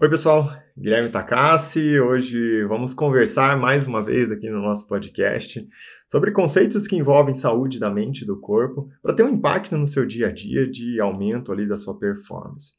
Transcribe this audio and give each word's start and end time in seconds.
Oi, 0.00 0.08
pessoal. 0.08 0.48
Guilherme 0.78 1.10
Takassi. 1.10 1.98
Hoje 1.98 2.64
vamos 2.66 2.94
conversar 2.94 3.58
mais 3.58 3.84
uma 3.84 4.00
vez 4.00 4.30
aqui 4.30 4.48
no 4.48 4.62
nosso 4.62 4.86
podcast 4.86 5.66
sobre 6.08 6.30
conceitos 6.30 6.86
que 6.86 6.94
envolvem 6.94 7.34
saúde 7.34 7.80
da 7.80 7.90
mente 7.90 8.22
e 8.22 8.24
do 8.24 8.40
corpo 8.40 8.88
para 9.02 9.12
ter 9.12 9.24
um 9.24 9.28
impacto 9.28 9.76
no 9.76 9.88
seu 9.88 10.06
dia 10.06 10.28
a 10.28 10.32
dia 10.32 10.70
de 10.70 11.00
aumento 11.00 11.50
ali 11.50 11.66
da 11.66 11.76
sua 11.76 11.98
performance. 11.98 12.74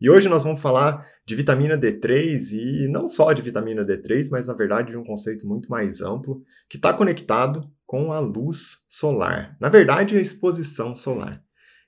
E 0.00 0.08
hoje 0.08 0.28
nós 0.28 0.44
vamos 0.44 0.60
falar 0.60 1.04
de 1.26 1.34
vitamina 1.34 1.76
D3 1.76 2.52
e 2.52 2.88
não 2.88 3.04
só 3.04 3.32
de 3.32 3.42
vitamina 3.42 3.84
D3, 3.84 4.28
mas 4.30 4.46
na 4.46 4.54
verdade 4.54 4.92
de 4.92 4.96
um 4.96 5.02
conceito 5.02 5.48
muito 5.48 5.68
mais 5.68 6.00
amplo 6.00 6.40
que 6.68 6.76
está 6.76 6.92
conectado 6.92 7.68
com 7.84 8.12
a 8.12 8.20
luz 8.20 8.76
solar. 8.88 9.56
Na 9.60 9.68
verdade, 9.68 10.16
a 10.16 10.20
exposição 10.20 10.94
solar. 10.94 11.42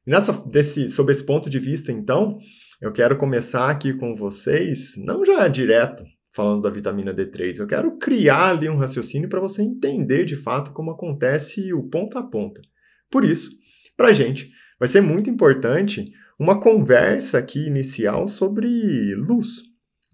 E 0.05 0.11
nessa, 0.11 0.33
desse, 0.33 0.89
sob 0.89 1.13
esse 1.13 1.25
ponto 1.25 1.49
de 1.49 1.61
vista, 1.61 1.93
então, 1.93 2.39
eu 2.83 2.91
quero 2.91 3.17
começar 3.17 3.71
aqui 3.71 3.95
com 3.95 4.17
vocês, 4.17 4.97
não 4.97 5.25
já 5.25 5.47
direto 5.47 6.05
falando 6.35 6.63
da 6.63 6.71
vitamina 6.71 7.15
D3, 7.15 7.61
eu 7.61 7.67
quero 7.67 7.97
criar 7.97 8.51
ali 8.51 8.69
um 8.69 8.77
raciocínio 8.77 9.29
para 9.29 9.39
você 9.39 9.63
entender 9.63 10.25
de 10.25 10.35
fato 10.35 10.73
como 10.73 10.91
acontece 10.91 11.73
o 11.73 11.85
ponta 11.85 12.19
a 12.19 12.23
ponta. 12.25 12.61
Por 13.09 13.25
isso, 13.25 13.53
para 13.97 14.09
a 14.09 14.13
gente, 14.13 14.51
vai 14.81 14.89
ser 14.89 15.01
muito 15.01 15.31
importante 15.31 16.11
uma 16.37 16.59
conversa 16.59 17.39
aqui 17.39 17.67
inicial 17.67 18.27
sobre 18.27 19.15
luz. 19.15 19.63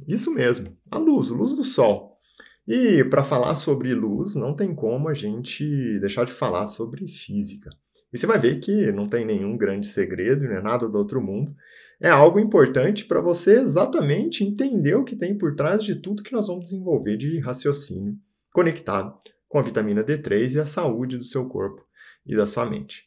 Isso 0.07 0.35
mesmo, 0.35 0.77
a 0.91 0.99
luz, 0.99 1.31
a 1.31 1.35
luz 1.35 1.57
do 1.57 1.65
sol. 1.65 2.19
E 2.67 3.03
para 3.05 3.23
falar 3.23 3.55
sobre 3.55 3.95
luz, 3.95 4.35
não 4.35 4.55
tem 4.55 4.75
como 4.75 5.09
a 5.09 5.15
gente 5.15 5.65
deixar 6.01 6.27
de 6.27 6.33
falar 6.33 6.67
sobre 6.67 7.09
física. 7.09 7.71
E 8.13 8.19
você 8.19 8.27
vai 8.27 8.39
ver 8.39 8.61
que 8.61 8.91
não 8.93 9.07
tem 9.07 9.25
nenhum 9.25 9.57
grande 9.57 9.87
segredo, 9.87 10.45
não 10.45 10.57
é 10.57 10.63
nada 10.63 10.89
do 10.89 10.97
outro 10.97 11.21
mundo 11.21 11.53
é 12.01 12.09
algo 12.09 12.39
importante 12.39 13.05
para 13.05 13.21
você 13.21 13.59
exatamente 13.59 14.45
entender 14.45 14.95
o 14.95 15.05
que 15.05 15.17
tem 15.17 15.37
por 15.37 15.55
trás 15.55 15.83
de 15.83 15.97
tudo 15.97 16.23
que 16.23 16.33
nós 16.33 16.47
vamos 16.47 16.67
desenvolver 16.67 17.17
de 17.17 17.41
raciocínio 17.41 18.17
conectado 18.53 19.19
com 19.49 19.59
a 19.59 19.63
vitamina 19.63 20.05
D3 20.05 20.55
e 20.55 20.61
a 20.61 20.67
saúde 20.67 21.17
do 21.17 21.25
seu 21.25 21.47
corpo 21.47 21.85
e 22.25 22.37
da 22.37 22.47
sua 22.47 22.67
mente. 22.67 23.05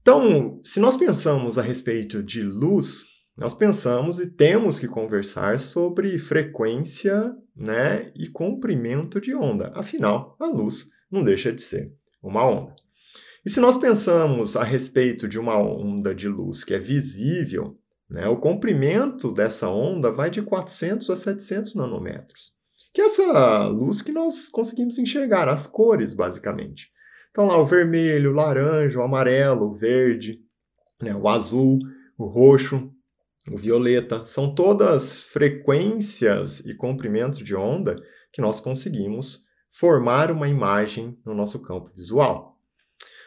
Então, 0.00 0.60
se 0.64 0.80
nós 0.80 0.96
pensamos 0.96 1.58
a 1.58 1.62
respeito 1.62 2.22
de 2.22 2.42
luz, 2.42 3.04
nós 3.36 3.52
pensamos 3.52 4.18
e 4.18 4.26
temos 4.26 4.78
que 4.78 4.88
conversar 4.88 5.58
sobre 5.58 6.18
frequência 6.18 7.34
né, 7.56 8.10
e 8.16 8.26
comprimento 8.28 9.20
de 9.20 9.34
onda. 9.34 9.70
Afinal, 9.74 10.36
a 10.40 10.46
luz 10.46 10.88
não 11.10 11.22
deixa 11.22 11.52
de 11.52 11.60
ser 11.60 11.92
uma 12.22 12.48
onda. 12.48 12.74
E 13.44 13.50
se 13.50 13.60
nós 13.60 13.76
pensamos 13.76 14.56
a 14.56 14.62
respeito 14.62 15.26
de 15.26 15.38
uma 15.38 15.56
onda 15.56 16.14
de 16.14 16.28
luz 16.28 16.62
que 16.62 16.74
é 16.74 16.78
visível, 16.78 17.78
né? 18.10 18.26
O 18.26 18.36
comprimento 18.36 19.32
dessa 19.32 19.68
onda 19.68 20.10
vai 20.10 20.30
de 20.30 20.42
400 20.42 21.08
a 21.08 21.16
700 21.16 21.74
nanômetros, 21.76 22.52
que 22.92 23.00
é 23.00 23.04
essa 23.04 23.68
luz 23.68 24.02
que 24.02 24.10
nós 24.10 24.48
conseguimos 24.48 24.98
enxergar, 24.98 25.48
as 25.48 25.66
cores, 25.66 26.12
basicamente. 26.12 26.90
Então, 27.30 27.46
lá 27.46 27.56
o 27.56 27.64
vermelho, 27.64 28.32
o 28.32 28.34
laranja, 28.34 28.98
o 28.98 29.02
amarelo, 29.02 29.70
o 29.70 29.74
verde, 29.74 30.40
né? 31.00 31.14
o 31.14 31.28
azul, 31.28 31.78
o 32.18 32.26
roxo, 32.26 32.90
o 33.50 33.56
violeta, 33.56 34.24
são 34.24 34.52
todas 34.52 35.22
frequências 35.22 36.60
e 36.60 36.74
comprimentos 36.74 37.38
de 37.38 37.54
onda 37.54 37.96
que 38.32 38.40
nós 38.40 38.60
conseguimos 38.60 39.44
formar 39.70 40.32
uma 40.32 40.48
imagem 40.48 41.16
no 41.24 41.32
nosso 41.32 41.60
campo 41.60 41.90
visual. 41.94 42.49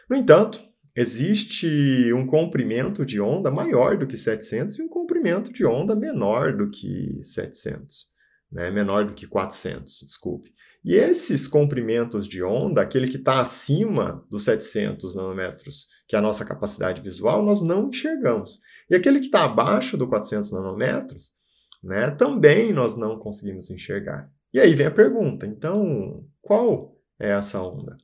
No 0.08 0.16
entanto, 0.16 0.60
existe 0.94 2.12
um 2.12 2.26
comprimento 2.26 3.04
de 3.04 3.20
onda 3.20 3.50
maior 3.50 3.96
do 3.96 4.06
que 4.06 4.16
700 4.16 4.78
e 4.78 4.82
um 4.82 4.88
comprimento 4.88 5.52
de 5.52 5.64
onda 5.64 5.94
menor 5.96 6.56
do 6.56 6.70
que 6.70 7.22
700, 7.22 8.06
né? 8.52 8.70
menor 8.70 9.06
do 9.06 9.14
que 9.14 9.26
400, 9.26 10.00
desculpe. 10.06 10.52
E 10.84 10.94
esses 10.94 11.48
comprimentos 11.48 12.28
de 12.28 12.42
onda, 12.42 12.82
aquele 12.82 13.08
que 13.08 13.16
está 13.16 13.40
acima 13.40 14.22
dos 14.30 14.44
700 14.44 15.16
nanômetros, 15.16 15.86
que 16.06 16.14
é 16.14 16.18
a 16.18 16.22
nossa 16.22 16.44
capacidade 16.44 17.00
visual, 17.00 17.42
nós 17.42 17.62
não 17.62 17.88
enxergamos. 17.88 18.60
E 18.90 18.94
aquele 18.94 19.18
que 19.18 19.26
está 19.26 19.44
abaixo 19.44 19.96
do 19.96 20.06
400 20.06 20.52
nanômetros, 20.52 21.32
né, 21.82 22.10
também 22.10 22.70
nós 22.72 22.98
não 22.98 23.18
conseguimos 23.18 23.70
enxergar. 23.70 24.30
E 24.52 24.60
aí 24.60 24.74
vem 24.74 24.86
a 24.86 24.90
pergunta, 24.90 25.46
então, 25.46 26.24
qual 26.42 26.94
é 27.18 27.30
essa 27.30 27.62
onda? 27.62 27.96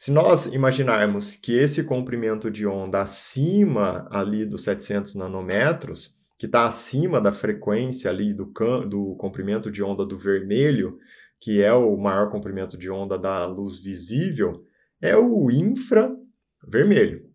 Se 0.00 0.12
nós 0.12 0.46
imaginarmos 0.46 1.34
que 1.34 1.52
esse 1.52 1.82
comprimento 1.82 2.52
de 2.52 2.64
onda 2.64 3.00
acima 3.00 4.06
ali 4.12 4.46
dos 4.46 4.62
700 4.62 5.16
nanômetros, 5.16 6.16
que 6.38 6.46
está 6.46 6.66
acima 6.66 7.20
da 7.20 7.32
frequência 7.32 8.08
ali 8.08 8.32
do, 8.32 8.44
do 8.88 9.16
comprimento 9.16 9.72
de 9.72 9.82
onda 9.82 10.06
do 10.06 10.16
vermelho, 10.16 11.00
que 11.40 11.60
é 11.60 11.72
o 11.72 11.96
maior 11.96 12.30
comprimento 12.30 12.78
de 12.78 12.88
onda 12.88 13.18
da 13.18 13.44
luz 13.44 13.80
visível, 13.80 14.64
é 15.02 15.16
o 15.16 15.50
infravermelho. 15.50 17.28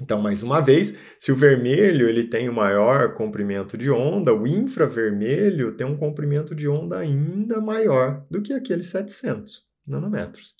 Então, 0.00 0.22
mais 0.22 0.44
uma 0.44 0.60
vez, 0.60 0.96
se 1.18 1.32
o 1.32 1.36
vermelho 1.36 2.08
ele 2.08 2.22
tem 2.22 2.48
o 2.48 2.54
maior 2.54 3.14
comprimento 3.14 3.76
de 3.76 3.90
onda, 3.90 4.32
o 4.32 4.46
infravermelho 4.46 5.72
tem 5.72 5.84
um 5.84 5.96
comprimento 5.96 6.54
de 6.54 6.68
onda 6.68 7.00
ainda 7.00 7.60
maior 7.60 8.24
do 8.30 8.40
que 8.40 8.52
aqueles 8.52 8.86
700 8.90 9.66
nanômetros. 9.84 10.55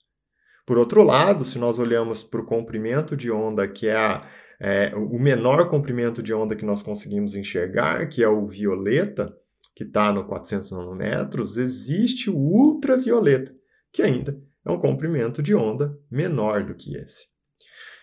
Por 0.67 0.77
outro 0.77 1.05
lado, 1.05 1.45
se 1.45 1.59
nós 1.59 1.79
olhamos 1.79 2.25
para 2.25 2.41
o 2.41 2.45
comprimento 2.45 3.17
de 3.17 3.31
onda, 3.31 3.69
que 3.69 3.87
é, 3.87 3.97
a, 3.97 4.29
é, 4.61 4.93
o 4.97 5.17
menor 5.17 5.69
comprimento 5.69 6.21
de 6.21 6.35
onda 6.35 6.57
que 6.57 6.65
nós 6.65 6.83
conseguimos 6.83 7.37
enxergar, 7.37 8.09
que 8.09 8.21
é 8.21 8.29
o 8.29 8.49
violeta, 8.49 9.33
que 9.77 9.85
está 9.85 10.13
no 10.13 10.27
400 10.27 10.73
nanômetros, 10.73 11.57
existe 11.57 12.29
o 12.29 12.37
ultravioleta, 12.37 13.55
que 13.93 14.03
ainda 14.03 14.37
é 14.67 14.71
um 14.71 14.79
comprimento 14.79 15.41
de 15.41 15.55
onda 15.55 15.97
menor 16.11 16.65
do 16.65 16.75
que 16.75 16.97
esse. 16.97 17.27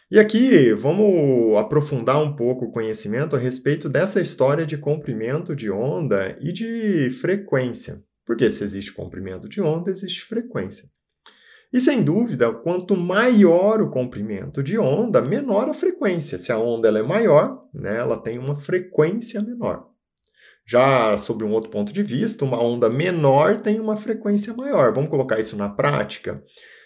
E 0.10 0.18
aqui 0.18 0.72
vamos 0.74 1.58
aprofundar 1.58 2.22
um 2.22 2.36
pouco 2.36 2.66
o 2.66 2.72
conhecimento 2.72 3.36
a 3.36 3.40
respeito 3.40 3.90
dessa 3.90 4.22
história 4.22 4.66
de 4.66 4.78
comprimento 4.78 5.54
de 5.56 5.70
onda 5.70 6.38
e 6.40 6.54
de 6.54 7.10
frequência. 7.10 8.02
Porque 8.26 8.50
se 8.50 8.64
existe 8.64 8.94
comprimento 8.94 9.50
de 9.50 9.60
onda, 9.60 9.92
existe 9.92 10.22
frequência. 10.22 10.88
E 11.74 11.82
sem 11.82 12.04
dúvida, 12.04 12.54
quanto 12.54 12.96
maior 12.96 13.82
o 13.82 13.90
comprimento 13.90 14.62
de 14.62 14.78
onda, 14.78 15.20
menor 15.20 15.68
a 15.68 15.74
frequência. 15.74 16.38
Se 16.38 16.52
a 16.52 16.58
onda 16.60 16.88
ela 16.88 17.00
é 17.00 17.04
maior, 17.04 17.64
né, 17.74 17.98
ela 17.98 18.22
tem 18.22 18.38
uma 18.38 18.56
frequência 18.56 19.42
menor. 19.42 19.88
Já 20.68 21.18
sob 21.18 21.44
um 21.44 21.52
outro 21.52 21.72
ponto 21.72 21.92
de 21.92 22.04
vista, 22.04 22.46
uma 22.46 22.62
onda 22.62 22.90
menor 22.90 23.60
tem 23.60 23.80
uma 23.80 23.98
frequência 23.98 24.54
maior. 24.54 24.94
Vamos 24.94 25.10
colocar 25.10 25.40
isso 25.40 25.58
na 25.58 25.68
prática? 25.68 26.44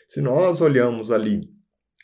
Se 0.07 0.21
nós 0.21 0.61
olhamos 0.61 1.11
ali 1.11 1.49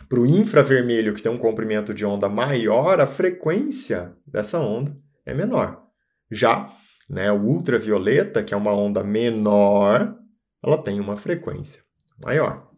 para 0.09 0.19
o 0.19 0.25
infravermelho, 0.25 1.13
que 1.13 1.21
tem 1.21 1.31
um 1.31 1.37
comprimento 1.37 1.93
de 1.93 2.05
onda 2.05 2.27
maior, 2.27 2.99
a 2.99 3.07
frequência 3.07 4.13
dessa 4.27 4.59
onda 4.59 4.93
é 5.25 5.33
menor. 5.33 5.81
Já 6.29 6.69
né, 7.09 7.31
o 7.31 7.41
ultravioleta, 7.41 8.43
que 8.43 8.53
é 8.53 8.57
uma 8.57 8.73
onda 8.73 9.05
menor, 9.05 10.15
ela 10.61 10.77
tem 10.77 10.99
uma 10.99 11.15
frequência 11.15 11.81
maior. 12.21 12.72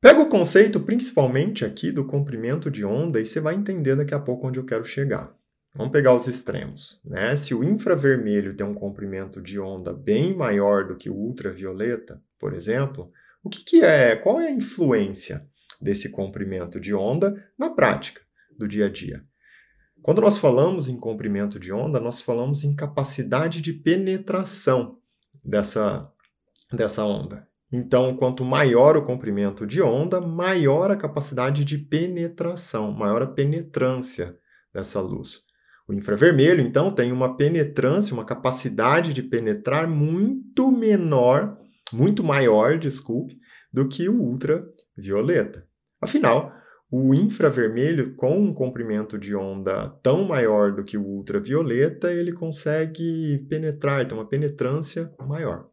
Pega 0.00 0.20
o 0.20 0.28
conceito 0.28 0.78
principalmente 0.78 1.64
aqui 1.64 1.90
do 1.90 2.04
comprimento 2.04 2.70
de 2.70 2.84
onda 2.84 3.20
e 3.20 3.26
você 3.26 3.40
vai 3.40 3.56
entender 3.56 3.96
daqui 3.96 4.14
a 4.14 4.20
pouco 4.20 4.46
onde 4.46 4.60
eu 4.60 4.64
quero 4.64 4.84
chegar. 4.84 5.36
Vamos 5.74 5.92
pegar 5.92 6.14
os 6.14 6.28
extremos. 6.28 7.00
Né? 7.04 7.36
Se 7.36 7.52
o 7.52 7.64
infravermelho 7.64 8.54
tem 8.54 8.64
um 8.64 8.74
comprimento 8.74 9.42
de 9.42 9.58
onda 9.58 9.92
bem 9.92 10.36
maior 10.36 10.86
do 10.86 10.96
que 10.96 11.10
o 11.10 11.14
ultravioleta, 11.14 12.22
por 12.38 12.54
exemplo, 12.54 13.10
o 13.42 13.50
que, 13.50 13.64
que 13.64 13.82
é? 13.82 14.14
Qual 14.14 14.40
é 14.40 14.46
a 14.46 14.52
influência 14.52 15.44
desse 15.80 16.10
comprimento 16.10 16.78
de 16.78 16.94
onda 16.94 17.44
na 17.58 17.70
prática 17.70 18.20
do 18.56 18.68
dia 18.68 18.86
a 18.86 18.88
dia? 18.88 19.24
Quando 20.00 20.20
nós 20.20 20.38
falamos 20.38 20.86
em 20.86 20.96
comprimento 20.96 21.58
de 21.58 21.72
onda, 21.72 21.98
nós 21.98 22.20
falamos 22.20 22.62
em 22.62 22.74
capacidade 22.74 23.60
de 23.60 23.72
penetração 23.72 24.98
dessa, 25.44 26.08
dessa 26.72 27.04
onda. 27.04 27.47
Então, 27.70 28.16
quanto 28.16 28.44
maior 28.44 28.96
o 28.96 29.04
comprimento 29.04 29.66
de 29.66 29.82
onda, 29.82 30.20
maior 30.20 30.90
a 30.90 30.96
capacidade 30.96 31.64
de 31.64 31.76
penetração, 31.76 32.92
maior 32.92 33.22
a 33.22 33.26
penetrância 33.26 34.34
dessa 34.72 35.00
luz. 35.00 35.40
O 35.86 35.92
infravermelho, 35.92 36.62
então, 36.62 36.90
tem 36.90 37.12
uma 37.12 37.36
penetrância, 37.36 38.14
uma 38.14 38.24
capacidade 38.24 39.12
de 39.12 39.22
penetrar 39.22 39.86
muito 39.88 40.70
menor, 40.70 41.58
muito 41.92 42.24
maior, 42.24 42.78
desculpe, 42.78 43.38
do 43.72 43.86
que 43.86 44.08
o 44.08 44.18
ultravioleta. 44.18 45.66
Afinal, 46.00 46.52
o 46.90 47.14
infravermelho, 47.14 48.14
com 48.16 48.38
um 48.38 48.54
comprimento 48.54 49.18
de 49.18 49.34
onda 49.36 49.90
tão 50.02 50.24
maior 50.24 50.72
do 50.72 50.82
que 50.82 50.96
o 50.96 51.04
ultravioleta, 51.04 52.10
ele 52.10 52.32
consegue 52.32 53.46
penetrar, 53.48 54.06
tem 54.06 54.16
uma 54.16 54.28
penetrância 54.28 55.12
maior. 55.20 55.68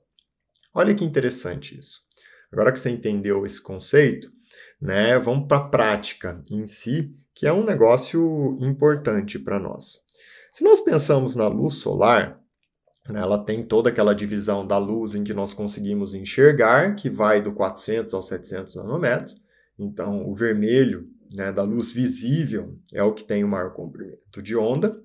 Olha 0.75 0.93
que 0.93 1.05
interessante 1.05 1.79
isso. 1.79 2.01
Agora 2.51 2.71
que 2.71 2.79
você 2.79 2.89
entendeu 2.89 3.45
esse 3.45 3.61
conceito, 3.61 4.29
né, 4.79 5.17
vamos 5.17 5.47
para 5.47 5.57
a 5.57 5.69
prática 5.69 6.43
em 6.51 6.67
si, 6.67 7.15
que 7.33 7.47
é 7.47 7.53
um 7.53 7.65
negócio 7.65 8.57
importante 8.61 9.39
para 9.39 9.59
nós. 9.59 10.01
Se 10.51 10.63
nós 10.63 10.81
pensamos 10.81 11.35
na 11.35 11.47
luz 11.47 11.75
solar, 11.75 12.39
Né? 13.09 13.19
Ela 13.19 13.37
tem 13.37 13.63
toda 13.63 13.89
aquela 13.89 14.15
divisão 14.15 14.65
da 14.65 14.77
luz 14.77 15.15
em 15.15 15.23
que 15.23 15.33
nós 15.33 15.53
conseguimos 15.53 16.13
enxergar, 16.13 16.95
que 16.95 17.09
vai 17.09 17.41
do 17.41 17.53
400 17.53 18.13
aos 18.13 18.27
700 18.27 18.75
nanômetros. 18.75 19.35
Então, 19.77 20.27
o 20.27 20.33
vermelho 20.33 21.07
né, 21.33 21.51
da 21.51 21.63
luz 21.63 21.91
visível 21.91 22.77
é 22.93 23.03
o 23.03 23.13
que 23.13 23.23
tem 23.23 23.43
o 23.43 23.47
maior 23.47 23.73
comprimento 23.73 24.41
de 24.41 24.55
onda. 24.55 24.99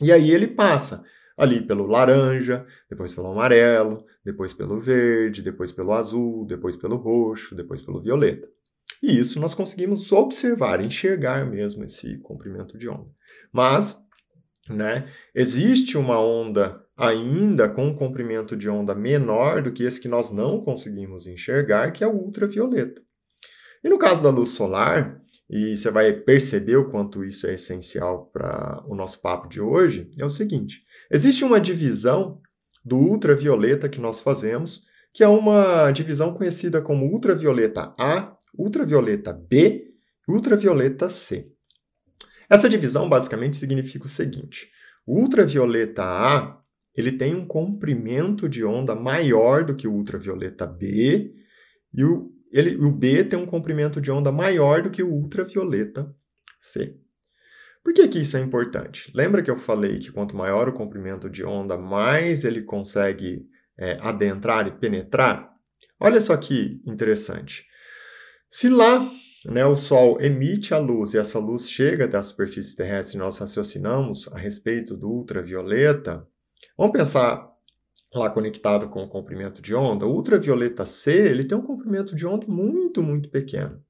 E 0.00 0.10
aí 0.12 0.30
ele 0.30 0.48
passa 0.48 1.04
ali 1.36 1.60
pelo 1.60 1.86
laranja, 1.86 2.64
depois 2.88 3.12
pelo 3.12 3.28
amarelo, 3.28 4.04
depois 4.24 4.54
pelo 4.54 4.80
verde, 4.80 5.42
depois 5.42 5.70
pelo 5.70 5.92
azul, 5.92 6.46
depois 6.46 6.76
pelo 6.76 6.96
roxo, 6.96 7.54
depois 7.54 7.82
pelo 7.82 8.00
violeta. 8.00 8.48
E 9.02 9.18
isso 9.18 9.38
nós 9.38 9.54
conseguimos 9.54 10.10
observar, 10.12 10.84
enxergar 10.84 11.44
mesmo 11.44 11.84
esse 11.84 12.18
comprimento 12.18 12.78
de 12.78 12.88
onda. 12.88 13.10
Mas, 13.52 13.98
né, 14.68 15.08
existe 15.34 15.98
uma 15.98 16.18
onda 16.18 16.82
ainda 16.96 17.68
com 17.68 17.88
um 17.88 17.94
comprimento 17.94 18.56
de 18.56 18.70
onda 18.70 18.94
menor 18.94 19.62
do 19.62 19.72
que 19.72 19.84
esse 19.84 20.00
que 20.00 20.08
nós 20.08 20.32
não 20.32 20.62
conseguimos 20.62 21.26
enxergar, 21.26 21.90
que 21.92 22.02
é 22.02 22.06
o 22.06 22.16
ultravioleta. 22.16 23.02
E 23.84 23.88
no 23.88 23.98
caso 23.98 24.22
da 24.22 24.30
luz 24.30 24.50
solar, 24.50 25.20
e 25.48 25.76
você 25.76 25.90
vai 25.90 26.12
perceber 26.12 26.76
o 26.76 26.90
quanto 26.90 27.24
isso 27.24 27.46
é 27.46 27.54
essencial 27.54 28.26
para 28.32 28.82
o 28.86 28.94
nosso 28.94 29.20
papo 29.20 29.48
de 29.48 29.60
hoje, 29.60 30.10
é 30.18 30.24
o 30.24 30.30
seguinte: 30.30 30.82
existe 31.10 31.44
uma 31.44 31.60
divisão 31.60 32.40
do 32.84 32.96
ultravioleta 32.96 33.88
que 33.88 34.00
nós 34.00 34.20
fazemos, 34.20 34.82
que 35.12 35.22
é 35.22 35.28
uma 35.28 35.90
divisão 35.92 36.34
conhecida 36.34 36.80
como 36.80 37.06
ultravioleta 37.06 37.94
A, 37.98 38.36
ultravioleta 38.56 39.32
B 39.32 39.92
e 40.28 40.32
ultravioleta 40.32 41.08
C. 41.08 41.52
Essa 42.48 42.68
divisão 42.68 43.08
basicamente 43.08 43.56
significa 43.56 44.04
o 44.06 44.08
seguinte: 44.08 44.68
o 45.06 45.20
ultravioleta 45.20 46.02
A 46.02 46.60
ele 46.96 47.12
tem 47.12 47.34
um 47.34 47.46
comprimento 47.46 48.48
de 48.48 48.64
onda 48.64 48.94
maior 48.94 49.64
do 49.64 49.76
que 49.76 49.86
o 49.86 49.92
ultravioleta 49.92 50.66
B 50.66 51.34
e 51.92 52.04
o, 52.04 52.32
ele, 52.52 52.76
o 52.76 52.90
B 52.90 53.24
tem 53.24 53.38
um 53.38 53.46
comprimento 53.46 54.00
de 54.00 54.10
onda 54.10 54.30
maior 54.30 54.82
do 54.82 54.90
que 54.90 55.02
o 55.02 55.12
ultravioleta 55.12 56.14
C. 56.60 56.96
Por 57.84 57.92
que, 57.92 58.08
que 58.08 58.20
isso 58.20 58.36
é 58.36 58.40
importante? 58.40 59.12
Lembra 59.14 59.42
que 59.42 59.50
eu 59.50 59.56
falei 59.56 59.98
que 59.98 60.10
quanto 60.10 60.36
maior 60.36 60.68
o 60.68 60.72
comprimento 60.72 61.30
de 61.30 61.44
onda, 61.44 61.76
mais 61.76 62.44
ele 62.44 62.62
consegue 62.62 63.46
é, 63.78 63.98
adentrar 64.00 64.66
e 64.66 64.72
penetrar? 64.72 65.50
Olha 66.00 66.20
só 66.20 66.36
que 66.36 66.82
interessante. 66.84 67.64
Se 68.50 68.68
lá 68.68 69.08
né, 69.44 69.64
o 69.64 69.76
Sol 69.76 70.20
emite 70.20 70.74
a 70.74 70.78
luz 70.78 71.14
e 71.14 71.18
essa 71.18 71.38
luz 71.38 71.70
chega 71.70 72.06
até 72.06 72.16
a 72.16 72.22
superfície 72.22 72.74
terrestre 72.74 73.16
e 73.16 73.20
nós 73.20 73.38
raciocinamos 73.38 74.28
a 74.32 74.38
respeito 74.38 74.96
do 74.96 75.08
ultravioleta, 75.08 76.26
Vamos 76.76 76.92
pensar 76.92 77.48
lá 78.14 78.30
conectado 78.30 78.88
com 78.88 79.02
o 79.02 79.08
comprimento 79.08 79.60
de 79.60 79.74
onda. 79.74 80.06
O 80.06 80.14
ultravioleta 80.14 80.84
C 80.84 81.12
ele 81.12 81.44
tem 81.44 81.56
um 81.56 81.62
comprimento 81.62 82.14
de 82.14 82.26
onda 82.26 82.46
muito, 82.46 83.02
muito 83.02 83.30
pequeno. 83.30 83.82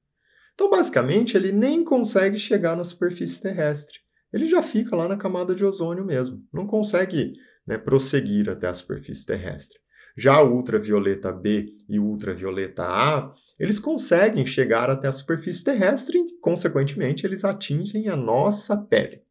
Então, 0.55 0.71
basicamente, 0.71 1.37
ele 1.37 1.53
nem 1.53 1.85
consegue 1.85 2.39
chegar 2.39 2.77
na 2.77 2.83
superfície 2.83 3.41
terrestre. 3.41 3.99
Ele 4.33 4.47
já 4.47 4.63
fica 4.63 4.97
lá 4.97 5.07
na 5.07 5.17
camada 5.17 5.55
de 5.55 5.65
ozônio 5.65 6.05
mesmo. 6.05 6.43
Não 6.53 6.67
consegue 6.67 7.35
né, 7.67 7.77
prosseguir 7.77 8.49
até 8.49 8.67
a 8.67 8.73
superfície 8.73 9.27
terrestre. 9.27 9.79
Já 10.17 10.41
o 10.41 10.55
ultravioleta 10.55 11.31
B 11.31 11.75
e 11.87 11.99
o 11.99 12.05
ultravioleta 12.05 12.85
A, 12.85 13.35
eles 13.59 13.79
conseguem 13.79 14.47
chegar 14.47 14.89
até 14.89 15.09
a 15.09 15.13
superfície 15.13 15.63
terrestre 15.63 16.19
e, 16.19 16.41
consequentemente, 16.41 17.27
eles 17.27 17.45
atingem 17.45 18.09
a 18.09 18.17
nossa 18.17 18.79
pele. 18.79 19.23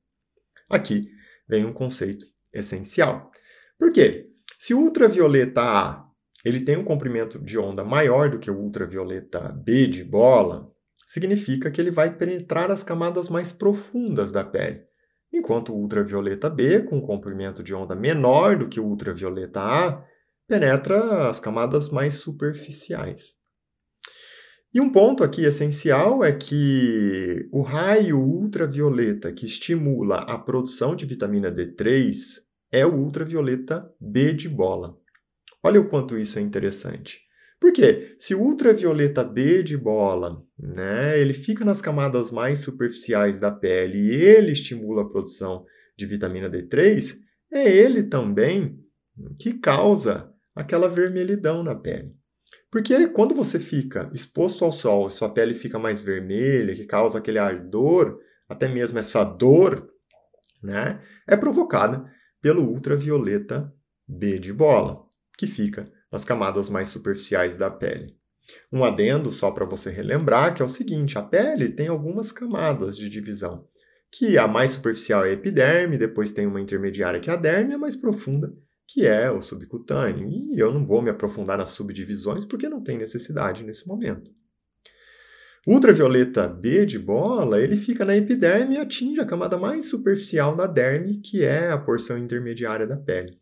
Aqui 0.70 1.10
vem 1.48 1.66
um 1.66 1.74
conceito 1.74 2.28
essencial. 2.54 3.32
Por 3.80 3.92
quê? 3.92 4.30
Se 4.58 4.74
o 4.74 4.80
ultravioleta 4.80 5.62
A 5.62 6.06
ele 6.46 6.62
tem 6.62 6.78
um 6.78 6.84
comprimento 6.84 7.40
de 7.40 7.58
onda 7.58 7.84
maior 7.84 8.30
do 8.30 8.38
que 8.38 8.52
o 8.52 8.58
ultravioleta 8.58 9.52
B 9.52 9.88
de 9.88 10.04
bola, 10.04 10.72
significa 11.08 11.72
que 11.72 11.82
ele 11.82 11.90
vai 11.90 12.16
penetrar 12.16 12.70
as 12.70 12.84
camadas 12.84 13.30
mais 13.30 13.52
profundas 13.52 14.32
da 14.32 14.44
pele, 14.44 14.82
enquanto 15.34 15.74
o 15.74 15.78
ultravioleta 15.78 16.48
B, 16.48 16.84
com 16.84 16.98
um 16.98 17.02
comprimento 17.02 17.64
de 17.64 17.74
onda 17.74 17.96
menor 17.96 18.60
do 18.60 18.70
que 18.70 18.80
o 18.80 18.86
ultravioleta 18.86 19.60
A, 19.60 20.04
penetra 20.48 21.28
as 21.28 21.40
camadas 21.40 21.90
mais 21.90 22.14
superficiais. 22.14 23.34
E 24.72 24.80
um 24.80 24.92
ponto 24.92 25.24
aqui 25.24 25.46
essencial 25.46 26.24
é 26.24 26.32
que 26.32 27.48
o 27.52 27.64
raio 27.64 28.20
ultravioleta 28.20 29.32
que 29.32 29.48
estimula 29.48 30.18
a 30.18 30.38
produção 30.38 30.96
de 30.96 31.06
vitamina 31.08 31.52
D3 31.52 32.45
é 32.76 32.86
o 32.86 32.94
ultravioleta 32.94 33.90
B 34.02 34.34
de 34.34 34.50
bola. 34.50 34.98
Olha 35.64 35.80
o 35.80 35.88
quanto 35.88 36.18
isso 36.18 36.38
é 36.38 36.42
interessante. 36.42 37.22
Por 37.58 37.72
quê? 37.72 38.14
Se 38.20 38.36
o 38.36 38.42
ultravioleta 38.42 39.24
B 39.24 39.64
de 39.64 39.78
bola, 39.78 40.44
né, 40.60 41.18
ele 41.18 41.32
fica 41.32 41.64
nas 41.64 41.82
camadas 41.82 42.32
mais 42.32 42.60
superficiais 42.60 43.40
da 43.40 43.50
pele 43.50 43.98
e 43.98 44.14
ele 44.14 44.52
estimula 44.52 45.04
a 45.04 45.10
produção 45.10 45.66
de 45.98 46.06
vitamina 46.06 46.50
D3, 46.50 47.16
é 47.50 47.64
ele 47.66 48.04
também 48.04 48.78
que 49.40 49.54
causa 49.54 50.30
aquela 50.54 50.90
vermelhidão 50.90 51.64
na 51.64 51.74
pele. 51.74 52.14
Porque 52.70 53.08
quando 53.08 53.34
você 53.34 53.58
fica 53.58 54.12
exposto 54.14 54.66
ao 54.66 54.72
sol 54.72 55.10
sua 55.10 55.30
pele 55.30 55.56
fica 55.56 55.80
mais 55.80 56.02
vermelha, 56.02 56.76
que 56.76 56.86
causa 56.86 57.20
aquele 57.20 57.40
ardor, 57.40 58.20
até 58.50 58.68
mesmo 58.68 59.00
essa 59.00 59.24
dor, 59.24 59.90
né, 60.62 61.02
é 61.26 61.38
provocada 61.38 62.14
pelo 62.46 62.62
ultravioleta 62.62 63.74
B 64.08 64.38
de 64.38 64.54
bola, 64.54 65.04
que 65.36 65.48
fica 65.48 65.92
nas 66.12 66.24
camadas 66.24 66.70
mais 66.70 66.90
superficiais 66.90 67.56
da 67.56 67.72
pele. 67.72 68.16
Um 68.72 68.84
adendo 68.84 69.32
só 69.32 69.50
para 69.50 69.66
você 69.66 69.90
relembrar 69.90 70.54
que 70.54 70.62
é 70.62 70.66
o 70.66 70.68
seguinte: 70.68 71.18
a 71.18 71.24
pele 71.24 71.70
tem 71.70 71.88
algumas 71.88 72.32
camadas 72.32 72.96
de 72.98 73.10
divisão, 73.10 73.68
que 74.12 74.38
a 74.38 74.48
mais 74.48 74.70
superficial 74.70 75.26
é 75.26 75.30
a 75.30 75.34
epiderme, 75.34 75.98
depois 75.98 76.32
tem 76.32 76.46
uma 76.46 76.62
intermediária 76.62 77.20
que 77.20 77.32
é 77.32 77.34
a 77.34 77.36
derme, 77.36 77.74
a 77.74 77.80
mais 77.80 77.96
profunda 77.96 78.56
que 78.88 79.08
é 79.08 79.32
o 79.32 79.42
subcutâneo. 79.42 80.30
E 80.30 80.60
eu 80.60 80.72
não 80.72 80.86
vou 80.86 81.02
me 81.02 81.10
aprofundar 81.10 81.58
nas 81.58 81.70
subdivisões 81.70 82.46
porque 82.46 82.70
não 82.70 82.84
tem 82.84 83.00
necessidade 83.00 83.64
nesse 83.64 83.88
momento. 83.88 84.30
Ultravioleta 85.68 86.48
B 86.48 86.86
de 86.86 87.00
bola, 87.00 87.60
ele 87.60 87.76
fica 87.76 88.06
na 88.06 88.16
epiderme 88.16 88.76
e 88.76 88.78
atinge 88.78 89.20
a 89.20 89.26
camada 89.26 89.58
mais 89.58 89.90
superficial 89.90 90.56
da 90.56 90.68
derme, 90.68 91.20
que 91.22 91.44
é 91.44 91.72
a 91.72 91.78
porção 91.78 92.18
intermediária 92.18 92.86
da 92.86 92.96
pele. 92.96 93.40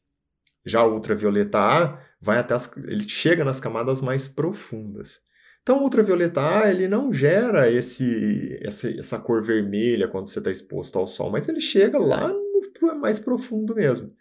Já 0.66 0.86
o 0.86 0.94
ultravioleta 0.94 1.60
A 1.60 2.00
vai 2.22 2.38
até 2.38 2.54
as, 2.54 2.72
ele 2.78 3.08
chega 3.08 3.44
nas 3.44 3.60
camadas 3.60 4.00
mais 4.00 4.26
profundas. 4.26 5.20
Então, 5.62 5.80
o 5.80 5.84
ultravioleta 5.84 6.42
A 6.42 6.72
ele 6.72 6.88
não 6.88 7.12
gera 7.12 7.70
esse, 7.70 8.58
essa, 8.62 8.90
essa 8.90 9.20
cor 9.20 9.44
vermelha 9.44 10.08
quando 10.08 10.28
você 10.28 10.40
está 10.40 10.50
exposto 10.50 10.98
ao 10.98 11.06
sol, 11.06 11.30
mas 11.30 11.50
ele 11.50 11.60
chega 11.60 11.98
lá 11.98 12.30
no 12.30 13.00
mais 13.00 13.20
profundo 13.20 13.76
mesmo. 13.76 14.14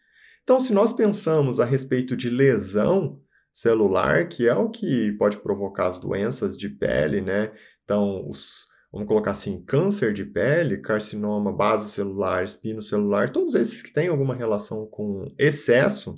Então, 0.42 0.58
se 0.58 0.72
nós 0.72 0.92
pensamos 0.92 1.60
a 1.60 1.64
respeito 1.64 2.16
de 2.16 2.28
lesão 2.28 3.20
celular, 3.52 4.28
que 4.28 4.48
é 4.48 4.54
o 4.54 4.70
que 4.70 5.12
pode 5.12 5.36
provocar 5.36 5.86
as 5.86 5.98
doenças 5.98 6.56
de 6.56 6.68
pele, 6.68 7.20
né? 7.20 7.52
Então, 7.92 8.26
os, 8.26 8.68
vamos 8.90 9.06
colocar 9.06 9.32
assim, 9.32 9.62
câncer 9.66 10.14
de 10.14 10.24
pele, 10.24 10.78
carcinoma 10.78 11.52
basocelular, 11.52 12.42
espinocelular, 12.42 13.30
todos 13.30 13.54
esses 13.54 13.82
que 13.82 13.92
têm 13.92 14.08
alguma 14.08 14.34
relação 14.34 14.86
com 14.86 15.30
excesso, 15.38 16.14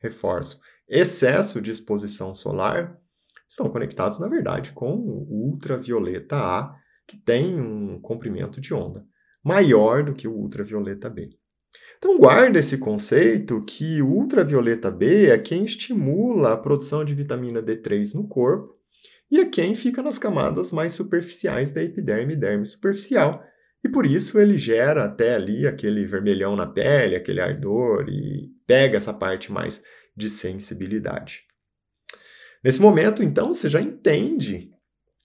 reforço, 0.00 0.58
excesso 0.88 1.60
de 1.60 1.70
exposição 1.70 2.32
solar, 2.32 2.98
estão 3.46 3.68
conectados, 3.68 4.18
na 4.18 4.28
verdade, 4.28 4.72
com 4.72 4.94
o 4.94 5.50
ultravioleta 5.50 6.38
A, 6.38 6.74
que 7.06 7.18
tem 7.18 7.60
um 7.60 8.00
comprimento 8.00 8.62
de 8.62 8.72
onda 8.72 9.04
maior 9.44 10.02
do 10.02 10.14
que 10.14 10.26
o 10.26 10.32
ultravioleta 10.32 11.10
B. 11.10 11.28
Então 11.98 12.16
guarda 12.16 12.58
esse 12.58 12.78
conceito 12.78 13.62
que 13.66 14.00
o 14.00 14.08
ultravioleta 14.08 14.90
B 14.90 15.26
é 15.26 15.38
quem 15.38 15.64
estimula 15.64 16.54
a 16.54 16.56
produção 16.56 17.04
de 17.04 17.14
vitamina 17.14 17.62
D3 17.62 18.14
no 18.14 18.26
corpo 18.26 18.79
e 19.30 19.38
é 19.38 19.44
quem 19.44 19.74
fica 19.74 20.02
nas 20.02 20.18
camadas 20.18 20.72
mais 20.72 20.92
superficiais 20.92 21.70
da 21.70 21.82
epiderme 21.82 22.32
e 22.34 22.36
derme 22.36 22.66
superficial. 22.66 23.44
E 23.84 23.88
por 23.88 24.04
isso 24.04 24.38
ele 24.38 24.58
gera 24.58 25.04
até 25.04 25.34
ali 25.34 25.66
aquele 25.66 26.04
vermelhão 26.04 26.56
na 26.56 26.66
pele, 26.66 27.16
aquele 27.16 27.40
ardor 27.40 28.08
e 28.08 28.50
pega 28.66 28.96
essa 28.96 29.14
parte 29.14 29.50
mais 29.50 29.82
de 30.16 30.28
sensibilidade. 30.28 31.42
Nesse 32.62 32.80
momento, 32.80 33.22
então, 33.22 33.54
você 33.54 33.68
já 33.68 33.80
entende 33.80 34.70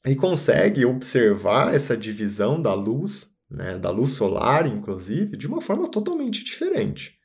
e 0.05 0.15
consegue 0.15 0.85
observar 0.85 1.73
essa 1.73 1.97
divisão 1.97 2.61
da 2.61 2.73
luz, 2.73 3.29
né, 3.49 3.77
da 3.77 3.89
luz 3.89 4.11
solar, 4.11 4.67
inclusive, 4.67 5.35
de 5.35 5.47
uma 5.47 5.59
forma 5.59 5.89
totalmente 5.89 6.43
diferente. 6.43 7.15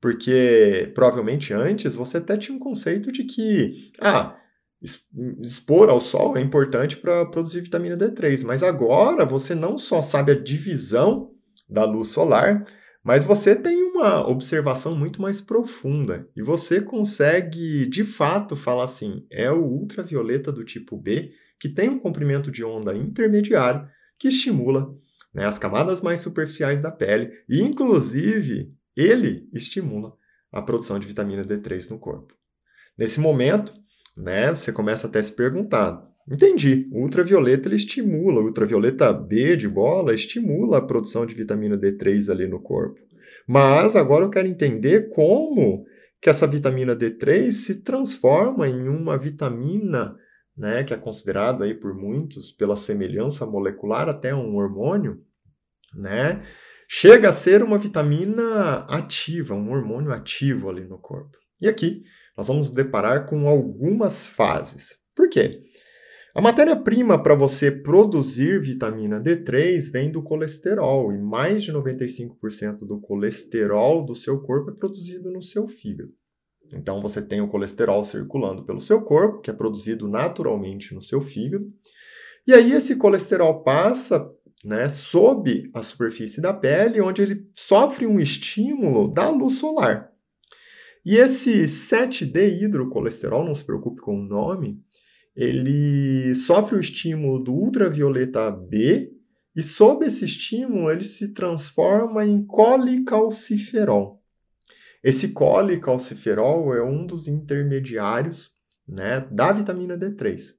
Porque 0.00 0.90
provavelmente 0.94 1.54
antes 1.54 1.94
você 1.94 2.16
até 2.16 2.36
tinha 2.36 2.56
um 2.56 2.60
conceito 2.60 3.12
de 3.12 3.24
que, 3.24 3.92
ah, 4.00 4.36
expor 5.42 5.88
ao 5.88 5.98
sol 5.98 6.36
é 6.36 6.40
importante 6.40 6.96
para 6.96 7.24
produzir 7.26 7.62
vitamina 7.62 7.96
D3, 7.96 8.44
mas 8.44 8.62
agora 8.62 9.24
você 9.24 9.54
não 9.54 9.78
só 9.78 10.02
sabe 10.02 10.32
a 10.32 10.40
divisão 10.40 11.30
da 11.68 11.84
luz 11.84 12.08
solar, 12.08 12.64
Mas 13.06 13.22
você 13.22 13.54
tem 13.54 13.82
uma 13.82 14.26
observação 14.26 14.96
muito 14.96 15.20
mais 15.20 15.38
profunda 15.38 16.26
e 16.34 16.42
você 16.42 16.80
consegue, 16.80 17.86
de 17.86 18.02
fato, 18.02 18.56
falar 18.56 18.84
assim: 18.84 19.26
é 19.30 19.50
o 19.50 19.62
ultravioleta 19.62 20.50
do 20.50 20.64
tipo 20.64 20.96
B 20.96 21.32
que 21.60 21.68
tem 21.68 21.90
um 21.90 21.98
comprimento 21.98 22.50
de 22.50 22.64
onda 22.64 22.96
intermediário 22.96 23.86
que 24.18 24.28
estimula 24.28 24.94
né, 25.34 25.44
as 25.44 25.58
camadas 25.58 26.00
mais 26.00 26.20
superficiais 26.20 26.80
da 26.80 26.90
pele 26.90 27.30
e, 27.46 27.60
inclusive, 27.60 28.72
ele 28.96 29.48
estimula 29.52 30.14
a 30.50 30.62
produção 30.62 30.98
de 30.98 31.06
vitamina 31.06 31.44
D3 31.44 31.90
no 31.90 31.98
corpo. 31.98 32.34
Nesse 32.96 33.20
momento, 33.20 33.74
né, 34.16 34.54
você 34.54 34.72
começa 34.72 35.06
até 35.06 35.18
a 35.18 35.22
se 35.22 35.32
perguntar: 35.32 36.02
entendi, 36.30 36.88
o 36.92 37.02
ultravioleta 37.02 37.68
ele 37.68 37.76
estimula, 37.76 38.40
o 38.40 38.44
ultravioleta 38.44 39.12
B 39.12 39.56
de 39.56 39.68
bola 39.68 40.14
estimula 40.14 40.78
a 40.78 40.82
produção 40.82 41.26
de 41.26 41.34
vitamina 41.34 41.76
D3 41.76 42.30
ali 42.30 42.46
no 42.46 42.60
corpo. 42.60 43.00
Mas 43.46 43.94
agora 43.94 44.24
eu 44.24 44.30
quero 44.30 44.48
entender 44.48 45.10
como 45.10 45.84
que 46.20 46.30
essa 46.30 46.46
vitamina 46.46 46.96
D3 46.96 47.50
se 47.50 47.82
transforma 47.82 48.66
em 48.66 48.88
uma 48.88 49.18
vitamina, 49.18 50.16
né, 50.56 50.82
que 50.82 50.94
é 50.94 50.96
considerada 50.96 51.64
aí 51.64 51.74
por 51.74 51.94
muitos 51.94 52.50
pela 52.50 52.76
semelhança 52.76 53.44
molecular 53.44 54.08
até 54.08 54.34
um 54.34 54.56
hormônio, 54.56 55.20
né? 55.94 56.42
Chega 56.88 57.28
a 57.28 57.32
ser 57.32 57.62
uma 57.62 57.78
vitamina 57.78 58.86
ativa, 58.88 59.54
um 59.54 59.70
hormônio 59.70 60.12
ativo 60.12 60.70
ali 60.70 60.84
no 60.86 60.98
corpo. 60.98 61.36
E 61.60 61.68
aqui 61.68 62.04
nós 62.36 62.48
vamos 62.48 62.70
deparar 62.70 63.26
com 63.26 63.48
algumas 63.48 64.26
fases. 64.26 64.98
Por 65.14 65.28
quê? 65.28 65.62
A 66.34 66.40
matéria-prima 66.40 67.22
para 67.22 67.36
você 67.36 67.70
produzir 67.70 68.60
vitamina 68.60 69.20
D3 69.20 69.92
vem 69.92 70.10
do 70.10 70.20
colesterol, 70.20 71.12
e 71.12 71.18
mais 71.18 71.62
de 71.62 71.72
95% 71.72 72.78
do 72.78 73.00
colesterol 73.00 74.04
do 74.04 74.16
seu 74.16 74.40
corpo 74.40 74.72
é 74.72 74.74
produzido 74.74 75.30
no 75.30 75.40
seu 75.40 75.68
fígado. 75.68 76.12
Então 76.72 77.00
você 77.00 77.22
tem 77.22 77.40
o 77.40 77.46
colesterol 77.46 78.02
circulando 78.02 78.64
pelo 78.64 78.80
seu 78.80 79.00
corpo, 79.02 79.40
que 79.40 79.50
é 79.50 79.52
produzido 79.52 80.08
naturalmente 80.08 80.92
no 80.92 81.00
seu 81.00 81.20
fígado. 81.20 81.72
E 82.46 82.52
aí 82.52 82.72
esse 82.72 82.96
colesterol 82.96 83.62
passa 83.62 84.28
né, 84.64 84.88
sob 84.88 85.70
a 85.72 85.82
superfície 85.82 86.40
da 86.40 86.52
pele, 86.52 87.00
onde 87.00 87.22
ele 87.22 87.48
sofre 87.56 88.06
um 88.06 88.18
estímulo 88.18 89.06
da 89.06 89.30
luz 89.30 89.58
solar. 89.58 90.10
E 91.04 91.16
esse 91.16 91.64
7D-hidrocolesterol, 91.64 93.44
não 93.44 93.54
se 93.54 93.64
preocupe 93.64 94.00
com 94.00 94.18
o 94.18 94.24
nome, 94.24 94.80
ele 95.36 96.34
sofre 96.34 96.76
o 96.76 96.80
estímulo 96.80 97.42
do 97.42 97.52
ultravioleta 97.52 98.50
B 98.50 99.12
e 99.54 99.62
sob 99.62 100.06
esse 100.06 100.24
estímulo 100.24 100.90
ele 100.90 101.04
se 101.04 101.34
transforma 101.34 102.24
em 102.24 102.44
colicalciferol. 102.44 104.22
Esse 105.02 105.28
colicalciferol 105.28 106.74
é 106.74 106.82
um 106.82 107.04
dos 107.04 107.28
intermediários 107.28 108.52
né, 108.88 109.20
da 109.30 109.52
vitamina 109.52 109.98
D3. 109.98 110.54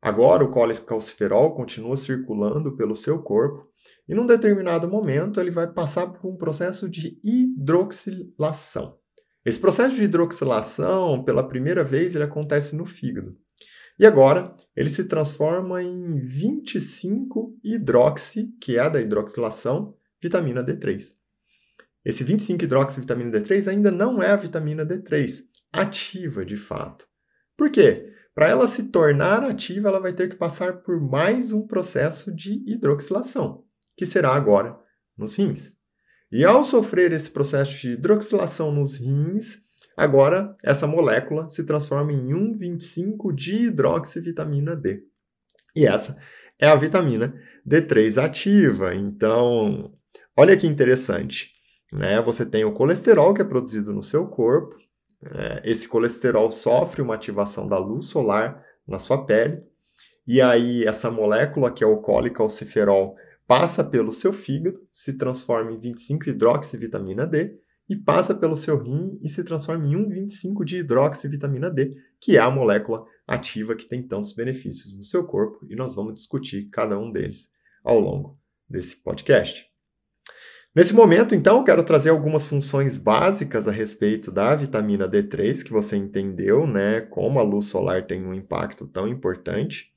Agora 0.00 0.42
o 0.42 0.50
colecalciferol 0.50 1.54
continua 1.54 1.96
circulando 1.96 2.76
pelo 2.76 2.96
seu 2.96 3.22
corpo 3.22 3.68
e 4.08 4.14
num 4.14 4.26
determinado 4.26 4.88
momento 4.88 5.38
ele 5.38 5.52
vai 5.52 5.72
passar 5.72 6.08
por 6.08 6.28
um 6.28 6.36
processo 6.36 6.88
de 6.88 7.20
hidroxilação. 7.22 8.98
Esse 9.44 9.58
processo 9.58 9.96
de 9.96 10.04
hidroxilação, 10.04 11.24
pela 11.24 11.46
primeira 11.46 11.82
vez, 11.82 12.14
ele 12.14 12.22
acontece 12.24 12.76
no 12.76 12.86
fígado. 12.86 13.36
E 13.98 14.06
agora 14.06 14.52
ele 14.76 14.88
se 14.88 15.04
transforma 15.04 15.82
em 15.82 16.20
25-hidroxi, 16.20 18.50
que 18.60 18.76
é 18.76 18.80
a 18.80 18.88
da 18.88 19.00
hidroxilação, 19.00 19.96
vitamina 20.20 20.64
D3. 20.64 21.14
Esse 22.04 22.24
25-hidroxi 22.24 23.00
vitamina 23.00 23.30
D3 23.30 23.68
ainda 23.68 23.90
não 23.90 24.22
é 24.22 24.30
a 24.30 24.36
vitamina 24.36 24.84
D3 24.84 25.42
ativa 25.72 26.44
de 26.44 26.56
fato. 26.56 27.06
Por 27.56 27.70
quê? 27.70 28.12
Para 28.34 28.48
ela 28.48 28.66
se 28.66 28.90
tornar 28.90 29.44
ativa, 29.44 29.88
ela 29.88 30.00
vai 30.00 30.12
ter 30.12 30.28
que 30.28 30.36
passar 30.36 30.82
por 30.82 31.00
mais 31.00 31.52
um 31.52 31.66
processo 31.66 32.34
de 32.34 32.62
hidroxilação, 32.66 33.64
que 33.96 34.06
será 34.06 34.34
agora 34.34 34.78
nos 35.16 35.36
rins. 35.36 35.72
E 36.32 36.44
ao 36.44 36.64
sofrer 36.64 37.12
esse 37.12 37.30
processo 37.30 37.78
de 37.78 37.90
hidroxilação 37.90 38.72
nos 38.72 38.96
rins, 38.96 39.58
agora 39.96 40.54
essa 40.64 40.86
molécula 40.86 41.46
se 41.48 41.66
transforma 41.66 42.10
em 42.10 42.28
1,25 42.28 43.34
de 43.34 43.66
hidroxivitamina 43.66 44.74
D. 44.74 45.02
E 45.76 45.86
essa 45.86 46.16
é 46.58 46.66
a 46.66 46.74
vitamina 46.74 47.34
D3 47.68 48.22
ativa. 48.22 48.94
Então, 48.94 49.92
olha 50.34 50.56
que 50.56 50.66
interessante. 50.66 51.50
Né? 51.92 52.20
Você 52.22 52.46
tem 52.46 52.64
o 52.64 52.72
colesterol 52.72 53.34
que 53.34 53.42
é 53.42 53.44
produzido 53.44 53.92
no 53.92 54.02
seu 54.02 54.26
corpo, 54.26 54.74
é, 55.24 55.62
esse 55.64 55.86
colesterol 55.86 56.50
sofre 56.50 57.02
uma 57.02 57.14
ativação 57.14 57.66
da 57.66 57.78
luz 57.78 58.06
solar 58.06 58.64
na 58.88 58.98
sua 58.98 59.24
pele, 59.24 59.60
e 60.26 60.40
aí 60.40 60.84
essa 60.84 61.10
molécula, 61.10 61.70
que 61.70 61.84
é 61.84 61.86
o 61.86 61.98
colicalciferol, 61.98 63.14
passa 63.52 63.84
pelo 63.84 64.10
seu 64.12 64.32
fígado, 64.32 64.80
se 64.90 65.12
transforma 65.12 65.72
em 65.72 65.78
25-hidroxivitamina 65.78 67.26
D, 67.26 67.54
e 67.86 67.94
passa 67.94 68.34
pelo 68.34 68.56
seu 68.56 68.82
rim 68.82 69.18
e 69.22 69.28
se 69.28 69.44
transforma 69.44 69.86
em 69.86 69.90
1,25 69.90 70.64
de 70.64 70.78
hidroxivitamina 70.78 71.70
D, 71.70 71.94
que 72.18 72.38
é 72.38 72.40
a 72.40 72.50
molécula 72.50 73.04
ativa 73.26 73.76
que 73.76 73.84
tem 73.84 74.02
tantos 74.02 74.32
benefícios 74.32 74.96
no 74.96 75.02
seu 75.02 75.26
corpo, 75.26 75.66
e 75.68 75.76
nós 75.76 75.94
vamos 75.94 76.14
discutir 76.14 76.70
cada 76.70 76.98
um 76.98 77.12
deles 77.12 77.50
ao 77.84 78.00
longo 78.00 78.38
desse 78.66 79.02
podcast. 79.02 79.66
Nesse 80.74 80.94
momento, 80.94 81.34
então, 81.34 81.62
quero 81.62 81.84
trazer 81.84 82.08
algumas 82.08 82.46
funções 82.46 82.98
básicas 82.98 83.68
a 83.68 83.70
respeito 83.70 84.32
da 84.32 84.56
vitamina 84.56 85.06
D3, 85.06 85.62
que 85.62 85.70
você 85.70 85.98
entendeu, 85.98 86.66
né? 86.66 87.02
Como 87.02 87.38
a 87.38 87.42
luz 87.42 87.66
solar 87.66 88.06
tem 88.06 88.24
um 88.24 88.32
impacto 88.32 88.86
tão 88.86 89.06
importante. 89.06 89.91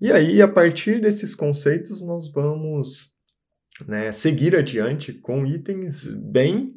E 0.00 0.10
aí, 0.12 0.42
a 0.42 0.48
partir 0.48 1.00
desses 1.00 1.34
conceitos, 1.34 2.02
nós 2.02 2.30
vamos 2.30 3.10
né, 3.86 4.12
seguir 4.12 4.56
adiante 4.56 5.12
com 5.12 5.46
itens 5.46 6.06
bem 6.14 6.74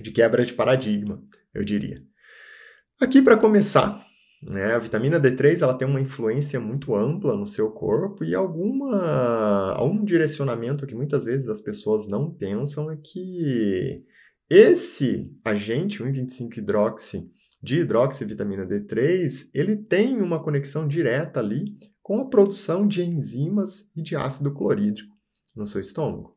de 0.00 0.10
quebra 0.10 0.44
de 0.44 0.54
paradigma, 0.54 1.22
eu 1.54 1.64
diria. 1.64 2.02
Aqui, 3.00 3.20
para 3.20 3.36
começar, 3.36 4.06
né? 4.42 4.74
A 4.74 4.78
vitamina 4.78 5.20
D3 5.20 5.62
ela 5.62 5.76
tem 5.76 5.88
uma 5.88 6.00
influência 6.00 6.60
muito 6.60 6.94
ampla 6.94 7.36
no 7.36 7.46
seu 7.46 7.70
corpo 7.70 8.24
e 8.24 8.34
alguma, 8.34 9.72
algum 9.72 10.04
direcionamento 10.04 10.86
que 10.86 10.94
muitas 10.94 11.24
vezes 11.24 11.48
as 11.48 11.60
pessoas 11.60 12.06
não 12.06 12.30
pensam 12.30 12.90
é 12.90 12.96
que 12.96 14.04
esse 14.48 15.32
agente, 15.44 16.02
1,25-hidroxi 16.02 17.28
de 17.62 17.78
hidroxivitamina 17.78 18.66
D3, 18.66 19.50
ele 19.54 19.76
tem 19.76 20.20
uma 20.20 20.42
conexão 20.42 20.86
direta 20.86 21.40
ali 21.40 21.74
com 22.06 22.20
a 22.20 22.24
produção 22.24 22.86
de 22.86 23.02
enzimas 23.02 23.90
e 23.96 24.00
de 24.00 24.14
ácido 24.14 24.54
clorídrico 24.54 25.12
no 25.56 25.66
seu 25.66 25.80
estômago. 25.80 26.36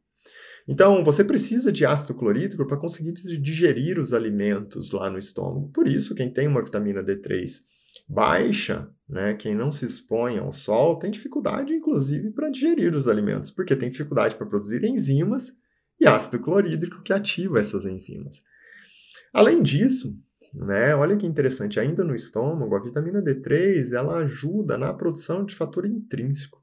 Então, 0.68 1.04
você 1.04 1.24
precisa 1.24 1.72
de 1.72 1.86
ácido 1.86 2.16
clorídrico 2.16 2.66
para 2.66 2.76
conseguir 2.76 3.12
digerir 3.40 4.00
os 4.00 4.12
alimentos 4.12 4.92
lá 4.92 5.12
no 5.12 5.20
estômago. 5.20 5.70
Por 5.72 5.88
isso, 5.88 6.16
quem 6.16 6.34
tem 6.34 6.48
uma 6.48 6.64
vitamina 6.64 7.04
D3 7.04 7.62
baixa, 8.08 8.90
né, 9.08 9.36
quem 9.36 9.54
não 9.54 9.70
se 9.70 9.86
expõe 9.86 10.40
ao 10.40 10.52
sol, 10.52 10.98
tem 10.98 11.12
dificuldade, 11.12 11.72
inclusive, 11.72 12.32
para 12.32 12.50
digerir 12.50 12.96
os 12.96 13.08
alimentos, 13.08 13.52
porque 13.52 13.76
tem 13.76 13.92
dificuldade 13.92 14.38
para 14.38 14.48
produzir 14.48 14.84
enzimas 14.84 15.52
e 16.02 16.08
ácido 16.08 16.40
clorídrico 16.40 17.04
que 17.04 17.14
ativa 17.14 17.60
essas 17.60 17.86
enzimas. 17.86 18.42
Além 19.32 19.62
disso, 19.62 20.20
né, 20.54 20.96
olha 20.96 21.18
que 21.18 21.26
interessante, 21.26 21.80
ainda 21.80 22.04
no 22.04 22.16
estômago, 22.16 22.76
a 22.76 22.82
vitamina 22.82 23.22
D3 23.22 23.94
ela 23.94 24.18
ajuda 24.18 24.78
na 24.78 24.94
produção 24.94 25.46
de 25.46 25.56
fator 25.56 25.86
intrínseco. 25.86 26.60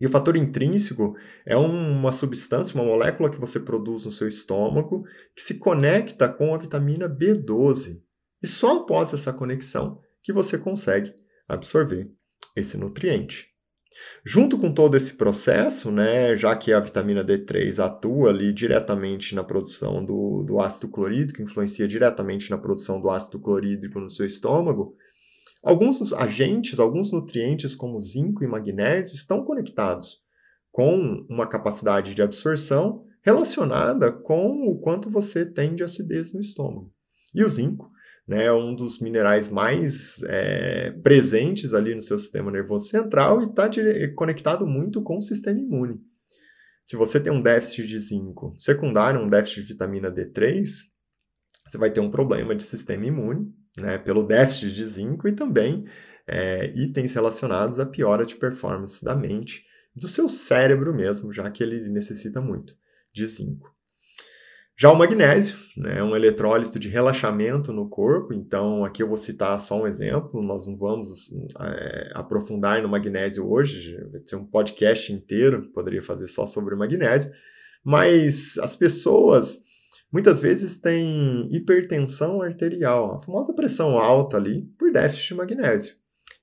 E 0.00 0.06
o 0.06 0.10
fator 0.10 0.36
intrínseco 0.36 1.16
é 1.44 1.56
uma 1.56 2.12
substância, 2.12 2.74
uma 2.74 2.84
molécula 2.84 3.30
que 3.30 3.40
você 3.40 3.58
produz 3.58 4.04
no 4.04 4.10
seu 4.10 4.28
estômago 4.28 5.04
que 5.34 5.42
se 5.42 5.58
conecta 5.58 6.28
com 6.28 6.54
a 6.54 6.58
vitamina 6.58 7.08
B12. 7.08 8.02
E 8.42 8.46
só 8.46 8.82
após 8.82 9.14
essa 9.14 9.32
conexão 9.32 9.98
que 10.22 10.32
você 10.32 10.58
consegue 10.58 11.14
absorver 11.48 12.10
esse 12.54 12.76
nutriente. 12.76 13.55
Junto 14.24 14.58
com 14.58 14.72
todo 14.72 14.96
esse 14.96 15.14
processo, 15.14 15.90
né, 15.90 16.36
já 16.36 16.54
que 16.56 16.72
a 16.72 16.80
vitamina 16.80 17.24
D3 17.24 17.78
atua 17.78 18.30
ali 18.30 18.52
diretamente 18.52 19.34
na 19.34 19.44
produção 19.44 20.04
do, 20.04 20.42
do 20.42 20.60
ácido 20.60 20.88
clorídrico, 20.88 21.42
influencia 21.42 21.86
diretamente 21.86 22.50
na 22.50 22.58
produção 22.58 23.00
do 23.00 23.08
ácido 23.08 23.38
clorídrico 23.38 24.00
no 24.00 24.10
seu 24.10 24.26
estômago, 24.26 24.94
alguns 25.62 26.12
agentes, 26.12 26.80
alguns 26.80 27.12
nutrientes 27.12 27.76
como 27.76 28.00
zinco 28.00 28.42
e 28.42 28.46
magnésio 28.46 29.14
estão 29.14 29.44
conectados 29.44 30.24
com 30.70 31.24
uma 31.28 31.46
capacidade 31.46 32.14
de 32.14 32.22
absorção 32.22 33.04
relacionada 33.22 34.12
com 34.12 34.68
o 34.68 34.78
quanto 34.78 35.08
você 35.08 35.44
tem 35.44 35.74
de 35.74 35.82
acidez 35.82 36.32
no 36.32 36.40
estômago. 36.40 36.92
E 37.34 37.42
o 37.42 37.48
zinco 37.48 37.90
né, 38.26 38.50
um 38.50 38.74
dos 38.74 38.98
minerais 38.98 39.48
mais 39.48 40.22
é, 40.24 40.90
presentes 41.02 41.72
ali 41.72 41.94
no 41.94 42.00
seu 42.00 42.18
sistema 42.18 42.50
nervoso 42.50 42.88
central 42.88 43.40
e 43.40 43.46
está 43.46 43.70
conectado 44.14 44.66
muito 44.66 45.02
com 45.02 45.18
o 45.18 45.22
sistema 45.22 45.60
imune. 45.60 46.00
se 46.84 46.96
você 46.96 47.20
tem 47.20 47.32
um 47.32 47.40
déficit 47.40 47.86
de 47.86 47.98
zinco 47.98 48.54
secundário, 48.58 49.20
um 49.20 49.28
déficit 49.28 49.62
de 49.62 49.68
vitamina 49.68 50.10
D3, 50.10 50.64
você 51.66 51.78
vai 51.78 51.90
ter 51.90 52.00
um 52.00 52.10
problema 52.10 52.54
de 52.54 52.62
sistema 52.62 53.06
imune, 53.06 53.52
né, 53.76 53.98
pelo 53.98 54.24
déficit 54.24 54.72
de 54.72 54.84
zinco 54.84 55.28
e 55.28 55.32
também 55.32 55.84
é, 56.26 56.72
itens 56.76 57.12
relacionados 57.12 57.78
à 57.78 57.86
piora 57.86 58.24
de 58.24 58.36
performance 58.36 59.04
da 59.04 59.14
mente, 59.14 59.64
do 59.94 60.08
seu 60.08 60.28
cérebro 60.28 60.94
mesmo, 60.94 61.32
já 61.32 61.50
que 61.50 61.62
ele 61.62 61.88
necessita 61.88 62.40
muito 62.40 62.76
de 63.12 63.26
zinco. 63.26 63.75
Já 64.78 64.92
o 64.92 64.94
magnésio, 64.94 65.56
né, 65.74 66.00
é 66.00 66.02
um 66.02 66.14
eletrólito 66.14 66.78
de 66.78 66.86
relaxamento 66.86 67.72
no 67.72 67.88
corpo, 67.88 68.34
então 68.34 68.84
aqui 68.84 69.02
eu 69.02 69.08
vou 69.08 69.16
citar 69.16 69.58
só 69.58 69.80
um 69.80 69.86
exemplo, 69.86 70.42
nós 70.42 70.66
não 70.66 70.76
vamos 70.76 71.32
é, 71.58 72.10
aprofundar 72.14 72.82
no 72.82 72.88
magnésio 72.88 73.50
hoje, 73.50 73.96
vai 74.12 74.20
ser 74.26 74.36
um 74.36 74.44
podcast 74.44 75.10
inteiro, 75.10 75.70
poderia 75.72 76.02
fazer 76.02 76.26
só 76.26 76.44
sobre 76.44 76.74
o 76.74 76.78
magnésio, 76.78 77.32
mas 77.82 78.58
as 78.58 78.76
pessoas 78.76 79.64
muitas 80.12 80.40
vezes 80.40 80.78
têm 80.78 81.48
hipertensão 81.50 82.42
arterial, 82.42 83.16
a 83.16 83.20
famosa 83.20 83.54
pressão 83.54 83.98
alta 83.98 84.36
ali, 84.36 84.62
por 84.78 84.92
déficit 84.92 85.28
de 85.28 85.34
magnésio. 85.36 85.96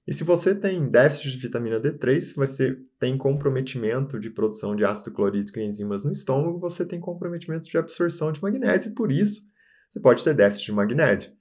E 0.06 0.14
se 0.14 0.24
você 0.24 0.54
tem 0.54 0.90
déficit 0.90 1.32
de 1.32 1.38
vitamina 1.38 1.80
D3, 1.80 2.36
você 2.36 2.78
tem 3.00 3.18
comprometimento 3.18 4.20
de 4.20 4.30
produção 4.30 4.76
de 4.76 4.84
ácido 4.84 5.16
clorídrico 5.16 5.60
e 5.60 5.66
enzimas 5.66 6.04
no 6.04 6.12
estômago, 6.12 6.60
você 6.60 6.86
tem 6.86 7.00
comprometimento 7.00 7.70
de 7.70 7.78
absorção 7.78 8.32
de 8.32 8.42
magnésio, 8.42 8.92
e 8.92 8.96
por 8.96 9.12
isso 9.12 9.42
você 9.90 10.02
pode 10.02 10.24
ter 10.24 10.34
déficit 10.34 10.66
de 10.66 10.72
magnésio. 10.74 11.32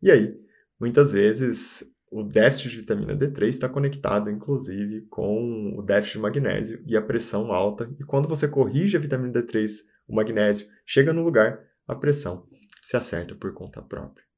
E 0.00 0.10
aí, 0.10 0.36
muitas 0.78 1.10
vezes, 1.12 1.84
o 2.12 2.22
déficit 2.22 2.70
de 2.70 2.80
vitamina 2.80 3.16
D3 3.16 3.48
está 3.48 3.68
conectado, 3.68 4.30
inclusive, 4.30 5.06
com 5.10 5.74
o 5.76 5.82
déficit 5.82 6.18
de 6.18 6.22
magnésio 6.22 6.82
e 6.86 6.96
a 6.96 7.02
pressão 7.02 7.50
alta. 7.52 7.90
E 7.98 8.04
quando 8.04 8.28
você 8.28 8.46
corrige 8.46 8.96
a 8.96 9.00
vitamina 9.00 9.32
D3, 9.32 9.68
o 10.06 10.14
magnésio 10.14 10.68
chega 10.86 11.12
no 11.12 11.24
lugar, 11.24 11.58
a 11.88 11.94
pressão 11.94 12.46
se 12.82 12.96
acerta 12.96 13.34
por 13.34 13.52
conta 13.54 13.80
própria. 13.80 14.31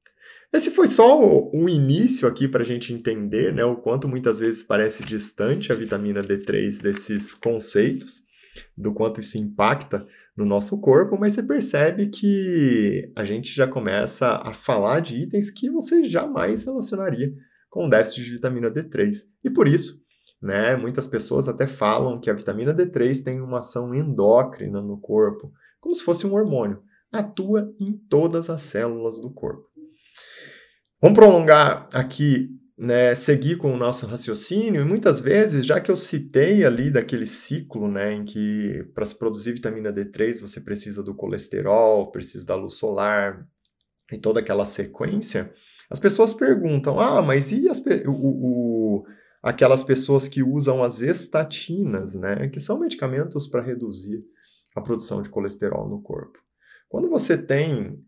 Esse 0.55 0.71
foi 0.71 0.87
só 0.87 1.21
o 1.53 1.69
início 1.69 2.29
aqui 2.29 2.47
para 2.47 2.63
a 2.63 2.65
gente 2.65 2.93
entender 2.93 3.53
né, 3.53 3.65
o 3.65 3.75
quanto 3.75 4.07
muitas 4.07 4.39
vezes 4.39 4.63
parece 4.63 5.05
distante 5.05 5.73
a 5.73 5.75
vitamina 5.75 6.23
D3 6.23 6.81
desses 6.81 7.35
conceitos, 7.35 8.23
do 8.79 8.95
quanto 8.95 9.21
isso 9.21 9.37
impacta 9.37 10.07
no 10.37 10.45
nosso 10.45 10.81
corpo, 10.81 11.19
mas 11.19 11.33
você 11.33 11.43
percebe 11.43 12.07
que 12.07 13.11
a 13.17 13.25
gente 13.25 13.53
já 13.53 13.67
começa 13.67 14.41
a 14.45 14.53
falar 14.53 15.01
de 15.01 15.25
itens 15.25 15.51
que 15.51 15.69
você 15.69 16.05
jamais 16.05 16.63
relacionaria 16.63 17.33
com 17.69 17.89
déficit 17.89 18.23
de 18.23 18.31
vitamina 18.31 18.71
D3. 18.71 19.13
E 19.43 19.51
por 19.51 19.67
isso, 19.67 20.01
né, 20.41 20.77
muitas 20.77 21.09
pessoas 21.09 21.49
até 21.49 21.67
falam 21.67 22.21
que 22.21 22.31
a 22.31 22.35
vitamina 22.35 22.73
D3 22.73 23.25
tem 23.25 23.41
uma 23.41 23.59
ação 23.59 23.93
endócrina 23.93 24.81
no 24.81 25.01
corpo, 25.01 25.53
como 25.81 25.97
se 25.97 26.05
fosse 26.05 26.29
um 26.29 26.33
hormônio. 26.33 26.81
Atua 27.11 27.75
em 27.81 27.93
todas 28.09 28.49
as 28.49 28.61
células 28.61 29.21
do 29.21 29.33
corpo. 29.33 29.74
Vamos 31.05 31.19
prolongar 31.19 31.87
aqui, 31.93 32.49
né, 32.79 33.15
seguir 33.15 33.59
com 33.59 33.75
o 33.75 33.77
nosso 33.77 34.07
raciocínio, 34.07 34.81
e 34.81 34.85
muitas 34.87 35.21
vezes, 35.21 35.67
já 35.67 35.79
que 35.79 35.91
eu 35.91 35.97
citei 35.97 36.65
ali 36.65 36.91
daquele 36.91 37.27
ciclo, 37.27 37.87
né, 37.87 38.15
em 38.15 38.25
que 38.25 38.83
para 38.95 39.05
se 39.05 39.15
produzir 39.15 39.53
vitamina 39.53 39.93
D3 39.93 40.41
você 40.41 40.63
precisa 40.63 41.03
do 41.03 41.15
colesterol, 41.15 42.11
precisa 42.11 42.47
da 42.47 42.55
luz 42.55 42.77
solar 42.77 43.47
e 44.11 44.17
toda 44.17 44.41
aquela 44.41 44.65
sequência, 44.65 45.53
as 45.91 46.01
pessoas 46.01 46.33
perguntam: 46.33 46.99
ah, 46.99 47.21
mas 47.21 47.53
e 47.53 47.69
as, 47.69 47.83
o, 48.07 48.11
o, 48.11 49.03
aquelas 49.43 49.85
pessoas 49.85 50.27
que 50.27 50.43
usam 50.43 50.83
as 50.83 51.03
estatinas, 51.03 52.15
né, 52.15 52.49
que 52.49 52.59
são 52.59 52.81
medicamentos 52.81 53.47
para 53.47 53.61
reduzir 53.61 54.25
a 54.75 54.81
produção 54.81 55.21
de 55.21 55.29
colesterol 55.29 55.87
no 55.87 56.01
corpo? 56.01 56.39
Quando 56.89 57.11
você 57.11 57.37
tem 57.37 58.01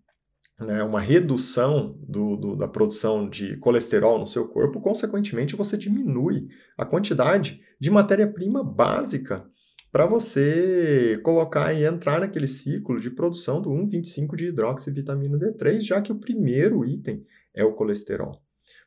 né, 0.59 0.83
uma 0.83 1.01
redução 1.01 1.99
do, 2.09 2.37
do, 2.37 2.57
da 2.57 2.67
produção 2.67 3.29
de 3.29 3.57
colesterol 3.59 4.19
no 4.19 4.27
seu 4.27 4.49
corpo, 4.49 4.81
consequentemente 4.81 5.57
você 5.57 5.77
diminui 5.77 6.49
a 6.77 6.85
quantidade 6.85 7.61
de 7.79 7.91
matéria-prima 7.91 8.65
básica 8.65 9.45
para 9.93 10.07
você 10.07 11.19
colocar 11.23 11.73
e 11.73 11.85
entrar 11.85 12.21
naquele 12.21 12.47
ciclo 12.47 13.01
de 13.01 13.11
produção 13.11 13.61
do 13.61 13.71
1,25 13.71 14.37
de 14.37 14.49
hidroxivitamina 14.49 15.39
D3, 15.39 15.81
já 15.81 16.01
que 16.03 16.13
o 16.13 16.19
primeiro 16.19 16.85
item 16.85 17.25
é 17.55 17.65
o 17.65 17.73
colesterol. 17.73 18.41